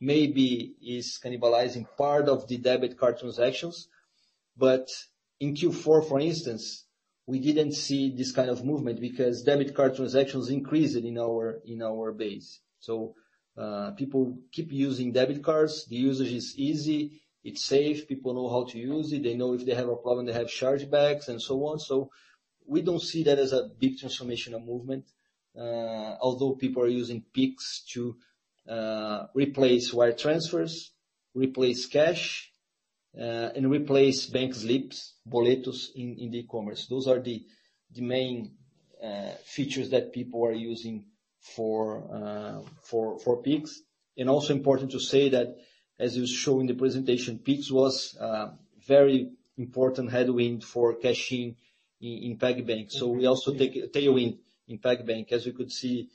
Maybe 0.00 0.74
it's 0.80 1.20
cannibalizing 1.20 1.86
part 1.96 2.28
of 2.28 2.48
the 2.48 2.58
debit 2.58 2.98
card 2.98 3.20
transactions. 3.20 3.86
In 5.40 5.54
Q4, 5.54 6.08
for 6.08 6.20
instance, 6.20 6.84
we 7.26 7.38
didn't 7.38 7.72
see 7.72 8.14
this 8.14 8.32
kind 8.32 8.50
of 8.50 8.64
movement 8.64 9.00
because 9.00 9.42
debit 9.42 9.74
card 9.74 9.96
transactions 9.96 10.50
increased 10.50 10.96
in 10.96 11.18
our 11.18 11.60
in 11.64 11.82
our 11.82 12.12
base. 12.12 12.60
So 12.80 13.14
uh 13.56 13.92
people 13.92 14.38
keep 14.52 14.72
using 14.72 15.12
debit 15.12 15.42
cards. 15.42 15.86
The 15.86 15.96
usage 15.96 16.32
is 16.32 16.54
easy, 16.56 17.20
it's 17.42 17.64
safe. 17.64 18.06
People 18.06 18.34
know 18.34 18.48
how 18.48 18.64
to 18.70 18.78
use 18.78 19.12
it. 19.12 19.22
They 19.22 19.34
know 19.34 19.54
if 19.54 19.64
they 19.64 19.74
have 19.74 19.88
a 19.88 19.96
problem, 19.96 20.26
they 20.26 20.32
have 20.32 20.48
chargebacks 20.48 21.28
and 21.28 21.40
so 21.40 21.64
on. 21.66 21.78
So 21.78 22.10
we 22.66 22.82
don't 22.82 23.02
see 23.02 23.22
that 23.24 23.38
as 23.38 23.52
a 23.52 23.68
big 23.78 23.98
transformational 23.98 24.64
movement. 24.64 25.04
Although 25.56 26.52
people 26.52 26.82
are 26.82 26.88
using 27.02 27.24
Pix 27.32 27.84
to 27.92 28.16
replace 29.34 29.92
wire 29.92 30.12
transfers, 30.12 30.92
replace 31.34 31.86
cash, 31.86 32.49
and 33.14 33.70
replace 33.70 34.26
bank 34.26 34.54
slips, 34.54 35.14
boletos 35.28 35.88
in 35.94 36.30
the 36.30 36.38
e-commerce. 36.38 36.86
Those 36.86 37.08
are 37.08 37.20
the 37.20 37.44
the 37.92 38.02
main 38.02 38.52
uh 39.02 39.32
features 39.44 39.90
that 39.90 40.12
people 40.12 40.44
are 40.44 40.52
using 40.52 41.04
for 41.40 42.04
uh, 42.12 42.60
for, 42.82 43.18
for 43.18 43.42
Pix. 43.42 43.80
And 44.16 44.28
also 44.28 44.52
important 44.52 44.90
to 44.92 45.00
say 45.00 45.30
that 45.30 45.56
as 45.98 46.16
you 46.16 46.26
show 46.26 46.60
in 46.60 46.66
the 46.66 46.74
presentation, 46.74 47.38
Pix 47.38 47.70
was 47.70 48.16
uh 48.20 48.50
very 48.86 49.30
important 49.56 50.10
headwind 50.10 50.64
for 50.64 50.94
cash-in 50.94 51.56
in 52.00 52.38
PagBank. 52.38 52.90
So 52.90 53.08
we 53.08 53.26
also 53.26 53.54
take 53.54 53.76
a 53.76 53.88
tailwind 53.88 54.38
in 54.68 54.78
PagBank. 54.78 55.32
As 55.32 55.44
you 55.44 55.52
could 55.52 55.70
see, 55.70 56.08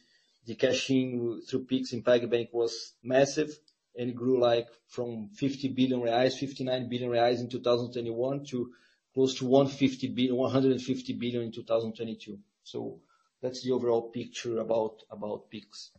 the 0.45 0.55
cash-in 0.55 1.41
through 1.47 1.65
Pix 1.65 1.93
in 1.93 2.01
PagBank 2.03 2.49
was 2.53 2.93
massive 3.03 3.59
and 3.97 4.09
it 4.09 4.15
grew 4.15 4.39
like 4.41 4.67
from 4.87 5.29
50 5.33 5.69
billion 5.69 6.01
reais, 6.01 6.37
59 6.37 6.89
billion 6.89 7.09
reais 7.09 7.39
in 7.39 7.49
2021 7.49 8.45
to 8.45 8.71
close 9.13 9.35
to 9.35 9.45
150 9.45 10.07
billion, 10.09 10.35
150 10.35 11.13
billion 11.13 11.43
in 11.43 11.51
2022. 11.51 12.37
So 12.63 12.99
That's 13.41 13.63
the 13.63 13.71
overall 13.71 14.09
picture 14.09 14.59
about 14.59 15.03
about 15.11 15.51
Pix. 15.51 15.91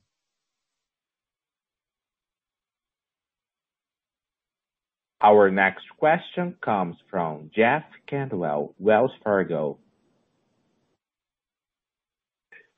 Our 5.21 5.51
next 5.51 5.85
question 5.97 6.57
comes 6.61 6.97
from 7.11 7.51
Jeff 7.55 7.85
Cantwell, 8.07 8.75
Wells 8.79 9.13
Fargo. 9.25 9.79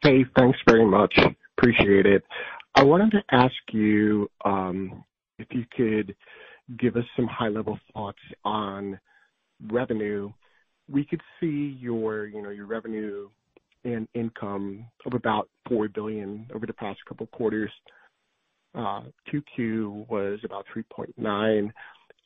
Hey, 0.03 0.25
thanks 0.37 0.59
very 0.69 0.87
much. 0.87 1.19
Appreciate 1.57 2.07
it. 2.07 2.23
I 2.75 2.85
wanted 2.85 3.11
to 3.13 3.23
ask 3.31 3.55
you 3.73 4.31
um, 4.45 5.03
if 5.39 5.49
you 5.51 5.65
could 5.77 6.15
give 6.79 6.97
us 6.97 7.05
some 7.17 7.27
high-level 7.27 7.79
thoughts 7.93 8.19
on 8.45 8.99
revenue. 9.71 10.31
We 10.91 11.05
could 11.05 11.21
see 11.41 11.77
your, 11.81 12.27
you 12.27 12.43
know, 12.43 12.51
your 12.51 12.67
revenue 12.67 13.29
and 13.85 14.09
income 14.15 14.87
of 15.07 15.15
about 15.15 15.49
4 15.69 15.89
billion 15.89 16.47
over 16.55 16.67
the 16.67 16.73
past 16.73 16.99
couple 17.09 17.27
quarters. 17.29 17.71
Uh, 18.75 19.03
Q2 19.33 20.09
was 20.09 20.41
about 20.45 20.67
3.9 20.75 21.15
billion. 21.17 21.73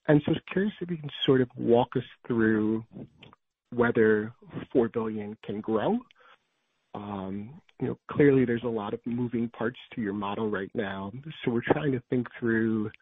I 0.08 0.12
was 0.14 0.38
curious 0.52 0.74
if 0.80 0.90
you 0.90 0.96
can 0.96 1.10
sort 1.24 1.40
of 1.40 1.48
walk 1.56 1.90
us 1.96 2.02
through 2.26 2.84
whether 3.74 4.32
4 4.72 4.88
billion 4.88 5.36
can 5.44 5.60
grow. 5.60 5.98
Um, 6.94 7.60
You 7.82 7.88
know, 7.88 7.98
clearly 8.12 8.44
there's 8.44 8.62
a 8.62 8.68
lot 8.68 8.94
of 8.94 9.00
moving 9.06 9.48
parts 9.48 9.78
to 9.96 10.00
your 10.00 10.12
model 10.12 10.48
right 10.48 10.70
now. 10.72 11.10
So 11.44 11.50
we're 11.50 11.64
trying 11.66 11.90
to 11.90 12.02
think 12.10 12.28
through 12.38 12.92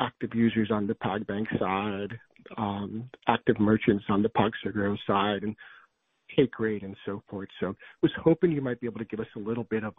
active 0.00 0.30
users 0.34 0.70
on 0.70 0.86
the 0.86 0.94
PagBank 0.94 1.46
side, 1.58 2.16
active 3.26 3.58
merchants 3.58 4.04
on 4.08 4.22
the 4.22 4.28
PagSeguro 4.28 4.96
side, 5.04 5.42
and 5.42 5.56
take 6.36 6.60
rate 6.60 6.84
and 6.84 6.94
so 7.04 7.24
forth. 7.28 7.48
So 7.58 7.74
was 8.02 8.12
hoping 8.22 8.52
you 8.52 8.60
might 8.60 8.80
be 8.80 8.86
able 8.86 9.00
to 9.00 9.04
give 9.04 9.18
us 9.18 9.26
a 9.34 9.40
little 9.40 9.64
bit 9.64 9.82
of 9.82 9.94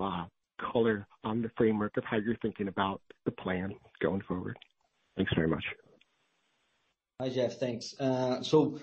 color 0.71 1.05
on 1.25 1.41
the 1.41 1.51
framework 1.57 1.97
of 1.97 2.05
how 2.05 2.15
you're 2.15 2.37
thinking 2.37 2.69
about 2.69 3.01
the 3.25 3.31
plan 3.31 3.73
going 4.01 4.21
forward. 4.21 4.57
Thanks 5.17 5.33
very 5.35 5.49
much. 5.49 5.65
Hi, 7.19 7.27
Jeff. 7.27 7.59
Thanks. 7.59 7.99
Uh 7.99 8.41
so 8.43 8.79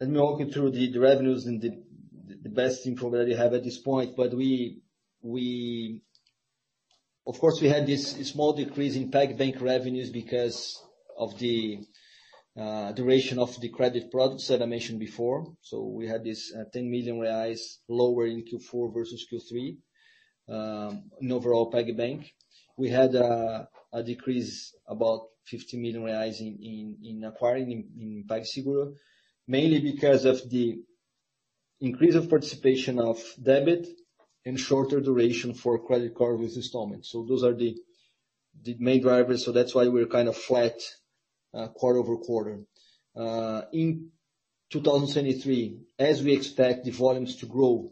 let 0.00 0.08
me 0.08 0.18
walk 0.18 0.40
you 0.40 0.50
through 0.50 0.70
the 0.70 0.98
revenues 0.98 1.44
and 1.44 1.60
the 1.60 1.82
best 2.48 2.86
info 2.86 3.10
that 3.10 3.26
we 3.26 3.34
have 3.34 3.54
at 3.54 3.64
this 3.64 3.78
point. 3.78 4.16
But 4.16 4.34
we 4.34 4.80
we 5.22 6.02
of 7.28 7.38
course, 7.38 7.60
we 7.60 7.68
had 7.68 7.86
this 7.86 8.12
small 8.26 8.54
decrease 8.54 8.96
in 8.96 9.10
PagBank 9.10 9.60
revenues 9.60 10.08
because 10.08 10.82
of 11.18 11.38
the 11.38 11.80
uh, 12.58 12.92
duration 12.92 13.38
of 13.38 13.60
the 13.60 13.68
credit 13.68 14.10
products 14.10 14.48
that 14.48 14.62
I 14.62 14.66
mentioned 14.66 14.98
before. 14.98 15.52
So 15.60 15.84
we 15.84 16.08
had 16.08 16.24
this 16.24 16.54
uh, 16.58 16.64
10 16.72 16.90
million 16.90 17.18
reais 17.18 17.60
lower 17.86 18.24
in 18.24 18.44
Q4 18.46 18.94
versus 18.94 19.26
Q3 19.30 19.76
um, 20.48 21.02
in 21.20 21.30
overall 21.30 21.70
PagBank. 21.70 22.30
We 22.78 22.88
had 22.88 23.14
a 23.14 23.68
decrease 24.02 24.74
about 24.88 25.26
50 25.44 25.76
million 25.76 26.04
reais 26.04 26.40
in 26.40 26.96
in 27.02 27.24
acquiring 27.24 27.70
in 27.72 28.24
PagSeguro, 28.26 28.94
mainly 29.46 29.80
because 29.80 30.24
of 30.24 30.48
the 30.48 30.78
increase 31.80 32.14
of 32.14 32.28
participation 32.28 32.98
of 32.98 33.22
debit 33.42 33.86
and 34.44 34.58
shorter 34.58 35.00
duration 35.00 35.54
for 35.54 35.78
credit 35.78 36.14
card 36.14 36.38
with 36.40 36.56
installments. 36.56 37.10
So 37.10 37.24
those 37.28 37.44
are 37.44 37.54
the 37.54 37.76
main 38.78 39.02
drivers. 39.02 39.44
So 39.44 39.52
that's 39.52 39.74
why 39.74 39.88
we're 39.88 40.06
kind 40.06 40.28
of 40.28 40.36
flat 40.36 40.80
quarter-over-quarter. 41.52 42.60
In 43.72 44.10
2023, 44.70 45.80
as 45.98 46.22
we 46.22 46.32
expect 46.32 46.84
the 46.84 46.90
volumes 46.90 47.36
to 47.36 47.46
grow, 47.46 47.90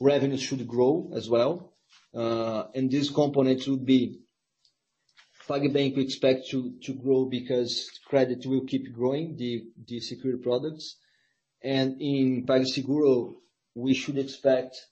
revenues 0.00 0.42
should 0.42 0.66
grow 0.66 1.10
as 1.14 1.28
well. 1.28 1.72
Uh 2.14 2.64
and 2.74 2.90
these 2.90 3.10
components 3.10 3.66
would 3.66 3.84
be 3.84 4.20
PagBank 5.48 5.96
we 5.96 6.02
expect 6.02 6.48
to 6.50 6.94
grow 7.04 7.24
because 7.26 7.88
credit 8.08 8.44
will 8.46 8.64
keep 8.66 8.92
growing, 8.92 9.36
the 9.36 10.00
security 10.00 10.42
products. 10.42 10.96
And 11.66 12.00
in 12.00 12.46
PagSeguro, 12.46 13.34
we 13.74 13.92
should 13.94 14.18
expect 14.18 14.86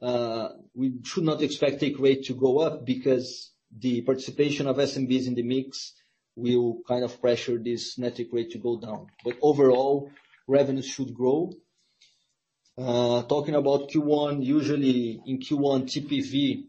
uh 0.00 0.48
we 0.74 0.92
should 1.04 1.24
not 1.24 1.42
expect 1.42 1.80
take 1.80 1.98
rate 1.98 2.24
to 2.24 2.34
go 2.34 2.58
up 2.66 2.84
because 2.84 3.50
the 3.84 4.00
participation 4.00 4.66
of 4.66 4.76
SMBs 4.76 5.26
in 5.26 5.34
the 5.34 5.42
mix 5.42 5.92
will 6.36 6.78
kind 6.88 7.04
of 7.04 7.20
pressure 7.20 7.58
this 7.58 7.98
net 7.98 8.16
take 8.16 8.32
rate 8.32 8.50
to 8.52 8.58
go 8.58 8.78
down. 8.80 9.08
But 9.24 9.36
overall, 9.42 10.10
revenues 10.46 10.86
should 10.86 11.12
grow. 11.14 11.52
Uh, 12.78 13.22
talking 13.22 13.54
about 13.54 13.90
Q1, 13.90 14.44
usually 14.44 15.20
in 15.26 15.38
Q1, 15.38 15.84
TPV 15.92 16.64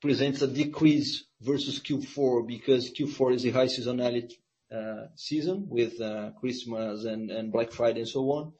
presents 0.00 0.42
a 0.42 0.48
decrease 0.48 1.24
versus 1.40 1.80
Q4 1.80 2.46
because 2.46 2.92
Q4 2.92 3.34
is 3.34 3.46
a 3.46 3.50
high 3.50 3.66
seasonality 3.66 4.34
uh, 4.74 5.06
season 5.14 5.66
with 5.68 6.00
uh, 6.00 6.30
Christmas 6.40 7.04
and 7.04 7.52
Black 7.52 7.70
Friday 7.70 8.00
and 8.00 8.08
so 8.08 8.22
on. 8.32 8.52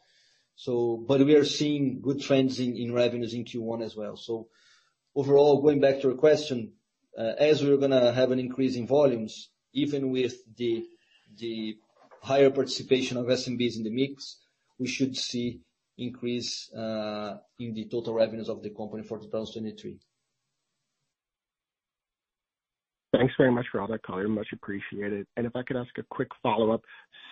So 0.54 1.04
but 1.08 1.24
we 1.24 1.34
are 1.34 1.44
seeing 1.44 2.00
good 2.00 2.20
trends 2.20 2.60
in 2.60 2.92
revenues 2.92 3.34
in 3.34 3.44
Q1 3.44 3.82
as 3.82 3.96
well. 3.96 4.16
So 4.16 4.48
overall, 5.14 5.62
going 5.62 5.80
back 5.80 5.96
to 6.00 6.08
your 6.08 6.16
question, 6.16 6.72
uh, 7.18 7.32
as 7.38 7.62
we're 7.62 7.78
gonna 7.78 8.12
have 8.12 8.30
an 8.30 8.38
increase 8.38 8.76
in 8.76 8.86
volumes, 8.86 9.50
even 9.72 10.10
with 10.10 10.34
the 10.56 10.84
the 11.36 11.76
higher 12.22 12.50
participation 12.50 13.16
of 13.16 13.26
SMBs 13.26 13.76
in 13.76 13.82
the 13.84 13.90
mix, 13.90 14.38
we 14.78 14.86
should 14.86 15.16
see 15.16 15.60
increase 15.98 16.72
uh, 16.72 17.36
in 17.58 17.74
the 17.74 17.88
total 17.90 18.14
revenues 18.14 18.48
of 18.48 18.62
the 18.62 18.70
company 18.70 19.02
for 19.02 19.18
2023. 19.18 19.98
Thanks 23.12 23.34
very 23.36 23.52
much 23.52 23.66
for 23.70 23.80
all 23.80 23.88
that 23.88 24.02
color. 24.02 24.26
Much 24.26 24.48
appreciated. 24.52 25.26
And 25.36 25.46
if 25.46 25.54
I 25.54 25.62
could 25.62 25.76
ask 25.76 25.90
a 25.98 26.02
quick 26.10 26.28
follow-up. 26.42 26.82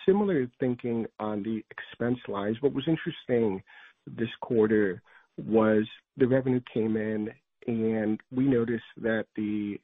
Similar 0.05 0.47
thinking 0.59 1.05
on 1.19 1.43
the 1.43 1.63
expense 1.71 2.19
lines. 2.27 2.57
What 2.61 2.73
was 2.73 2.87
interesting 2.87 3.61
this 4.05 4.29
quarter 4.41 5.01
was 5.37 5.85
the 6.17 6.27
revenue 6.27 6.61
came 6.73 6.97
in, 6.97 7.29
and 7.67 8.19
we 8.31 8.45
noticed 8.45 8.83
that 9.01 9.25
the 9.35 9.79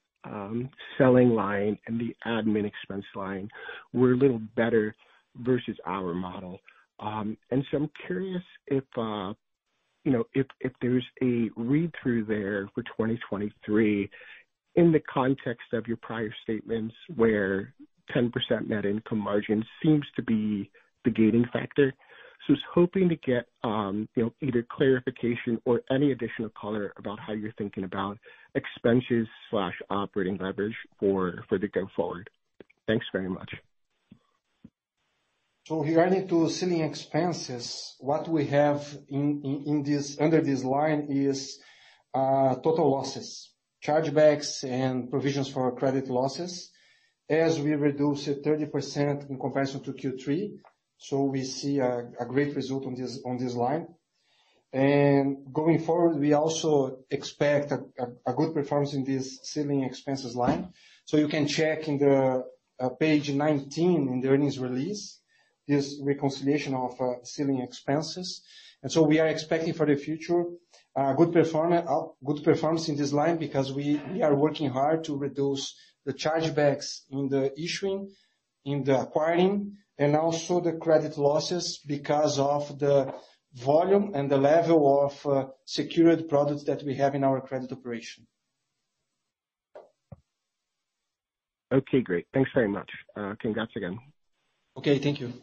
selling 0.98 1.30
line 1.30 1.78
and 1.88 2.00
the 2.00 2.14
admin 2.26 2.66
expense 2.66 3.06
line 3.16 3.50
were 3.94 4.12
a 4.12 4.18
little 4.18 4.42
better 4.58 4.94
versus 5.38 5.78
our 5.86 6.14
model. 6.14 6.60
Um 7.00 7.38
and 7.52 7.64
so 7.70 7.78
I'm 7.78 7.90
curious 8.06 8.44
if, 8.66 8.84
you 8.98 10.12
know, 10.12 10.26
if 10.34 10.48
there's 10.82 11.06
a 11.24 11.50
read-through 11.56 12.26
there 12.26 12.68
for 12.76 12.82
2023 12.84 14.10
in 14.78 14.92
the 14.92 15.02
context 15.12 15.74
of 15.74 15.88
your 15.88 15.98
prior 15.98 16.34
statements 16.44 16.96
where 17.16 17.74
10% 18.16 18.32
net 18.70 18.86
income 18.86 19.20
margin 19.20 19.66
seems 19.84 20.06
to 20.16 20.22
be 20.22 20.72
the 21.04 21.12
gating 21.12 21.46
factor. 21.52 21.94
So, 22.46 22.54
I 22.54 22.56
was 22.56 22.62
hoping 22.74 23.10
to 23.10 23.16
get 23.18 23.48
um, 23.64 24.08
you 24.16 24.24
know, 24.24 24.34
either 24.42 24.66
clarification 24.72 25.60
or 25.66 25.82
any 25.92 26.14
additional 26.14 26.50
color 26.50 26.94
about 26.98 27.20
how 27.20 27.34
you're 27.34 27.52
thinking 27.58 27.84
about 27.84 28.18
expenses/slash 28.56 29.74
operating 29.90 30.38
leverage 30.38 30.76
for 31.00 31.44
for 31.50 31.58
the 31.58 31.68
go 31.68 31.88
forward. 31.94 32.30
Thanks 32.88 33.06
very 33.12 33.28
much. 33.28 33.52
So 35.66 35.84
regarding 35.84 36.30
to 36.30 36.48
selling 36.48 36.82
expenses, 36.82 37.96
what 38.00 38.30
we 38.30 38.46
have 38.46 38.98
in 39.10 39.84
this 39.84 40.18
under 40.22 40.40
this 40.40 40.64
line 40.64 41.08
is 41.10 41.60
uh, 42.14 42.56
total 42.64 42.92
losses, 42.92 43.50
chargebacks, 43.84 44.64
and 44.64 45.10
provisions 45.10 45.50
for 45.50 45.76
credit 45.76 46.10
losses. 46.10 46.72
As 47.30 47.60
we 47.60 47.74
reduce 47.74 48.28
it 48.28 48.44
30% 48.44 49.30
in 49.30 49.38
comparison 49.38 49.84
to 49.84 49.94
Q3, 49.94 50.58
so 50.98 51.24
we 51.24 51.44
see 51.44 51.80
a 51.80 52.26
great 52.28 52.56
result 52.56 52.86
on 52.86 52.96
this 52.96 53.22
on 53.26 53.38
this 53.38 53.54
line. 53.54 53.88
And 54.74 55.54
going 55.54 55.80
forward, 55.80 56.20
we 56.20 56.34
also 56.34 57.00
expect 57.10 57.72
a 57.72 58.34
good 58.34 58.54
performance 58.54 58.94
in 58.94 59.04
this 59.04 59.40
selling 59.44 59.84
expenses 59.84 60.36
line. 60.36 60.74
So 61.06 61.18
you 61.18 61.28
can 61.28 61.48
check 61.48 61.88
in 61.88 61.98
the 61.98 62.44
uh, 62.80 62.90
page 62.90 63.32
19 63.32 64.10
in 64.10 64.22
the 64.22 64.30
earnings 64.30 64.60
release, 64.60 65.20
this 65.68 66.00
reconciliation 66.04 66.74
of 66.76 67.00
uh, 67.00 67.24
selling 67.24 67.62
expenses. 67.62 68.44
And 68.84 68.92
so 68.92 69.04
we 69.04 69.20
are 69.20 69.28
expecting 69.28 69.74
for 69.74 69.86
the 69.86 69.96
future 69.96 70.44
good 70.98 72.44
performance 72.44 72.90
in 72.90 72.96
this 72.96 73.14
line 73.14 73.38
because 73.38 73.72
we 73.72 74.00
are 74.22 74.36
working 74.36 74.70
hard 74.70 75.04
to 75.06 75.16
reduce 75.16 75.76
the 76.06 76.14
chargebacks 76.14 77.02
in 77.12 77.30
the 77.30 77.52
issuing, 77.62 78.10
in 78.66 78.84
the 78.84 79.02
acquiring, 79.02 79.78
and 79.98 80.16
also 80.16 80.60
the 80.60 80.74
credit 80.74 81.18
losses 81.18 81.80
because 81.86 82.40
of 82.40 82.80
the 82.80 83.14
volume 83.54 84.12
and 84.16 84.30
the 84.30 84.38
level 84.38 85.06
of 85.06 85.26
uh, 85.26 85.48
secured 85.66 86.30
products 86.30 86.64
that 86.64 86.84
we 86.84 86.96
have 86.96 87.16
in 87.16 87.24
our 87.24 87.42
credit 87.42 87.72
operation. 87.72 88.26
Okay, 91.72 92.02
great. 92.02 92.26
Thanks 92.34 92.50
very 92.54 92.70
much. 92.70 92.90
Uh, 93.16 93.36
congrats 93.42 93.72
again. 93.76 94.00
Okay, 94.78 95.00
thank 95.00 95.20
you. 95.20 95.34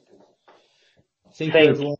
Thank 1.37 1.55
you. 1.55 1.97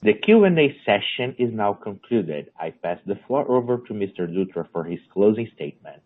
The 0.00 0.14
Q&A 0.14 0.76
session 0.86 1.34
is 1.38 1.52
now 1.52 1.72
concluded. 1.72 2.52
I 2.58 2.70
pass 2.70 3.00
the 3.04 3.16
floor 3.26 3.50
over 3.50 3.78
to 3.78 3.92
Mr. 3.92 4.28
Dutra 4.28 4.68
for 4.72 4.84
his 4.84 5.00
closing 5.12 5.48
statements. 5.56 6.04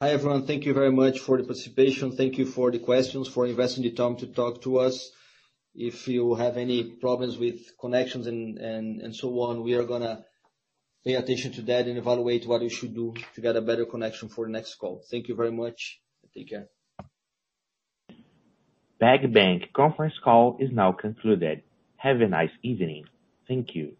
Hi, 0.00 0.10
everyone. 0.10 0.46
Thank 0.46 0.64
you 0.64 0.72
very 0.72 0.90
much 0.90 1.18
for 1.18 1.36
the 1.36 1.44
participation. 1.44 2.12
Thank 2.12 2.38
you 2.38 2.46
for 2.46 2.70
the 2.70 2.78
questions, 2.78 3.28
for 3.28 3.46
investing 3.46 3.82
the 3.82 3.90
time 3.90 4.16
to 4.16 4.28
talk 4.28 4.62
to 4.62 4.78
us. 4.78 5.10
If 5.74 6.08
you 6.08 6.34
have 6.36 6.56
any 6.56 6.84
problems 6.84 7.36
with 7.36 7.76
connections 7.78 8.26
and 8.26 9.14
so 9.14 9.28
on, 9.40 9.62
we 9.62 9.74
are 9.74 9.84
going 9.84 10.02
to 10.02 10.24
pay 11.04 11.16
attention 11.16 11.52
to 11.52 11.62
that 11.62 11.86
and 11.86 11.98
evaluate 11.98 12.46
what 12.46 12.62
we 12.62 12.70
should 12.70 12.94
do 12.94 13.12
to 13.34 13.40
get 13.42 13.56
a 13.56 13.60
better 13.60 13.84
connection 13.84 14.30
for 14.30 14.46
the 14.46 14.52
next 14.52 14.76
call. 14.76 15.04
Thank 15.10 15.28
you 15.28 15.34
very 15.34 15.52
much. 15.52 16.00
Take 16.34 16.48
care. 16.48 16.68
PagBank 19.00 19.72
conference 19.74 20.14
call 20.24 20.56
is 20.60 20.70
now 20.72 20.92
concluded. 20.92 21.62
Have 21.98 22.20
a 22.20 22.28
nice 22.28 22.50
evening. 22.62 23.04
Thank 23.46 23.74
you. 23.76 23.97